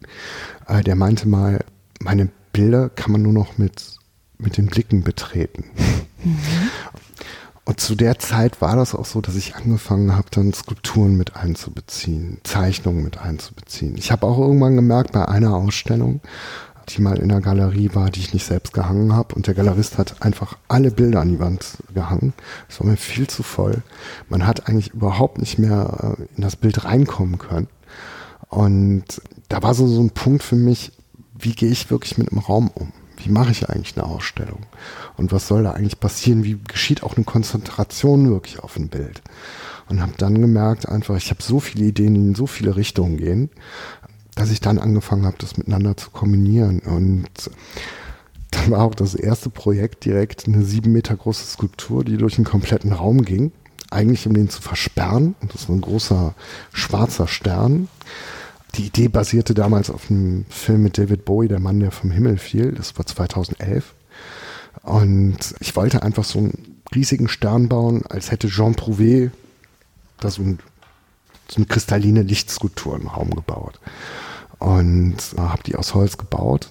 Äh, 0.67 0.81
der 0.83 0.95
meinte 0.95 1.27
mal, 1.27 1.65
meine 1.99 2.29
Bilder 2.53 2.89
kann 2.89 3.11
man 3.11 3.21
nur 3.21 3.33
noch 3.33 3.57
mit, 3.57 3.97
mit 4.37 4.57
den 4.57 4.67
Blicken 4.67 5.03
betreten. 5.03 5.65
Mhm. 6.23 6.37
Und 7.65 7.81
zu 7.81 7.95
der 7.95 8.17
Zeit 8.17 8.61
war 8.61 8.77
das 8.77 8.95
auch 8.95 9.05
so, 9.05 9.19
dass 9.19 9.35
ich 9.35 9.55
angefangen 9.55 10.15
habe, 10.15 10.27
dann 10.31 10.53
Skulpturen 10.53 11.17
mit 11.17 11.35
einzubeziehen, 11.35 12.39
Zeichnungen 12.43 13.03
mit 13.03 13.17
einzubeziehen. 13.17 13.97
Ich 13.97 14.09
habe 14.09 14.25
auch 14.25 14.39
irgendwann 14.39 14.77
gemerkt, 14.77 15.11
bei 15.11 15.27
einer 15.27 15.53
Ausstellung 15.53 16.21
die 16.89 17.01
mal 17.01 17.17
in 17.17 17.29
der 17.29 17.41
Galerie 17.41 17.89
war, 17.93 18.09
die 18.09 18.21
ich 18.21 18.33
nicht 18.33 18.45
selbst 18.45 18.73
gehangen 18.73 19.13
habe. 19.13 19.35
Und 19.35 19.47
der 19.47 19.53
Galerist 19.53 19.97
hat 19.97 20.21
einfach 20.21 20.57
alle 20.67 20.91
Bilder 20.91 21.21
an 21.21 21.29
die 21.29 21.39
Wand 21.39 21.77
gehangen. 21.93 22.33
Es 22.69 22.79
war 22.79 22.87
mir 22.87 22.97
viel 22.97 23.27
zu 23.27 23.43
voll. 23.43 23.83
Man 24.29 24.47
hat 24.47 24.67
eigentlich 24.67 24.93
überhaupt 24.93 25.37
nicht 25.37 25.59
mehr 25.59 26.17
äh, 26.17 26.23
in 26.35 26.41
das 26.41 26.55
Bild 26.55 26.85
reinkommen 26.85 27.37
können. 27.37 27.67
Und 28.49 29.21
da 29.49 29.61
war 29.61 29.73
so, 29.73 29.87
so 29.87 30.01
ein 30.01 30.11
Punkt 30.11 30.43
für 30.43 30.55
mich, 30.55 30.93
wie 31.37 31.53
gehe 31.53 31.69
ich 31.69 31.91
wirklich 31.91 32.17
mit 32.17 32.31
einem 32.31 32.39
Raum 32.39 32.71
um? 32.73 32.93
Wie 33.17 33.29
mache 33.29 33.51
ich 33.51 33.69
eigentlich 33.69 33.97
eine 33.97 34.05
Ausstellung? 34.05 34.65
Und 35.17 35.31
was 35.31 35.47
soll 35.47 35.63
da 35.63 35.71
eigentlich 35.71 35.99
passieren? 35.99 36.43
Wie 36.43 36.59
geschieht 36.67 37.03
auch 37.03 37.15
eine 37.15 37.25
Konzentration 37.25 38.29
wirklich 38.29 38.59
auf 38.59 38.77
ein 38.77 38.89
Bild? 38.89 39.21
Und 39.89 40.01
habe 40.01 40.13
dann 40.17 40.39
gemerkt, 40.39 40.87
einfach, 40.87 41.15
ich 41.15 41.29
habe 41.29 41.41
so 41.41 41.59
viele 41.59 41.85
Ideen, 41.85 42.13
die 42.13 42.19
in 42.19 42.35
so 42.35 42.45
viele 42.45 42.75
Richtungen 42.75 43.17
gehen 43.17 43.49
dass 44.37 44.51
ich 44.51 44.61
dann 44.61 44.77
angefangen 44.77 45.25
habe, 45.25 45.37
das 45.39 45.57
miteinander 45.57 45.97
zu 45.97 46.11
kombinieren. 46.11 46.79
Und 46.79 47.27
dann 48.51 48.71
war 48.71 48.83
auch 48.83 48.95
das 48.95 49.15
erste 49.15 49.49
Projekt 49.49 50.05
direkt 50.05 50.47
eine 50.47 50.63
sieben 50.63 50.93
Meter 50.93 51.15
große 51.15 51.45
Skulptur, 51.45 52.05
die 52.05 52.17
durch 52.17 52.37
einen 52.37 52.45
kompletten 52.45 52.93
Raum 52.93 53.23
ging. 53.23 53.51
Eigentlich 53.89 54.27
um 54.27 54.33
den 54.33 54.49
zu 54.49 54.61
versperren. 54.61 55.35
Und 55.41 55.53
das 55.53 55.67
war 55.67 55.75
ein 55.75 55.81
großer 55.81 56.35
schwarzer 56.71 57.27
Stern. 57.27 57.87
Die 58.75 58.85
Idee 58.85 59.07
basierte 59.07 59.55
damals 59.55 59.89
auf 59.89 60.11
einem 60.11 60.45
Film 60.49 60.83
mit 60.83 60.97
David 60.99 61.25
Bowie, 61.25 61.47
Der 61.47 61.59
Mann, 61.59 61.79
der 61.79 61.91
vom 61.91 62.11
Himmel 62.11 62.37
fiel. 62.37 62.73
Das 62.73 62.95
war 62.97 63.07
2011. 63.07 63.95
Und 64.83 65.37
ich 65.59 65.75
wollte 65.75 66.03
einfach 66.03 66.23
so 66.23 66.39
einen 66.39 66.81
riesigen 66.93 67.27
Stern 67.27 67.69
bauen, 67.69 68.03
als 68.07 68.29
hätte 68.29 68.49
Jean 68.49 68.75
Prouvé 68.75 69.31
da 70.19 70.29
so, 70.29 70.43
ein, 70.43 70.59
so 71.49 71.57
eine 71.57 71.65
kristalline 71.65 72.21
Lichtskulptur 72.21 72.95
im 72.95 73.07
Raum 73.07 73.31
gebaut 73.31 73.79
und 74.59 75.17
äh, 75.37 75.41
habe 75.41 75.63
die 75.63 75.75
aus 75.75 75.93
Holz 75.93 76.17
gebaut. 76.17 76.69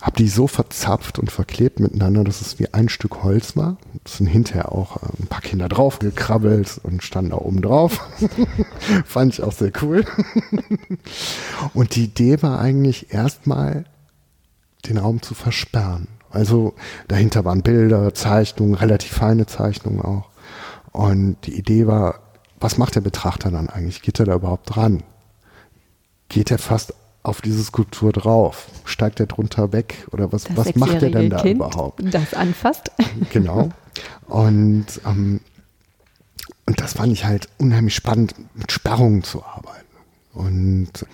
Habe 0.00 0.16
die 0.16 0.28
so 0.28 0.48
verzapft 0.48 1.20
und 1.20 1.30
verklebt 1.30 1.78
miteinander, 1.78 2.24
dass 2.24 2.40
es 2.40 2.58
wie 2.58 2.74
ein 2.74 2.88
Stück 2.88 3.22
Holz 3.22 3.56
war. 3.56 3.76
Es 4.04 4.16
sind 4.16 4.26
hinterher 4.26 4.72
auch 4.72 4.96
äh, 4.96 5.06
ein 5.20 5.28
paar 5.28 5.42
Kinder 5.42 5.68
drauf 5.68 6.00
gekrabbelt 6.00 6.80
und 6.82 7.04
standen 7.04 7.30
da 7.30 7.36
oben 7.36 7.62
drauf. 7.62 8.00
Fand 9.04 9.34
ich 9.34 9.42
auch 9.42 9.52
sehr 9.52 9.70
cool. 9.80 10.04
und 11.74 11.94
die 11.94 12.04
Idee 12.04 12.42
war 12.42 12.58
eigentlich 12.58 13.12
erstmal, 13.12 13.84
den 14.88 14.98
Raum 14.98 15.22
zu 15.22 15.34
versperren. 15.34 16.08
Also 16.30 16.74
dahinter 17.06 17.44
waren 17.44 17.62
Bilder, 17.62 18.14
Zeichnungen, 18.14 18.74
relativ 18.74 19.12
feine 19.12 19.46
Zeichnungen 19.46 20.00
auch. 20.00 20.30
Und 20.90 21.36
die 21.44 21.56
Idee 21.56 21.86
war, 21.86 22.20
was 22.58 22.78
macht 22.78 22.96
der 22.96 23.00
Betrachter 23.00 23.52
dann 23.52 23.68
eigentlich? 23.68 24.02
Geht 24.02 24.18
er 24.18 24.26
da 24.26 24.34
überhaupt 24.34 24.74
dran? 24.74 25.04
Geht 26.32 26.50
er 26.50 26.58
fast 26.58 26.94
auf 27.22 27.40
diese 27.40 27.62
Skulptur 27.62 28.12
drauf? 28.12 28.66
Steigt 28.84 29.20
er 29.20 29.26
drunter 29.26 29.72
weg? 29.72 30.06
Oder 30.10 30.32
was, 30.32 30.46
was 30.56 30.74
macht 30.74 31.02
er 31.02 31.10
denn 31.10 31.30
da 31.30 31.40
kind, 31.40 31.56
überhaupt? 31.56 32.02
Das 32.12 32.34
anfasst. 32.34 32.90
Genau. 33.30 33.70
Und, 34.26 34.86
ähm, 35.06 35.40
und 36.66 36.80
das 36.80 36.94
fand 36.94 37.12
ich 37.12 37.24
halt 37.24 37.48
unheimlich 37.58 37.94
spannend, 37.94 38.34
mit 38.54 38.72
Sperrungen 38.72 39.22
zu 39.22 39.44
arbeiten. 39.44 39.86
Und 40.32 41.06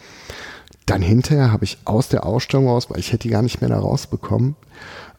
dann 0.87 1.03
hinterher 1.03 1.53
habe 1.53 1.65
ich 1.65 1.79
aus 1.85 2.09
der 2.09 2.25
Ausstellung 2.25 2.69
raus, 2.69 2.89
weil 2.89 3.01
ich 3.01 3.13
hätte 3.13 3.29
die 3.29 3.31
gar 3.31 3.43
nicht 3.43 3.61
mehr 3.61 3.69
da 3.69 3.79
rausbekommen, 3.79 4.57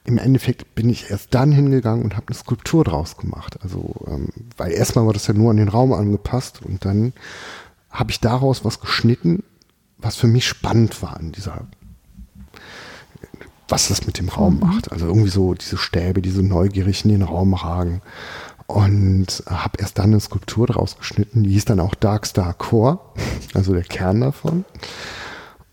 im 0.06 0.18
Endeffekt 0.18 0.74
bin 0.76 0.89
ich 0.89 1.12
erst 1.12 1.36
dann 1.36 1.52
hingegangen 1.52 2.04
und 2.04 2.16
habe 2.16 2.28
eine 2.30 2.36
Skulptur 2.36 2.84
draus 2.84 3.18
gemacht. 3.18 3.60
Also, 3.62 3.93
ähm, 4.08 4.30
weil 4.58 4.72
erstmal 4.72 5.06
war 5.06 5.14
das 5.14 5.28
ja 5.28 5.34
nur 5.34 5.52
an 5.52 5.58
den 5.58 5.70
Raum 5.70 5.93
angepasst 5.93 6.62
und 6.64 6.84
dann 6.86 7.14
habe 7.91 8.12
ich 8.12 8.20
daraus 8.20 8.66
was 8.66 8.80
geschnitten, 8.80 9.43
was 10.00 10.16
für 10.16 10.28
mich 10.28 10.47
spannend 10.47 11.02
war 11.02 11.20
in 11.20 11.32
dieser, 11.32 11.68
was 13.68 13.89
das 13.89 14.06
mit 14.08 14.18
dem 14.18 14.30
Raum 14.30 14.56
mhm. 14.56 14.60
macht. 14.62 14.91
Also 14.91 15.06
irgendwie 15.08 15.30
so 15.30 15.54
diese 15.54 15.78
Stäbe, 15.78 16.22
die 16.22 16.32
so 16.32 16.41
neugierig 16.41 17.06
in 17.06 17.12
den 17.12 17.22
Raum 17.22 17.54
ragen. 17.54 18.02
Und 18.68 19.43
habe 19.47 19.80
erst 19.80 19.97
dann 19.97 20.12
eine 20.12 20.20
Skulptur 20.20 20.68
draus 20.68 20.95
geschnitten, 20.95 21.43
die 21.43 21.52
hieß 21.52 21.66
dann 21.66 21.80
auch 21.80 21.95
Dark 21.95 22.28
Star 22.28 22.54
Core, 22.54 23.00
also 23.56 23.74
der 23.74 23.84
Kern 23.84 24.22
davon. 24.22 24.66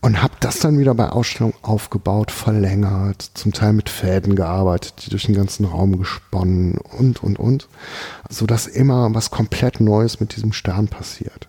Und 0.01 0.21
habe 0.21 0.33
das 0.39 0.59
dann 0.59 0.79
wieder 0.79 0.93
bei 0.93 1.09
Ausstellungen 1.09 1.57
aufgebaut, 1.63 2.31
verlängert, 2.31 3.31
zum 3.33 3.51
Teil 3.51 3.73
mit 3.73 3.89
Fäden 3.89 4.35
gearbeitet, 4.35 4.93
die 5.05 5.09
durch 5.09 5.25
den 5.25 5.35
ganzen 5.35 5.65
Raum 5.65 5.97
gesponnen 5.97 6.77
und, 6.77 7.23
und, 7.23 7.39
und. 7.39 7.67
Sodass 8.29 8.67
immer 8.67 9.13
was 9.13 9.31
komplett 9.31 9.79
Neues 9.79 10.19
mit 10.19 10.35
diesem 10.35 10.53
Stern 10.53 10.87
passiert. 10.87 11.46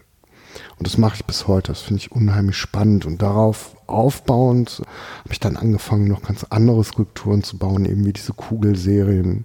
Und 0.79 0.87
das 0.87 0.97
mache 0.97 1.17
ich 1.17 1.25
bis 1.25 1.49
heute. 1.49 1.73
Das 1.73 1.83
finde 1.83 2.01
ich 2.01 2.13
unheimlich 2.13 2.57
spannend. 2.57 3.05
Und 3.05 3.21
darauf 3.21 3.77
aufbauend 3.87 4.83
habe 5.25 5.33
ich 5.33 5.41
dann 5.41 5.57
angefangen, 5.57 6.07
noch 6.09 6.23
ganz 6.23 6.45
andere 6.45 6.85
Skulpturen 6.85 7.43
zu 7.43 7.59
bauen, 7.59 7.85
eben 7.85 8.05
wie 8.05 8.13
diese 8.13 8.33
Kugelserien, 8.33 9.45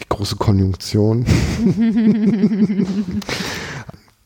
die 0.00 0.08
große 0.08 0.36
Konjunktion. 0.36 1.26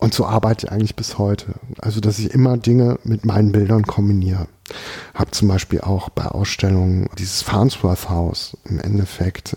Und 0.01 0.15
so 0.15 0.27
arbeite 0.27 0.67
ich 0.67 0.73
eigentlich 0.73 0.95
bis 0.95 1.19
heute. 1.19 1.55
Also, 1.79 2.01
dass 2.01 2.21
ich 2.21 2.31
immer 2.33 2.57
Dinge 2.57 3.01
mit 3.03 3.25
meinen 3.25 3.51
Bildern 3.51 3.85
kombiniere. 3.85 4.47
Habe 5.13 5.33
zum 5.33 5.49
Beispiel 5.49 5.81
auch 5.81 6.09
bei 6.11 6.27
Ausstellungen 6.27 7.09
dieses 7.19 7.43
Farnsworth 7.43 8.09
Haus 8.09 8.57
im 8.65 8.79
Endeffekt 8.79 9.57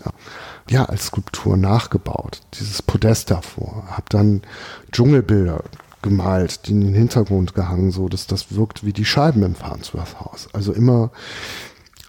ja 0.68 0.86
als 0.86 1.06
Skulptur 1.06 1.56
nachgebaut. 1.56 2.40
Dieses 2.58 2.82
Podest 2.82 3.30
davor. 3.30 3.84
Habe 3.88 4.06
dann 4.08 4.42
Dschungelbilder 4.90 5.62
gemalt, 6.02 6.66
die 6.66 6.72
in 6.72 6.80
den 6.80 6.94
Hintergrund 6.94 7.54
gehangen, 7.54 7.90
so 7.90 8.08
dass 8.08 8.26
das 8.26 8.54
wirkt 8.54 8.84
wie 8.84 8.92
die 8.92 9.04
Scheiben 9.04 9.42
im 9.42 9.54
Farnsworth 9.54 10.20
Haus. 10.20 10.48
Also 10.52 10.72
immer 10.72 11.10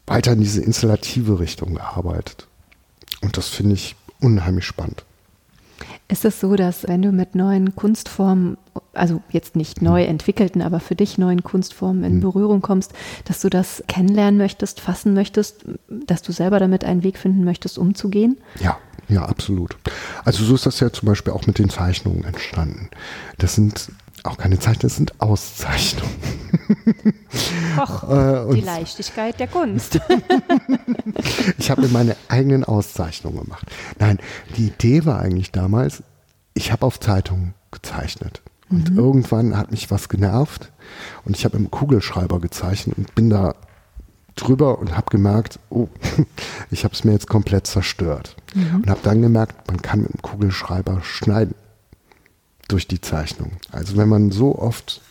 weiter 0.06 0.34
in 0.34 0.42
diese 0.42 0.62
installative 0.62 1.40
Richtung 1.40 1.76
gearbeitet. 1.76 2.48
Und 3.22 3.38
das 3.38 3.48
finde 3.48 3.76
ich 3.76 3.96
unheimlich 4.20 4.66
spannend. 4.66 5.06
Ist 6.10 6.26
es 6.26 6.40
so, 6.40 6.56
dass 6.56 6.88
wenn 6.88 7.02
du 7.02 7.12
mit 7.12 7.34
neuen 7.34 7.76
Kunstformen, 7.76 8.58
also 8.94 9.22
jetzt 9.30 9.56
nicht 9.56 9.82
neu 9.82 10.04
entwickelten, 10.04 10.62
aber 10.62 10.80
für 10.80 10.96
dich 10.96 11.18
neuen 11.18 11.44
Kunstformen 11.44 12.04
in 12.04 12.14
hm. 12.14 12.20
Berührung 12.20 12.62
kommst, 12.62 12.94
dass 13.26 13.42
du 13.42 13.50
das 13.50 13.84
kennenlernen 13.88 14.38
möchtest, 14.38 14.82
fassen 14.82 15.14
möchtest, 15.14 15.66
dass 15.88 16.22
du 16.22 16.32
selber 16.32 16.60
damit 16.60 16.84
einen 16.84 17.04
Weg 17.04 17.18
finden 17.18 17.44
möchtest, 17.44 17.78
umzugehen? 17.78 18.38
Ja, 18.60 18.78
ja, 19.08 19.26
absolut. 19.26 19.78
Also 20.24 20.44
so 20.44 20.56
ist 20.56 20.66
das 20.66 20.80
ja 20.80 20.92
zum 20.92 21.08
Beispiel 21.08 21.34
auch 21.34 21.46
mit 21.48 21.60
den 21.60 21.70
Zeichnungen 21.70 22.24
entstanden. 22.24 22.90
Das 23.38 23.56
sind 23.56 23.92
auch 24.24 24.38
keine 24.38 24.58
Zeichnungen, 24.58 24.82
das 24.82 24.96
sind 24.96 25.22
Auszeichnungen. 25.22 26.16
Och, 27.78 28.04
äh, 28.10 28.54
die 28.56 28.62
Leichtigkeit 28.62 29.40
der 29.40 29.48
Kunst. 29.48 30.00
ich 31.58 31.70
habe 31.70 31.82
mir 31.82 31.90
meine 31.90 32.16
eigenen 32.30 32.64
Auszeichnungen 32.64 33.44
gemacht. 33.44 33.68
Nein, 34.00 34.20
die 34.56 34.68
Idee 34.68 35.06
war 35.06 35.20
eigentlich 35.20 35.52
damals, 35.52 36.04
ich 36.54 36.72
habe 36.72 36.86
auf 36.86 37.00
Zeitungen 37.00 37.54
gezeichnet. 37.72 38.42
Und 38.70 38.92
mhm. 38.92 38.98
irgendwann 38.98 39.58
hat 39.58 39.72
mich 39.72 39.92
was 39.92 40.10
genervt 40.10 40.72
und 41.26 41.36
ich 41.36 41.46
habe 41.46 41.58
im 41.58 41.70
Kugelschreiber 41.70 42.40
gezeichnet 42.40 42.98
und 42.98 43.14
bin 43.14 43.30
da 43.30 43.56
drüber 44.36 44.80
und 44.80 44.96
habe 44.96 45.10
gemerkt, 45.10 45.60
oh, 45.70 45.88
ich 46.72 46.84
habe 46.84 46.94
es 46.94 47.04
mir 47.04 47.12
jetzt 47.12 47.28
komplett 47.28 47.68
zerstört. 47.68 48.36
Mhm. 48.54 48.82
Und 48.82 48.90
habe 48.90 49.02
dann 49.04 49.22
gemerkt, 49.22 49.68
man 49.68 49.82
kann 49.82 50.02
mit 50.02 50.14
dem 50.14 50.22
Kugelschreiber 50.22 51.02
schneiden 51.04 51.56
durch 52.68 52.88
die 52.88 53.02
Zeichnung. 53.02 53.52
Also 53.72 53.98
wenn 53.98 54.10
man 54.10 54.32
so 54.32 54.58
oft 54.58 55.02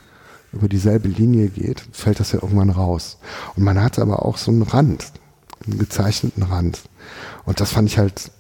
über 0.53 0.69
dieselbe 0.69 1.09
Linie 1.09 1.49
geht, 1.49 1.83
fällt 1.93 2.21
das 2.21 2.33
ja 2.33 2.43
irgendwann 2.43 2.71
raus. 2.71 3.19
Und 3.57 3.65
man 3.65 3.81
hat 3.83 3.99
aber 3.99 4.25
auch 4.25 4.37
so 4.37 4.51
einen 4.51 4.63
Rand, 4.63 5.13
einen 5.67 5.79
gezeichneten 5.79 6.43
Rand. 6.43 6.83
Und 7.45 7.61
das 7.61 7.73
fand 7.73 7.89
ich 7.89 7.99
halt 7.99 8.31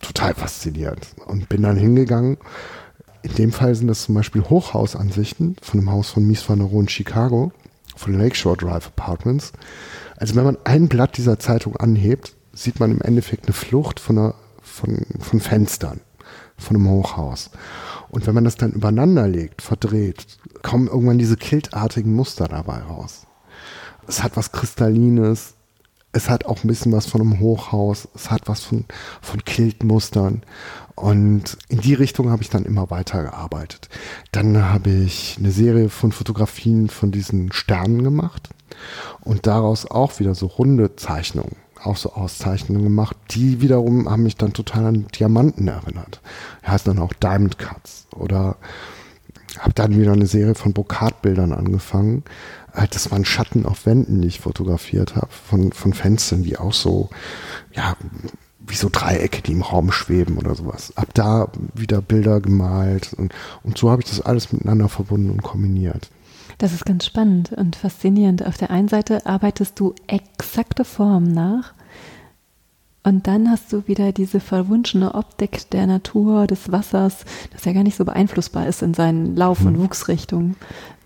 total 0.00 0.34
faszinierend. 0.34 1.06
Und 1.26 1.48
bin 1.48 1.62
dann 1.62 1.76
hingegangen. 1.76 2.36
In 3.22 3.34
dem 3.34 3.52
Fall 3.52 3.74
sind 3.74 3.88
das 3.88 4.02
zum 4.02 4.14
Beispiel 4.14 4.42
Hochhausansichten 4.42 5.56
von 5.60 5.80
dem 5.80 5.90
Haus 5.90 6.10
von 6.10 6.26
Mies 6.26 6.48
van 6.48 6.58
der 6.58 6.68
Rohe 6.68 6.82
in 6.82 6.88
Chicago, 6.88 7.52
von 7.98 8.18
Lakeshore 8.18 8.56
Drive 8.56 8.86
Apartments. 8.86 9.52
Also 10.16 10.34
wenn 10.36 10.44
man 10.44 10.58
ein 10.64 10.88
Blatt 10.88 11.16
dieser 11.16 11.38
Zeitung 11.38 11.76
anhebt, 11.76 12.34
sieht 12.52 12.80
man 12.80 12.90
im 12.90 13.00
Endeffekt 13.00 13.46
eine 13.46 13.52
Flucht 13.52 14.00
von, 14.00 14.18
einer, 14.18 14.34
von, 14.62 15.04
von 15.20 15.40
Fenstern, 15.40 16.00
von 16.56 16.76
einem 16.76 16.88
Hochhaus. 16.88 17.50
Und 18.10 18.26
wenn 18.26 18.34
man 18.34 18.44
das 18.44 18.56
dann 18.56 18.72
übereinander 18.72 19.28
legt, 19.28 19.62
verdreht, 19.62 20.38
kommen 20.62 20.88
irgendwann 20.88 21.18
diese 21.18 21.36
kiltartigen 21.36 22.14
Muster 22.14 22.48
dabei 22.48 22.78
raus. 22.78 23.26
Es 24.06 24.22
hat 24.22 24.36
was 24.36 24.52
Kristallines, 24.52 25.54
es 26.12 26.30
hat 26.30 26.46
auch 26.46 26.64
ein 26.64 26.68
bisschen 26.68 26.92
was 26.92 27.06
von 27.06 27.20
einem 27.20 27.38
Hochhaus, 27.38 28.08
es 28.14 28.30
hat 28.30 28.48
was 28.48 28.62
von, 28.62 28.86
von 29.20 29.44
Kiltmustern. 29.44 30.42
Und 30.98 31.56
in 31.68 31.80
die 31.80 31.94
Richtung 31.94 32.30
habe 32.30 32.42
ich 32.42 32.50
dann 32.50 32.64
immer 32.64 32.90
weiter 32.90 33.22
gearbeitet. 33.22 33.88
Dann 34.32 34.64
habe 34.64 34.90
ich 34.90 35.36
eine 35.38 35.52
Serie 35.52 35.88
von 35.88 36.12
Fotografien 36.12 36.88
von 36.88 37.12
diesen 37.12 37.52
Sternen 37.52 38.02
gemacht 38.02 38.48
und 39.20 39.46
daraus 39.46 39.90
auch 39.90 40.18
wieder 40.18 40.34
so 40.34 40.46
runde 40.46 40.96
Zeichnungen 40.96 41.56
auch 41.84 41.96
so 41.96 42.12
Auszeichnungen 42.12 42.82
gemacht. 42.82 43.16
Die 43.30 43.60
wiederum 43.60 44.08
haben 44.08 44.24
mich 44.24 44.36
dann 44.36 44.52
total 44.52 44.86
an 44.86 45.06
Diamanten 45.08 45.68
erinnert. 45.68 46.20
Heißt 46.66 46.86
dann 46.86 46.98
auch 46.98 47.12
Diamond 47.12 47.58
Cuts. 47.58 48.06
Oder 48.14 48.56
habe 49.58 49.74
dann 49.74 49.96
wieder 49.96 50.12
eine 50.12 50.26
Serie 50.26 50.54
von 50.54 50.72
Brokatbildern 50.72 51.52
angefangen. 51.52 52.24
Halt, 52.72 52.94
das 52.94 53.10
waren 53.10 53.24
Schatten 53.24 53.66
auf 53.66 53.86
Wänden, 53.86 54.20
die 54.20 54.28
ich 54.28 54.40
fotografiert 54.40 55.16
habe, 55.16 55.28
von, 55.30 55.72
von 55.72 55.92
Fenstern, 55.94 56.42
die 56.42 56.58
auch 56.58 56.72
so, 56.72 57.10
ja, 57.72 57.96
wie 58.68 58.74
so 58.74 58.88
Dreiecke, 58.90 59.42
die 59.42 59.52
im 59.52 59.62
Raum 59.62 59.90
schweben 59.92 60.38
oder 60.38 60.54
sowas. 60.54 60.92
Ab 60.96 61.08
da 61.14 61.48
wieder 61.74 62.02
Bilder 62.02 62.40
gemalt 62.40 63.12
und, 63.14 63.32
und 63.62 63.78
so 63.78 63.90
habe 63.90 64.02
ich 64.02 64.08
das 64.08 64.20
alles 64.20 64.52
miteinander 64.52 64.88
verbunden 64.88 65.30
und 65.30 65.42
kombiniert. 65.42 66.10
Das 66.58 66.72
ist 66.72 66.84
ganz 66.84 67.06
spannend 67.06 67.52
und 67.52 67.76
faszinierend. 67.76 68.44
Auf 68.44 68.56
der 68.56 68.70
einen 68.70 68.88
Seite 68.88 69.26
arbeitest 69.26 69.78
du 69.78 69.94
exakte 70.08 70.84
Formen 70.84 71.32
nach 71.32 71.72
und 73.08 73.26
dann 73.26 73.48
hast 73.48 73.72
du 73.72 73.86
wieder 73.86 74.12
diese 74.12 74.38
verwunschene 74.38 75.14
Optik 75.14 75.70
der 75.70 75.86
Natur, 75.86 76.46
des 76.46 76.70
Wassers, 76.70 77.24
das 77.52 77.64
ja 77.64 77.72
gar 77.72 77.82
nicht 77.82 77.96
so 77.96 78.04
beeinflussbar 78.04 78.66
ist 78.66 78.82
in 78.82 78.92
seinen 78.92 79.34
Lauf- 79.34 79.64
und 79.64 79.76
hm. 79.76 79.84
Wuchsrichtungen. 79.84 80.56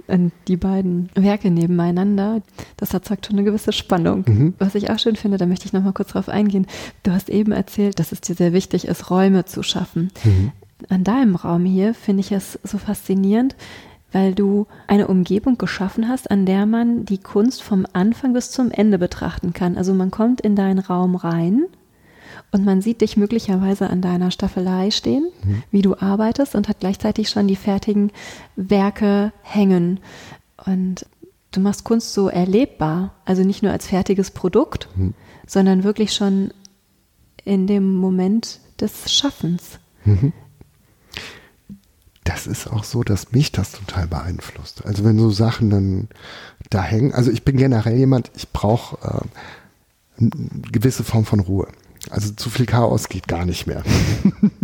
Und 0.09 0.33
die 0.49 0.57
beiden 0.57 1.11
Werke 1.15 1.51
nebeneinander, 1.51 2.43
das 2.77 2.93
erzeugt 2.93 3.27
schon 3.27 3.37
eine 3.37 3.45
gewisse 3.45 3.73
Spannung. 3.73 4.25
Mhm. 4.27 4.55
Was 4.59 4.75
ich 4.75 4.91
auch 4.91 4.99
schön 4.99 5.17
finde, 5.17 5.39
da 5.39 5.47
möchte 5.47 5.67
ich 5.67 5.73
noch 5.73 5.83
mal 5.83 5.93
kurz 5.93 6.11
drauf 6.13 6.29
eingehen. 6.29 6.67
Du 7.03 7.13
hast 7.13 7.29
eben 7.29 7.53
erzählt, 7.53 7.99
dass 7.99 8.13
es 8.13 8.21
dir 8.21 8.35
sehr 8.35 8.53
wichtig 8.53 8.87
ist, 8.87 9.11
Räume 9.11 9.45
zu 9.45 9.63
schaffen. 9.63 10.11
Mhm. 10.25 10.53
An 10.89 11.05
deinem 11.05 11.37
Raum 11.37 11.65
hier 11.65 11.95
finde 11.95 12.21
ich 12.21 12.33
es 12.33 12.59
so 12.65 12.79
faszinierend, 12.79 13.55
weil 14.11 14.35
du 14.35 14.67
eine 14.89 15.07
Umgebung 15.09 15.57
geschaffen 15.57 16.09
hast, 16.09 16.31
an 16.31 16.45
der 16.45 16.67
man 16.67 17.05
die 17.05 17.19
Kunst 17.19 17.63
vom 17.63 17.87
Anfang 17.93 18.33
bis 18.33 18.51
zum 18.51 18.71
Ende 18.71 18.99
betrachten 18.99 19.53
kann. 19.53 19.77
Also 19.77 19.95
man 19.95 20.11
kommt 20.11 20.41
in 20.41 20.57
deinen 20.57 20.81
Raum 20.81 21.15
rein 21.15 21.65
und 22.53 22.65
man 22.65 22.83
sieht 22.83 23.01
dich 23.01 23.17
möglicherweise 23.17 23.91
an 23.91 24.01
deiner 24.01 24.31
Staffelei 24.31 24.91
stehen, 24.91 25.29
mhm. 25.45 25.63
wie 25.71 25.83
du 25.83 25.97
arbeitest 25.97 26.55
und 26.55 26.69
hat 26.69 26.81
gleichzeitig 26.81 27.29
schon 27.29 27.49
die 27.49 27.57
fertigen 27.57 28.13
Werke 28.57 29.33
hängen. 29.43 30.01
Und 30.65 31.07
du 31.51 31.61
machst 31.61 31.85
Kunst 31.85 32.13
so 32.13 32.29
erlebbar, 32.29 33.15
also 33.25 33.43
nicht 33.43 33.63
nur 33.63 33.73
als 33.73 33.87
fertiges 33.87 34.31
Produkt, 34.31 34.89
mhm. 34.95 35.15
sondern 35.47 35.83
wirklich 35.83 36.13
schon 36.13 36.53
in 37.45 37.67
dem 37.67 37.95
Moment 37.95 38.61
des 38.81 39.13
Schaffens. 39.13 39.79
Mhm 40.05 40.33
das 42.25 42.47
ist 42.47 42.69
auch 42.69 42.85
so, 42.85 43.03
dass 43.03 43.33
mich 43.33 43.53
das 43.53 43.73
total 43.73 44.07
beeinflusst. 44.07 44.85
Also 44.85 45.05
wenn 45.05 45.19
so 45.19 45.31
Sachen 45.31 45.71
dann 45.71 46.09
da 46.71 46.83
hängen, 46.83 47.13
also 47.13 47.31
ich 47.31 47.45
bin 47.45 47.57
generell 47.57 47.97
jemand, 47.97 48.31
ich 48.37 48.51
brauche 48.51 48.97
äh, 49.07 50.21
eine 50.21 50.31
gewisse 50.71 51.03
Form 51.03 51.25
von 51.25 51.41
Ruhe. 51.41 51.69
Also 52.11 52.33
zu 52.33 52.51
viel 52.51 52.67
Chaos 52.67 53.09
geht 53.09 53.29
gar 53.29 53.45
nicht 53.45 53.67
mehr. 53.67 53.83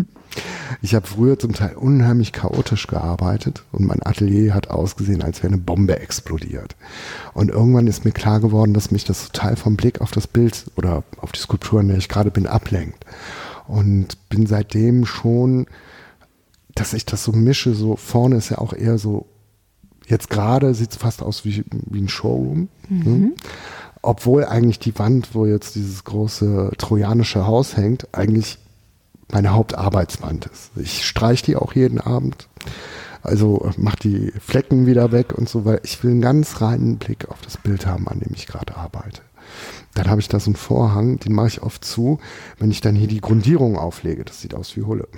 ich 0.82 0.95
habe 0.95 1.07
früher 1.07 1.39
zum 1.39 1.55
Teil 1.55 1.76
unheimlich 1.76 2.32
chaotisch 2.32 2.86
gearbeitet 2.86 3.64
und 3.72 3.86
mein 3.86 4.05
Atelier 4.05 4.55
hat 4.55 4.68
ausgesehen, 4.70 5.22
als 5.22 5.43
wäre 5.43 5.53
eine 5.53 5.62
Bombe 5.62 5.99
explodiert. 5.99 6.76
Und 7.34 7.51
irgendwann 7.51 7.86
ist 7.86 8.05
mir 8.05 8.12
klar 8.12 8.41
geworden, 8.41 8.74
dass 8.74 8.91
mich 8.91 9.05
das 9.05 9.30
total 9.30 9.57
vom 9.57 9.76
Blick 9.76 10.01
auf 10.01 10.11
das 10.11 10.26
Bild 10.26 10.66
oder 10.76 11.05
auf 11.20 11.32
die 11.32 11.41
Skulptur, 11.41 11.80
in 11.80 11.89
der 11.89 11.99
ich 11.99 12.09
gerade 12.09 12.30
bin, 12.30 12.47
ablenkt. 12.47 13.05
Und 13.66 14.16
bin 14.28 14.47
seitdem 14.47 15.07
schon 15.07 15.66
dass 16.74 16.93
ich 16.93 17.05
das 17.05 17.24
so 17.24 17.32
mische, 17.32 17.74
so 17.74 17.97
vorne 17.97 18.36
ist 18.36 18.51
ja 18.51 18.59
auch 18.59 18.72
eher 18.72 18.99
so, 18.99 19.26
Jetzt 20.09 20.30
gerade 20.30 20.72
sieht 20.72 20.93
es 20.93 20.97
fast 20.97 21.22
aus 21.22 21.45
wie, 21.45 21.64
wie 21.70 22.01
ein 22.01 22.09
Showroom. 22.09 22.68
Mhm. 22.89 23.05
Ne? 23.05 23.32
Obwohl 24.03 24.44
eigentlich 24.44 24.78
die 24.78 24.99
Wand, 24.99 25.34
wo 25.34 25.46
jetzt 25.46 25.74
dieses 25.74 26.05
große 26.05 26.72
trojanische 26.78 27.46
Haus 27.46 27.76
hängt, 27.76 28.09
eigentlich 28.12 28.59
meine 29.30 29.53
Hauptarbeitswand 29.53 30.46
ist. 30.46 30.70
Ich 30.76 31.05
streiche 31.07 31.44
die 31.44 31.57
auch 31.57 31.74
jeden 31.74 32.01
Abend. 32.01 32.49
Also 33.22 33.70
mach 33.76 33.96
die 33.96 34.32
Flecken 34.40 34.86
wieder 34.86 35.12
weg 35.12 35.36
und 35.36 35.49
so, 35.49 35.64
weil 35.64 35.80
ich 35.82 36.03
will 36.03 36.12
einen 36.12 36.20
ganz 36.20 36.61
reinen 36.61 36.99
Blick 36.99 37.28
auf 37.28 37.40
das 37.42 37.57
Bild 37.57 37.86
haben, 37.86 38.09
an 38.09 38.20
dem 38.20 38.32
ich 38.34 38.46
gerade 38.46 38.76
arbeite. 38.76 39.22
Dann 39.94 40.09
habe 40.09 40.20
ich 40.20 40.28
da 40.28 40.38
so 40.38 40.51
einen 40.51 40.57
Vorhang, 40.57 41.18
den 41.18 41.32
mache 41.32 41.49
ich 41.49 41.62
oft 41.62 41.84
zu, 41.84 42.20
wenn 42.59 42.70
ich 42.70 42.80
dann 42.80 42.94
hier 42.94 43.09
die 43.09 43.20
Grundierung 43.20 43.76
auflege. 43.76 44.24
Das 44.24 44.40
sieht 44.40 44.55
aus 44.55 44.76
wie 44.76 44.82
Hulle. 44.82 45.09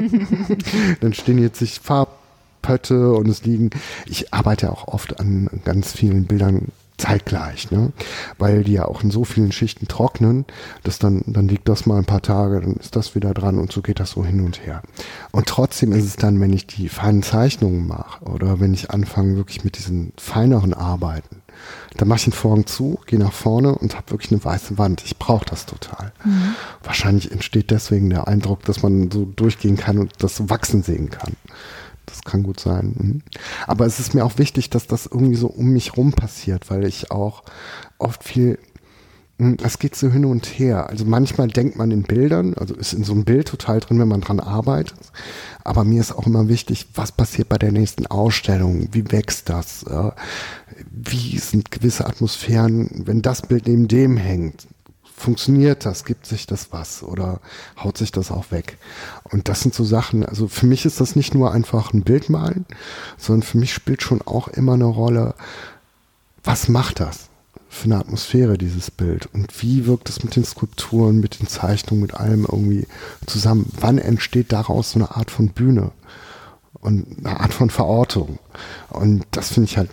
dann 1.00 1.14
stehen 1.14 1.38
jetzt 1.38 1.58
sich 1.58 1.80
Farbpötte 1.80 3.12
und 3.14 3.28
es 3.28 3.44
liegen. 3.44 3.70
Ich 4.06 4.34
arbeite 4.34 4.70
auch 4.70 4.88
oft 4.88 5.18
an 5.20 5.48
ganz 5.64 5.92
vielen 5.92 6.24
Bildern 6.24 6.68
zeitgleich, 6.96 7.70
ne? 7.70 7.92
weil 8.38 8.64
die 8.64 8.74
ja 8.74 8.86
auch 8.86 9.02
in 9.02 9.10
so 9.10 9.24
vielen 9.24 9.52
Schichten 9.52 9.88
trocknen, 9.88 10.44
dass 10.84 10.98
dann, 10.98 11.22
dann 11.26 11.48
liegt 11.48 11.68
das 11.68 11.86
mal 11.86 11.98
ein 11.98 12.04
paar 12.04 12.22
Tage, 12.22 12.60
dann 12.60 12.74
ist 12.74 12.94
das 12.94 13.14
wieder 13.14 13.34
dran 13.34 13.58
und 13.58 13.72
so 13.72 13.82
geht 13.82 14.00
das 14.00 14.10
so 14.10 14.24
hin 14.24 14.44
und 14.44 14.64
her. 14.64 14.82
Und 15.32 15.46
trotzdem 15.46 15.92
ist 15.92 16.04
es 16.04 16.16
dann, 16.16 16.40
wenn 16.40 16.52
ich 16.52 16.66
die 16.66 16.88
feinen 16.88 17.22
Zeichnungen 17.22 17.86
mache 17.86 18.24
oder 18.24 18.60
wenn 18.60 18.74
ich 18.74 18.90
anfange 18.90 19.36
wirklich 19.36 19.64
mit 19.64 19.76
diesen 19.76 20.12
feineren 20.16 20.72
Arbeiten, 20.72 21.42
dann 21.96 22.08
mache 22.08 22.18
ich 22.18 22.24
den 22.24 22.32
Vorhang 22.32 22.66
zu, 22.66 22.98
gehe 23.06 23.18
nach 23.18 23.32
vorne 23.32 23.74
und 23.74 23.96
habe 23.96 24.10
wirklich 24.10 24.32
eine 24.32 24.44
weiße 24.44 24.78
Wand. 24.78 25.02
Ich 25.04 25.18
brauche 25.18 25.44
das 25.44 25.66
total. 25.66 26.12
Mhm. 26.24 26.54
Wahrscheinlich 26.82 27.30
entsteht 27.30 27.70
deswegen 27.70 28.10
der 28.10 28.28
Eindruck, 28.28 28.64
dass 28.64 28.82
man 28.82 29.10
so 29.10 29.24
durchgehen 29.24 29.76
kann 29.76 29.98
und 29.98 30.12
das 30.18 30.48
wachsen 30.48 30.82
sehen 30.82 31.10
kann. 31.10 31.34
Das 32.06 32.22
kann 32.22 32.42
gut 32.42 32.60
sein. 32.60 32.94
Mhm. 32.96 33.22
Aber 33.66 33.86
es 33.86 34.00
ist 34.00 34.14
mir 34.14 34.24
auch 34.24 34.38
wichtig, 34.38 34.70
dass 34.70 34.86
das 34.86 35.06
irgendwie 35.06 35.36
so 35.36 35.46
um 35.46 35.70
mich 35.72 35.96
rum 35.96 36.12
passiert, 36.12 36.70
weil 36.70 36.86
ich 36.86 37.10
auch 37.10 37.42
oft 37.98 38.24
viel 38.24 38.58
hm, 39.38 39.56
es 39.64 39.78
geht 39.78 39.96
so 39.96 40.10
hin 40.10 40.24
und 40.24 40.46
her. 40.46 40.88
Also 40.88 41.04
manchmal 41.04 41.48
denkt 41.48 41.76
man 41.76 41.90
in 41.90 42.04
Bildern, 42.04 42.54
also 42.54 42.74
ist 42.74 42.92
in 42.92 43.02
so 43.04 43.12
einem 43.12 43.24
Bild 43.24 43.48
total 43.48 43.80
drin, 43.80 43.98
wenn 43.98 44.08
man 44.08 44.20
dran 44.20 44.38
arbeitet. 44.38 44.98
Aber 45.64 45.84
mir 45.84 46.00
ist 46.00 46.12
auch 46.12 46.26
immer 46.26 46.48
wichtig, 46.48 46.86
was 46.94 47.10
passiert 47.10 47.48
bei 47.48 47.58
der 47.58 47.72
nächsten 47.72 48.06
Ausstellung? 48.06 48.88
Wie 48.92 49.10
wächst 49.10 49.48
das? 49.48 49.84
Wie 50.90 51.38
sind 51.38 51.70
gewisse 51.70 52.06
Atmosphären, 52.06 53.02
wenn 53.06 53.22
das 53.22 53.42
Bild 53.42 53.66
neben 53.66 53.88
dem 53.88 54.16
hängt? 54.16 54.68
Funktioniert 55.16 55.86
das? 55.86 56.04
Gibt 56.04 56.26
sich 56.26 56.46
das 56.46 56.72
was 56.72 57.02
oder 57.02 57.40
haut 57.82 57.96
sich 57.98 58.12
das 58.12 58.30
auch 58.30 58.50
weg? 58.50 58.78
Und 59.24 59.48
das 59.48 59.60
sind 59.60 59.74
so 59.74 59.84
Sachen, 59.84 60.24
also 60.24 60.48
für 60.48 60.66
mich 60.66 60.84
ist 60.84 61.00
das 61.00 61.16
nicht 61.16 61.34
nur 61.34 61.52
einfach 61.52 61.92
ein 61.92 62.02
Bild 62.02 62.28
malen, 62.30 62.66
sondern 63.16 63.42
für 63.42 63.58
mich 63.58 63.72
spielt 63.72 64.02
schon 64.02 64.22
auch 64.22 64.48
immer 64.48 64.74
eine 64.74 64.84
Rolle, 64.84 65.34
was 66.42 66.68
macht 66.68 67.00
das 67.00 67.28
für 67.68 67.86
eine 67.86 67.98
Atmosphäre, 67.98 68.58
dieses 68.58 68.90
Bild? 68.90 69.26
Und 69.32 69.62
wie 69.62 69.86
wirkt 69.86 70.08
es 70.08 70.22
mit 70.22 70.36
den 70.36 70.44
Skulpturen, 70.44 71.20
mit 71.20 71.40
den 71.40 71.48
Zeichnungen, 71.48 72.02
mit 72.02 72.14
allem 72.14 72.42
irgendwie 72.42 72.86
zusammen? 73.26 73.70
Wann 73.80 73.98
entsteht 73.98 74.52
daraus 74.52 74.92
so 74.92 74.98
eine 74.98 75.16
Art 75.16 75.30
von 75.30 75.48
Bühne? 75.48 75.90
Und 76.80 77.06
eine 77.24 77.40
Art 77.40 77.54
von 77.54 77.70
Verortung. 77.70 78.38
Und 78.90 79.24
das 79.30 79.52
finde 79.52 79.70
ich 79.70 79.78
halt, 79.78 79.90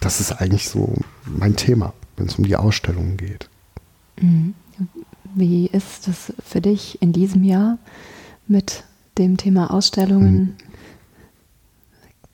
das 0.00 0.20
ist 0.20 0.32
eigentlich 0.32 0.68
so 0.70 0.94
mein 1.26 1.54
Thema, 1.54 1.92
wenn 2.16 2.26
es 2.26 2.36
um 2.36 2.44
die 2.44 2.56
Ausstellungen 2.56 3.18
geht. 3.18 3.50
Wie 5.34 5.66
ist 5.66 6.08
es 6.08 6.32
für 6.44 6.60
dich 6.60 7.00
in 7.02 7.12
diesem 7.12 7.44
Jahr 7.44 7.78
mit 8.46 8.84
dem 9.18 9.36
Thema 9.36 9.72
Ausstellungen? 9.72 10.34
Mhm. 10.34 10.54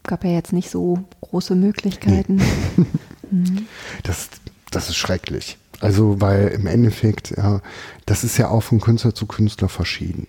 Gab 0.04 0.24
ja 0.24 0.30
jetzt 0.30 0.52
nicht 0.52 0.70
so 0.70 0.98
große 1.22 1.54
Möglichkeiten. 1.54 2.36
Nee. 2.36 2.86
Mhm. 3.30 3.66
Das, 4.02 4.28
das 4.70 4.90
ist 4.90 4.96
schrecklich. 4.96 5.56
Also, 5.80 6.20
weil 6.20 6.48
im 6.48 6.66
Endeffekt, 6.66 7.30
ja, 7.36 7.60
das 8.06 8.24
ist 8.24 8.38
ja 8.38 8.48
auch 8.48 8.62
von 8.62 8.80
Künstler 8.80 9.14
zu 9.14 9.26
Künstler 9.26 9.68
verschieden. 9.68 10.26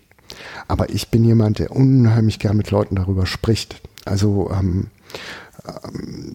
Aber 0.68 0.90
ich 0.90 1.08
bin 1.08 1.24
jemand, 1.24 1.58
der 1.58 1.72
unheimlich 1.72 2.38
gern 2.38 2.56
mit 2.56 2.70
Leuten 2.70 2.96
darüber 2.96 3.26
spricht. 3.26 3.80
Also, 4.04 4.50
ähm, 4.50 4.88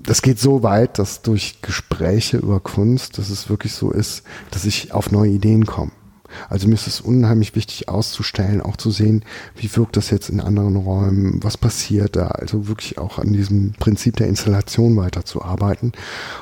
das 0.04 0.22
geht 0.22 0.40
so 0.40 0.64
weit, 0.64 1.00
dass 1.00 1.22
durch 1.22 1.62
Gespräche 1.62 2.38
über 2.38 2.60
Kunst, 2.60 3.18
dass 3.18 3.30
es 3.30 3.50
wirklich 3.50 3.74
so 3.74 3.92
ist, 3.92 4.24
dass 4.52 4.66
ich 4.66 4.94
auf 4.94 5.12
neue 5.12 5.32
Ideen 5.32 5.66
komme. 5.66 5.92
Also 6.50 6.68
mir 6.68 6.76
ist 6.76 6.88
es 6.88 7.02
unheimlich 7.02 7.56
wichtig 7.56 7.90
auszustellen, 7.90 8.62
auch 8.62 8.78
zu 8.78 8.92
sehen, 8.92 9.24
wie 9.56 9.74
wirkt 9.76 9.98
das 9.98 10.10
jetzt 10.10 10.30
in 10.30 10.40
anderen 10.40 10.76
Räumen, 10.76 11.44
was 11.44 11.58
passiert 11.58 12.16
da. 12.16 12.28
Also 12.28 12.68
wirklich 12.68 12.98
auch 12.98 13.20
an 13.20 13.34
diesem 13.34 13.74
Prinzip 13.74 14.18
der 14.18 14.28
Installation 14.28 14.96
weiterzuarbeiten. 14.96 15.94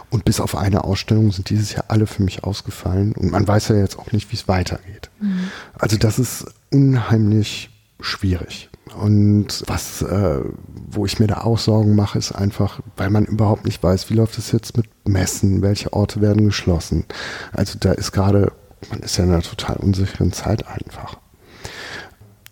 Und 0.10 0.26
bis 0.26 0.40
auf 0.40 0.56
eine 0.56 0.84
Ausstellung 0.84 1.32
sind 1.32 1.50
dieses 1.50 1.74
Jahr 1.74 1.86
alle 1.88 2.08
für 2.08 2.24
mich 2.24 2.44
ausgefallen. 2.44 3.14
Und 3.14 3.32
man 3.32 3.48
weiß 3.48 3.70
ja 3.70 3.78
jetzt 3.78 3.98
auch 3.98 4.12
nicht, 4.12 4.32
wie 4.32 4.36
es 4.36 4.48
weitergeht. 4.48 5.10
Mhm. 5.20 5.50
Also 5.78 5.98
das 5.98 6.20
ist 6.20 6.46
unheimlich 6.72 7.70
schwierig. 8.00 8.69
Und 8.96 9.64
was, 9.68 10.02
äh, 10.02 10.42
wo 10.90 11.06
ich 11.06 11.20
mir 11.20 11.28
da 11.28 11.42
auch 11.42 11.58
Sorgen 11.58 11.96
mache, 11.96 12.18
ist 12.18 12.32
einfach, 12.32 12.82
weil 12.98 13.10
man 13.10 13.26
überhaupt 13.26 13.66
nicht 13.66 13.82
weiß, 13.82 14.10
wie 14.10 14.16
läuft 14.16 14.38
es 14.38 14.52
jetzt 14.52 14.76
mit 14.78 14.88
Messen, 15.08 15.62
welche 15.62 15.94
Orte 15.94 16.22
werden 16.22 16.46
geschlossen. 16.46 17.06
Also 17.52 17.78
da 17.80 17.92
ist 17.92 18.12
gerade, 18.12 18.52
man 18.90 19.00
ist 19.00 19.18
ja 19.18 19.24
in 19.24 19.32
einer 19.32 19.42
total 19.42 19.78
unsicheren 19.78 20.34
Zeit 20.34 20.68
einfach. 20.68 21.18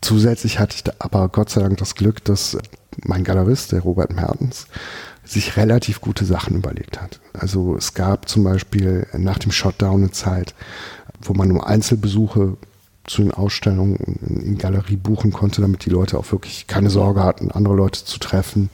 Zusätzlich 0.01 0.59
hatte 0.59 0.75
ich 0.75 0.83
da 0.83 0.93
aber 0.99 1.27
Gott 1.29 1.49
sei 1.49 1.61
Dank 1.61 1.77
das 1.77 1.95
Glück, 1.95 2.23
dass 2.23 2.57
mein 3.03 3.23
Galerist, 3.23 3.71
der 3.71 3.81
Robert 3.81 4.13
Mertens, 4.13 4.67
sich 5.23 5.57
relativ 5.57 6.01
gute 6.01 6.25
Sachen 6.25 6.55
überlegt 6.55 7.01
hat. 7.01 7.19
Also 7.33 7.75
es 7.75 7.93
gab 7.93 8.29
zum 8.29 8.43
Beispiel 8.43 9.07
nach 9.17 9.39
dem 9.39 9.51
Shutdown 9.51 10.03
eine 10.03 10.11
Zeit, 10.11 10.55
wo 11.21 11.33
man 11.33 11.49
nur 11.49 11.67
Einzelbesuche 11.67 12.57
zu 13.07 13.23
den 13.23 13.31
Ausstellungen 13.31 13.95
in, 13.95 14.57
Galerie 14.57 14.97
buchen 14.97 15.31
konnte, 15.31 15.61
damit 15.61 15.85
die 15.85 15.89
Leute 15.89 16.17
auch 16.17 16.31
wirklich 16.31 16.67
keine 16.67 16.89
Sorge 16.89 17.23
hatten, 17.23 17.51
andere 17.51 17.75
Leute 17.75 18.03
zu 18.05 18.19
treffen. 18.19 18.69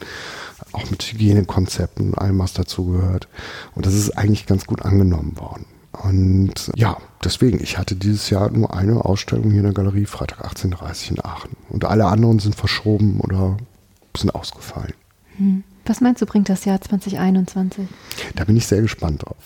Auch 0.72 0.90
mit 0.90 1.04
Hygienekonzepten 1.04 2.10
und 2.10 2.18
allem, 2.18 2.40
was 2.40 2.54
dazu 2.54 2.86
gehört. 2.86 3.28
Und 3.76 3.86
das 3.86 3.94
ist 3.94 4.18
eigentlich 4.18 4.48
ganz 4.48 4.66
gut 4.66 4.82
angenommen 4.82 5.38
worden. 5.38 5.66
Und 5.92 6.72
ja, 6.76 6.98
deswegen, 7.24 7.62
ich 7.62 7.78
hatte 7.78 7.96
dieses 7.96 8.32
Jahr 8.32 8.50
nur 8.50 8.74
eine 8.74 9.06
Ausstellung 9.06 9.52
hier 9.52 9.60
in 9.60 9.66
der 9.66 9.74
Galerie, 9.74 10.06
Freitag 10.06 10.44
18.30 10.44 11.12
in 11.12 11.24
Aachen. 11.24 11.52
Und 11.70 11.86
alle 11.86 12.06
anderen 12.06 12.40
sind 12.40 12.56
verschoben 12.56 13.20
oder 13.20 13.58
sind 14.18 14.34
ausgefallen. 14.34 14.94
Hm. 15.38 15.64
Was 15.86 16.02
meinst 16.02 16.22
du, 16.22 16.26
bringt 16.26 16.50
das 16.50 16.66
Jahr 16.66 16.82
2021? 16.82 17.88
Da 18.36 18.46
bin 18.46 18.56
ich 18.56 18.66
sehr 18.66 18.82
gespannt 18.82 19.24
drauf. 19.24 19.38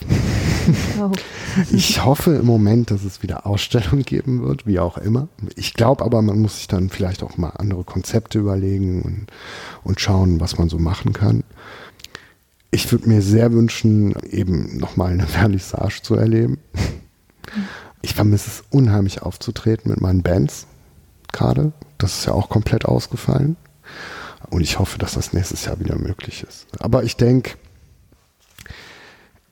Ich 1.71 2.03
hoffe 2.05 2.35
im 2.35 2.45
Moment, 2.45 2.91
dass 2.91 3.03
es 3.03 3.23
wieder 3.23 3.45
Ausstellungen 3.45 4.03
geben 4.03 4.43
wird, 4.43 4.67
wie 4.67 4.79
auch 4.79 4.97
immer. 4.97 5.27
Ich 5.55 5.73
glaube 5.73 6.03
aber, 6.03 6.21
man 6.21 6.39
muss 6.39 6.57
sich 6.57 6.67
dann 6.67 6.89
vielleicht 6.89 7.23
auch 7.23 7.37
mal 7.37 7.49
andere 7.49 7.83
Konzepte 7.83 8.39
überlegen 8.39 9.01
und, 9.01 9.27
und 9.83 9.99
schauen, 9.99 10.39
was 10.39 10.57
man 10.57 10.69
so 10.69 10.77
machen 10.77 11.13
kann. 11.13 11.43
Ich 12.69 12.91
würde 12.91 13.09
mir 13.09 13.21
sehr 13.21 13.53
wünschen, 13.53 14.13
eben 14.29 14.77
nochmal 14.77 15.13
eine 15.13 15.27
Vernissage 15.27 16.01
zu 16.01 16.15
erleben. 16.15 16.59
Ich 18.01 18.13
vermisse 18.13 18.49
es 18.49 18.63
unheimlich 18.69 19.21
aufzutreten 19.21 19.89
mit 19.89 20.01
meinen 20.01 20.21
Bands 20.21 20.67
gerade. 21.31 21.71
Das 21.97 22.19
ist 22.19 22.25
ja 22.25 22.33
auch 22.33 22.49
komplett 22.49 22.85
ausgefallen. 22.85 23.55
Und 24.49 24.61
ich 24.61 24.79
hoffe, 24.79 24.97
dass 24.97 25.13
das 25.13 25.33
nächstes 25.33 25.65
Jahr 25.65 25.79
wieder 25.79 25.97
möglich 25.97 26.45
ist. 26.47 26.67
Aber 26.79 27.03
ich 27.03 27.17
denke, 27.17 27.57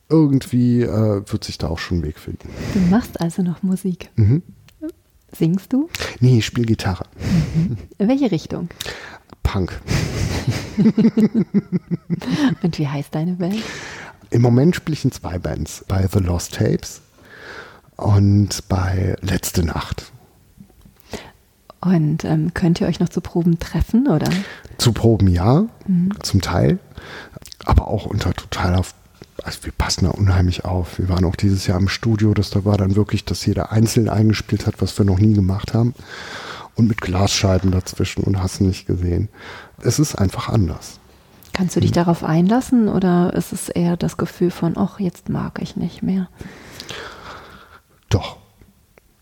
irgendwie 0.10 0.82
äh, 0.84 1.24
wird 1.26 1.44
sich 1.44 1.58
da 1.58 1.68
auch 1.68 1.80
schon 1.80 2.00
ein 2.00 2.04
Weg 2.04 2.20
finden. 2.20 2.50
Du 2.74 2.80
machst 2.92 3.20
also 3.20 3.42
noch 3.42 3.64
Musik. 3.64 4.10
Mhm. 4.16 4.44
Singst 5.32 5.74
du? 5.74 5.90
Nee, 6.20 6.38
ich 6.38 6.46
spiele 6.46 6.68
Gitarre. 6.68 7.06
Mhm. 7.56 7.78
In 7.98 8.08
welche 8.08 8.32
Richtung? 8.32 8.70
Punk. 9.44 9.82
Und 12.62 12.78
wie 12.78 12.88
heißt 12.88 13.14
deine 13.14 13.34
Band? 13.34 13.62
Im 14.30 14.42
Moment 14.42 14.76
spiele 14.76 14.94
ich 14.94 15.04
in 15.04 15.12
zwei 15.12 15.38
Bands. 15.40 15.84
Bei 15.88 16.08
The 16.08 16.20
Lost 16.20 16.56
Tapes 16.56 17.02
und 17.98 18.68
bei 18.68 19.16
Letzte 19.22 19.64
Nacht. 19.64 20.12
Und 21.82 22.26
ähm, 22.26 22.54
könnt 22.54 22.82
ihr 22.82 22.88
euch 22.88 23.00
noch 23.00 23.10
zu 23.10 23.22
Proben 23.22 23.60
treffen, 23.60 24.08
oder? 24.08 24.30
Zu 24.78 24.92
Proben 24.92 25.28
ja, 25.28 25.66
mhm. 25.88 26.12
zum 26.22 26.42
Teil. 26.42 26.80
Aber 27.64 27.88
auch 27.88 28.06
unter 28.06 28.34
totaler 28.34 28.84
also 29.46 29.64
wir 29.64 29.72
passen 29.72 30.06
da 30.06 30.12
unheimlich 30.12 30.66
auf. 30.66 30.98
Wir 30.98 31.08
waren 31.08 31.24
auch 31.24 31.36
dieses 31.36 31.68
Jahr 31.68 31.80
im 31.80 31.88
Studio, 31.88 32.34
das 32.34 32.50
da 32.50 32.66
war 32.66 32.78
dann 32.78 32.96
wirklich, 32.96 33.26
dass 33.26 33.46
jeder 33.46 33.72
einzeln 33.72 34.10
eingespielt 34.10 34.66
hat, 34.66 34.82
was 34.82 34.98
wir 34.98 35.06
noch 35.06 35.20
nie 35.20 35.34
gemacht 35.34 35.76
haben. 35.76 35.94
Und 36.74 36.88
mit 36.88 37.00
Glasscheiben 37.00 37.72
dazwischen 37.72 38.24
und 38.24 38.42
hast 38.42 38.60
nicht 38.60 38.88
gesehen. 38.88 39.30
Es 39.82 40.00
ist 40.00 40.16
einfach 40.16 40.50
anders. 40.50 41.00
Kannst 41.54 41.76
du 41.76 41.80
dich 41.80 41.92
mhm. 41.92 41.96
darauf 41.96 42.24
einlassen 42.24 42.90
oder 42.90 43.34
ist 43.34 43.54
es 43.54 43.70
eher 43.70 43.96
das 43.96 44.18
Gefühl 44.18 44.50
von, 44.50 44.78
ach, 44.78 45.00
jetzt 45.00 45.30
mag 45.30 45.60
ich 45.62 45.76
nicht 45.76 46.02
mehr? 46.02 46.28
Doch, 48.10 48.38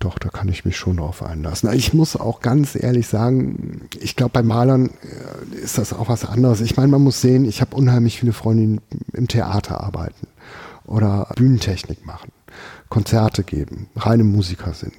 doch, 0.03 0.19
da 0.19 0.29
kann 0.29 0.49
ich 0.49 0.65
mich 0.65 0.77
schon 0.77 0.97
drauf 0.97 1.23
einlassen. 1.23 1.71
Ich 1.73 1.93
muss 1.93 2.15
auch 2.15 2.41
ganz 2.41 2.75
ehrlich 2.75 3.07
sagen, 3.07 3.87
ich 3.99 4.15
glaube, 4.15 4.33
bei 4.33 4.43
Malern 4.43 4.89
äh, 4.89 5.55
ist 5.55 5.77
das 5.77 5.93
auch 5.93 6.09
was 6.09 6.25
anderes. 6.25 6.61
Ich 6.61 6.75
meine, 6.75 6.89
man 6.89 7.01
muss 7.01 7.21
sehen, 7.21 7.45
ich 7.45 7.61
habe 7.61 7.75
unheimlich 7.75 8.19
viele 8.19 8.33
Freunde, 8.33 8.81
die 8.91 9.17
im 9.17 9.27
Theater 9.27 9.81
arbeiten 9.81 10.27
oder 10.85 11.27
Bühnentechnik 11.35 12.05
machen, 12.05 12.31
Konzerte 12.89 13.43
geben, 13.43 13.87
reine 13.95 14.23
Musiker 14.23 14.73
sind. 14.73 14.95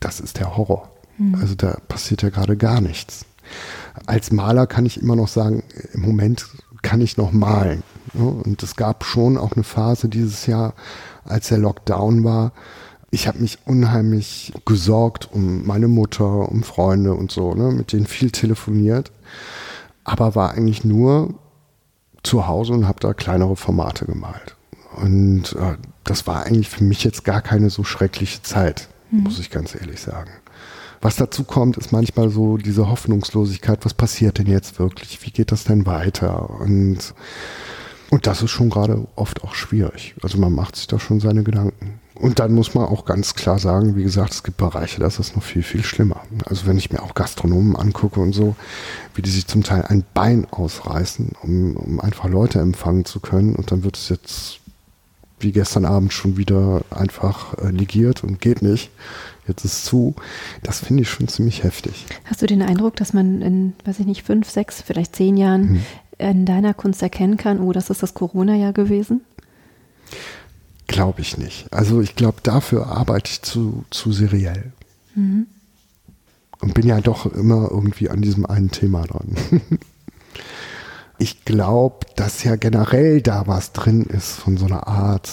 Das 0.00 0.20
ist 0.20 0.38
der 0.38 0.56
Horror. 0.56 0.90
Mhm. 1.18 1.34
Also 1.34 1.54
da 1.54 1.76
passiert 1.88 2.22
ja 2.22 2.30
gerade 2.30 2.56
gar 2.56 2.80
nichts. 2.80 3.26
Als 4.06 4.30
Maler 4.30 4.66
kann 4.66 4.86
ich 4.86 5.00
immer 5.00 5.16
noch 5.16 5.28
sagen, 5.28 5.62
im 5.92 6.02
Moment 6.02 6.46
kann 6.82 7.00
ich 7.00 7.16
noch 7.16 7.32
malen. 7.32 7.82
Und 8.14 8.62
es 8.62 8.76
gab 8.76 9.04
schon 9.04 9.36
auch 9.36 9.52
eine 9.52 9.64
Phase 9.64 10.08
dieses 10.08 10.46
Jahr, 10.46 10.74
als 11.24 11.48
der 11.48 11.58
Lockdown 11.58 12.24
war, 12.24 12.52
ich 13.10 13.26
habe 13.26 13.38
mich 13.38 13.58
unheimlich 13.64 14.52
gesorgt 14.66 15.28
um 15.32 15.66
meine 15.66 15.88
Mutter, 15.88 16.48
um 16.48 16.62
Freunde 16.62 17.14
und 17.14 17.32
so, 17.32 17.54
ne, 17.54 17.70
mit 17.70 17.92
denen 17.92 18.06
viel 18.06 18.30
telefoniert, 18.30 19.10
aber 20.04 20.34
war 20.34 20.52
eigentlich 20.52 20.84
nur 20.84 21.34
zu 22.22 22.46
Hause 22.46 22.74
und 22.74 22.86
habe 22.86 23.00
da 23.00 23.14
kleinere 23.14 23.56
Formate 23.56 24.04
gemalt. 24.04 24.56
Und 24.96 25.54
äh, 25.54 25.76
das 26.04 26.26
war 26.26 26.44
eigentlich 26.44 26.68
für 26.68 26.84
mich 26.84 27.04
jetzt 27.04 27.24
gar 27.24 27.40
keine 27.40 27.70
so 27.70 27.84
schreckliche 27.84 28.42
Zeit, 28.42 28.88
mhm. 29.10 29.24
muss 29.24 29.38
ich 29.38 29.50
ganz 29.50 29.74
ehrlich 29.74 30.00
sagen. 30.00 30.30
Was 31.00 31.16
dazu 31.16 31.44
kommt, 31.44 31.76
ist 31.76 31.92
manchmal 31.92 32.28
so 32.28 32.56
diese 32.56 32.88
Hoffnungslosigkeit, 32.88 33.84
was 33.84 33.94
passiert 33.94 34.38
denn 34.38 34.48
jetzt 34.48 34.80
wirklich? 34.80 35.24
Wie 35.24 35.30
geht 35.30 35.52
das 35.52 35.64
denn 35.64 35.86
weiter? 35.86 36.50
Und, 36.50 37.14
und 38.10 38.26
das 38.26 38.42
ist 38.42 38.50
schon 38.50 38.68
gerade 38.68 39.06
oft 39.14 39.44
auch 39.44 39.54
schwierig. 39.54 40.16
Also 40.22 40.38
man 40.38 40.52
macht 40.52 40.74
sich 40.74 40.88
da 40.88 40.98
schon 40.98 41.20
seine 41.20 41.44
Gedanken. 41.44 41.97
Und 42.18 42.40
dann 42.40 42.52
muss 42.52 42.74
man 42.74 42.84
auch 42.84 43.04
ganz 43.04 43.34
klar 43.34 43.58
sagen, 43.58 43.94
wie 43.94 44.02
gesagt, 44.02 44.32
es 44.32 44.42
gibt 44.42 44.56
Bereiche, 44.56 44.98
das 44.98 45.20
ist 45.20 45.36
noch 45.36 45.42
viel, 45.42 45.62
viel 45.62 45.84
schlimmer. 45.84 46.22
Also 46.46 46.66
wenn 46.66 46.76
ich 46.76 46.90
mir 46.90 47.02
auch 47.02 47.14
Gastronomen 47.14 47.76
angucke 47.76 48.18
und 48.18 48.32
so, 48.32 48.56
wie 49.14 49.22
die 49.22 49.30
sich 49.30 49.46
zum 49.46 49.62
Teil 49.62 49.82
ein 49.82 50.04
Bein 50.14 50.46
ausreißen, 50.50 51.32
um, 51.42 51.76
um 51.76 52.00
einfach 52.00 52.28
Leute 52.28 52.58
empfangen 52.58 53.04
zu 53.04 53.20
können. 53.20 53.54
Und 53.54 53.70
dann 53.70 53.84
wird 53.84 53.96
es 53.96 54.08
jetzt 54.08 54.58
wie 55.40 55.52
gestern 55.52 55.84
Abend 55.84 56.12
schon 56.12 56.36
wieder 56.36 56.82
einfach 56.90 57.56
äh, 57.58 57.70
negiert 57.70 58.24
und 58.24 58.40
geht 58.40 58.62
nicht. 58.62 58.90
Jetzt 59.46 59.64
ist 59.64 59.72
es 59.72 59.84
zu. 59.84 60.16
Das 60.64 60.80
finde 60.80 61.02
ich 61.02 61.08
schon 61.08 61.28
ziemlich 61.28 61.62
heftig. 61.62 62.06
Hast 62.24 62.42
du 62.42 62.46
den 62.46 62.62
Eindruck, 62.62 62.96
dass 62.96 63.12
man 63.12 63.40
in, 63.42 63.72
weiß 63.84 64.00
ich 64.00 64.06
nicht, 64.06 64.24
fünf, 64.24 64.50
sechs, 64.50 64.82
vielleicht 64.82 65.14
zehn 65.14 65.36
Jahren 65.36 65.68
hm. 65.68 65.82
in 66.18 66.46
deiner 66.46 66.74
Kunst 66.74 67.00
erkennen 67.00 67.36
kann, 67.36 67.60
oh, 67.60 67.72
das 67.72 67.90
ist 67.90 68.02
das 68.02 68.14
Corona-Jahr 68.14 68.72
gewesen? 68.72 69.22
Glaube 70.88 71.20
ich 71.20 71.36
nicht. 71.36 71.72
Also 71.72 72.00
ich 72.00 72.16
glaube, 72.16 72.38
dafür 72.42 72.86
arbeite 72.86 73.30
ich 73.30 73.42
zu, 73.42 73.84
zu 73.90 74.10
seriell. 74.10 74.72
Mhm. 75.14 75.46
Und 76.60 76.74
bin 76.74 76.88
ja 76.88 77.00
doch 77.00 77.26
immer 77.26 77.68
irgendwie 77.70 78.10
an 78.10 78.20
diesem 78.20 78.44
einen 78.46 78.70
Thema 78.72 79.02
dran. 79.02 79.36
ich 81.18 81.44
glaube, 81.44 82.06
dass 82.16 82.42
ja 82.42 82.56
generell 82.56 83.20
da 83.20 83.46
was 83.46 83.72
drin 83.72 84.04
ist 84.04 84.32
von 84.32 84.56
so 84.56 84.64
einer 84.64 84.88
Art, 84.88 85.30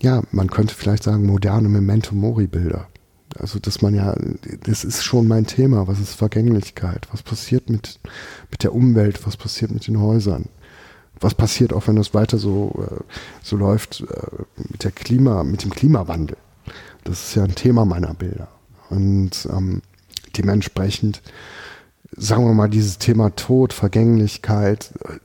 ja, 0.00 0.22
man 0.30 0.48
könnte 0.48 0.74
vielleicht 0.74 1.02
sagen, 1.02 1.26
moderne 1.26 1.68
Memento-Mori-Bilder. 1.68 2.86
Also, 3.36 3.58
dass 3.58 3.82
man 3.82 3.94
ja, 3.94 4.14
das 4.62 4.84
ist 4.84 5.02
schon 5.02 5.28
mein 5.28 5.46
Thema. 5.46 5.88
Was 5.88 5.98
ist 6.00 6.14
Vergänglichkeit? 6.14 7.08
Was 7.10 7.22
passiert 7.22 7.68
mit, 7.68 7.98
mit 8.50 8.62
der 8.62 8.72
Umwelt? 8.72 9.26
Was 9.26 9.36
passiert 9.36 9.72
mit 9.72 9.86
den 9.86 10.00
Häusern? 10.00 10.46
Was 11.20 11.34
passiert 11.34 11.72
auch, 11.72 11.86
wenn 11.86 11.96
das 11.96 12.14
weiter 12.14 12.38
so, 12.38 12.86
äh, 12.90 13.02
so 13.42 13.56
läuft 13.56 14.02
äh, 14.02 14.42
mit 14.70 14.84
der 14.84 14.90
Klima, 14.90 15.44
mit 15.44 15.64
dem 15.64 15.70
Klimawandel. 15.70 16.36
Das 17.04 17.28
ist 17.28 17.34
ja 17.34 17.44
ein 17.44 17.54
Thema 17.54 17.84
meiner 17.84 18.14
Bilder. 18.14 18.48
Und 18.90 19.48
ähm, 19.50 19.82
dementsprechend, 20.36 21.22
sagen 22.16 22.44
wir 22.44 22.54
mal, 22.54 22.68
dieses 22.68 22.98
Thema 22.98 23.34
Tod, 23.34 23.72
Vergänglichkeit 23.72 24.92
äh, 25.04 25.18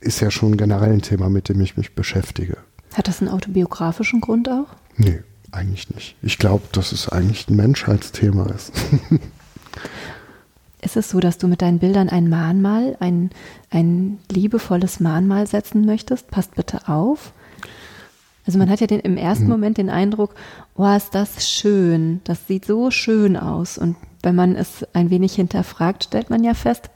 ist 0.00 0.20
ja 0.20 0.30
schon 0.30 0.56
generell 0.56 0.92
ein 0.92 1.02
Thema, 1.02 1.28
mit 1.28 1.48
dem 1.48 1.60
ich 1.60 1.76
mich 1.76 1.94
beschäftige. 1.94 2.56
Hat 2.94 3.08
das 3.08 3.20
einen 3.20 3.30
autobiografischen 3.30 4.20
Grund 4.20 4.48
auch? 4.48 4.66
Nee, 4.96 5.20
eigentlich 5.52 5.90
nicht. 5.90 6.16
Ich 6.22 6.38
glaube, 6.38 6.64
dass 6.72 6.92
es 6.92 7.08
eigentlich 7.08 7.48
ein 7.48 7.56
Menschheitsthema 7.56 8.46
ist. 8.46 8.72
Ist 10.82 10.96
es 10.96 11.10
so, 11.10 11.20
dass 11.20 11.38
du 11.38 11.46
mit 11.46 11.62
deinen 11.62 11.78
Bildern 11.78 12.08
ein 12.08 12.28
Mahnmal, 12.28 12.96
ein, 13.00 13.30
ein 13.70 14.18
liebevolles 14.30 15.00
Mahnmal 15.00 15.46
setzen 15.46 15.84
möchtest? 15.84 16.30
Passt 16.30 16.54
bitte 16.54 16.88
auf. 16.88 17.32
Also 18.46 18.58
man 18.58 18.70
hat 18.70 18.80
ja 18.80 18.86
den, 18.86 19.00
im 19.00 19.16
ersten 19.16 19.44
mhm. 19.44 19.50
Moment 19.50 19.78
den 19.78 19.90
Eindruck, 19.90 20.34
oh, 20.74 20.88
ist 20.96 21.14
das 21.14 21.48
schön, 21.48 22.20
das 22.24 22.46
sieht 22.46 22.64
so 22.64 22.90
schön 22.90 23.36
aus. 23.36 23.76
Und 23.76 23.96
wenn 24.22 24.34
man 24.34 24.56
es 24.56 24.86
ein 24.94 25.10
wenig 25.10 25.34
hinterfragt, 25.34 26.04
stellt 26.04 26.30
man 26.30 26.42
ja 26.42 26.54
fest, 26.54 26.88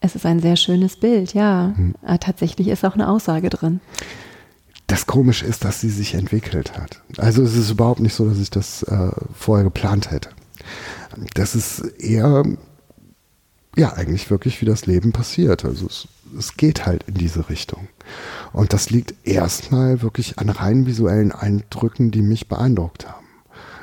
es 0.00 0.14
ist 0.14 0.24
ein 0.24 0.38
sehr 0.38 0.54
schönes 0.54 0.96
Bild, 0.96 1.34
ja. 1.34 1.74
Aber 2.02 2.20
tatsächlich 2.20 2.68
ist 2.68 2.84
auch 2.84 2.94
eine 2.94 3.08
Aussage 3.08 3.50
drin. 3.50 3.80
Das 4.86 5.06
Komische 5.06 5.44
ist, 5.44 5.64
dass 5.64 5.80
sie 5.80 5.90
sich 5.90 6.14
entwickelt 6.14 6.78
hat. 6.78 7.02
Also 7.16 7.42
es 7.42 7.56
ist 7.56 7.70
überhaupt 7.70 7.98
nicht 7.98 8.14
so, 8.14 8.28
dass 8.28 8.38
ich 8.38 8.48
das 8.48 8.84
äh, 8.84 9.10
vorher 9.34 9.64
geplant 9.64 10.12
hätte 10.12 10.30
das 11.34 11.54
ist 11.54 11.80
eher, 11.98 12.44
ja, 13.76 13.92
eigentlich 13.92 14.30
wirklich 14.30 14.60
wie 14.60 14.66
das 14.66 14.86
Leben 14.86 15.12
passiert. 15.12 15.64
Also 15.64 15.86
es, 15.86 16.08
es 16.38 16.56
geht 16.56 16.86
halt 16.86 17.04
in 17.04 17.14
diese 17.14 17.48
Richtung. 17.48 17.88
Und 18.52 18.72
das 18.72 18.90
liegt 18.90 19.14
erstmal 19.26 20.02
wirklich 20.02 20.38
an 20.38 20.48
rein 20.48 20.86
visuellen 20.86 21.32
Eindrücken, 21.32 22.10
die 22.10 22.22
mich 22.22 22.48
beeindruckt 22.48 23.06
haben. 23.06 23.26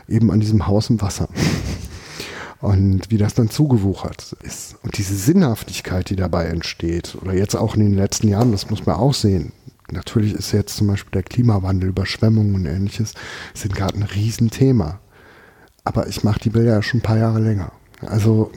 Eben 0.07 0.32
an 0.32 0.39
diesem 0.39 0.67
Haus 0.67 0.89
im 0.89 1.01
Wasser. 1.01 1.28
Und 2.61 3.11
wie 3.11 3.17
das 3.17 3.34
dann 3.34 3.49
zugewuchert 3.49 4.36
ist. 4.41 4.78
Und 4.82 4.97
diese 4.97 5.15
Sinnhaftigkeit, 5.15 6.09
die 6.09 6.15
dabei 6.15 6.45
entsteht, 6.45 7.15
oder 7.21 7.34
jetzt 7.34 7.55
auch 7.55 7.76
in 7.76 7.82
den 7.82 7.93
letzten 7.93 8.28
Jahren, 8.28 8.51
das 8.51 8.69
muss 8.69 8.86
man 8.86 8.95
auch 8.95 9.13
sehen. 9.13 9.51
Natürlich 9.91 10.34
ist 10.34 10.51
jetzt 10.51 10.76
zum 10.76 10.88
Beispiel 10.88 11.11
der 11.11 11.23
Klimawandel, 11.23 11.89
Überschwemmungen 11.89 12.55
und 12.55 12.65
ähnliches, 12.65 13.13
sind 13.53 13.76
gerade 13.76 13.97
ein 13.97 14.03
Riesenthema. 14.03 14.99
Aber 15.86 16.08
ich 16.08 16.24
mache 16.24 16.40
die 16.40 16.50
Bilder 16.50 16.74
ja 16.74 16.82
schon 16.82 17.00
ein 17.00 17.04
paar 17.04 17.18
Jahre 17.18 17.40
länger. 17.40 17.72
Also 18.02 18.52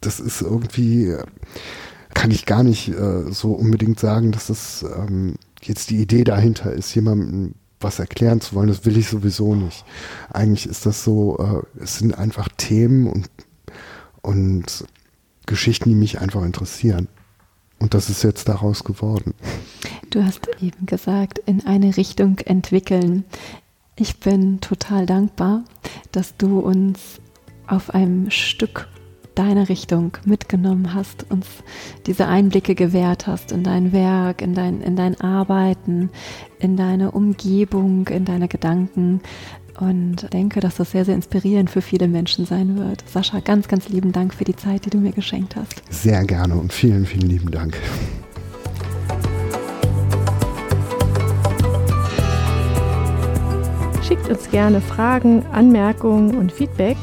das 0.00 0.20
ist 0.20 0.42
irgendwie, 0.42 1.16
kann 2.14 2.30
ich 2.30 2.44
gar 2.44 2.62
nicht 2.62 2.88
äh, 2.88 3.32
so 3.32 3.52
unbedingt 3.52 3.98
sagen, 3.98 4.32
dass 4.32 4.48
das 4.48 4.84
ähm, 4.84 5.36
jetzt 5.62 5.90
die 5.90 6.00
Idee 6.00 6.24
dahinter 6.24 6.72
ist, 6.72 6.94
jemandem 6.94 7.54
was 7.80 7.98
erklären 7.98 8.40
zu 8.40 8.54
wollen. 8.54 8.68
Das 8.68 8.84
will 8.84 8.96
ich 8.96 9.08
sowieso 9.08 9.54
nicht. 9.54 9.84
Eigentlich 10.30 10.66
ist 10.66 10.86
das 10.86 11.04
so, 11.04 11.38
äh, 11.38 11.82
es 11.82 11.98
sind 11.98 12.16
einfach 12.16 12.48
Themen 12.56 13.06
und, 13.06 13.30
und 14.20 14.84
Geschichten, 15.46 15.88
die 15.88 15.96
mich 15.96 16.20
einfach 16.20 16.42
interessieren. 16.42 17.08
Und 17.78 17.94
das 17.94 18.08
ist 18.08 18.22
jetzt 18.22 18.48
daraus 18.48 18.84
geworden. 18.84 19.34
Du 20.10 20.24
hast 20.24 20.40
eben 20.60 20.86
gesagt, 20.86 21.40
in 21.46 21.66
eine 21.66 21.96
Richtung 21.96 22.38
entwickeln. 22.38 23.24
Ich 23.96 24.20
bin 24.20 24.60
total 24.60 25.06
dankbar, 25.06 25.64
dass 26.12 26.36
du 26.36 26.60
uns 26.60 27.20
auf 27.66 27.94
einem 27.94 28.30
Stück 28.30 28.88
deiner 29.34 29.68
Richtung 29.68 30.16
mitgenommen 30.24 30.94
hast, 30.94 31.30
uns 31.30 31.46
diese 32.06 32.26
Einblicke 32.26 32.74
gewährt 32.74 33.26
hast 33.26 33.52
in 33.52 33.62
dein 33.62 33.92
Werk, 33.92 34.42
in 34.42 34.54
dein, 34.54 34.80
in 34.82 34.96
dein 34.96 35.20
Arbeiten, 35.20 36.10
in 36.58 36.76
deine 36.76 37.10
Umgebung, 37.10 38.08
in 38.08 38.24
deine 38.24 38.48
Gedanken. 38.48 39.20
Und 39.78 40.32
denke, 40.32 40.60
dass 40.60 40.76
das 40.76 40.90
sehr, 40.90 41.06
sehr 41.06 41.14
inspirierend 41.14 41.70
für 41.70 41.80
viele 41.80 42.06
Menschen 42.06 42.44
sein 42.44 42.76
wird. 42.76 43.08
Sascha, 43.08 43.40
ganz, 43.40 43.68
ganz 43.68 43.88
lieben 43.88 44.12
Dank 44.12 44.34
für 44.34 44.44
die 44.44 44.56
Zeit, 44.56 44.84
die 44.84 44.90
du 44.90 44.98
mir 44.98 45.12
geschenkt 45.12 45.56
hast. 45.56 45.82
Sehr 45.90 46.24
gerne 46.24 46.54
und 46.56 46.72
vielen, 46.72 47.06
vielen 47.06 47.28
lieben 47.28 47.50
Dank. 47.50 47.78
Schickt 54.12 54.28
uns 54.28 54.50
gerne 54.50 54.82
Fragen, 54.82 55.42
Anmerkungen 55.52 56.36
und 56.36 56.52
Feedback 56.52 56.98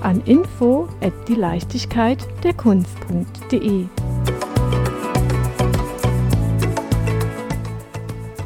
an 0.00 0.20
info 0.24 0.88
at 1.00 1.12
die 1.28 1.36
Leichtigkeit 1.36 2.18
der 2.42 2.54
Kunst.de. 2.54 3.84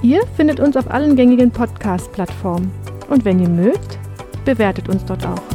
Ihr 0.02 0.26
findet 0.36 0.60
uns 0.60 0.76
auf 0.76 0.90
allen 0.90 1.16
gängigen 1.16 1.50
Podcast-Plattformen 1.50 2.70
und 3.08 3.24
wenn 3.24 3.40
ihr 3.40 3.48
mögt, 3.48 3.98
bewertet 4.44 4.90
uns 4.90 5.02
dort 5.06 5.24
auch. 5.24 5.53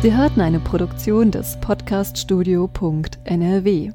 Sie 0.00 0.16
hörten 0.16 0.40
eine 0.40 0.60
Produktion 0.60 1.32
des 1.32 1.56
Podcaststudio.nrw. 1.56 3.92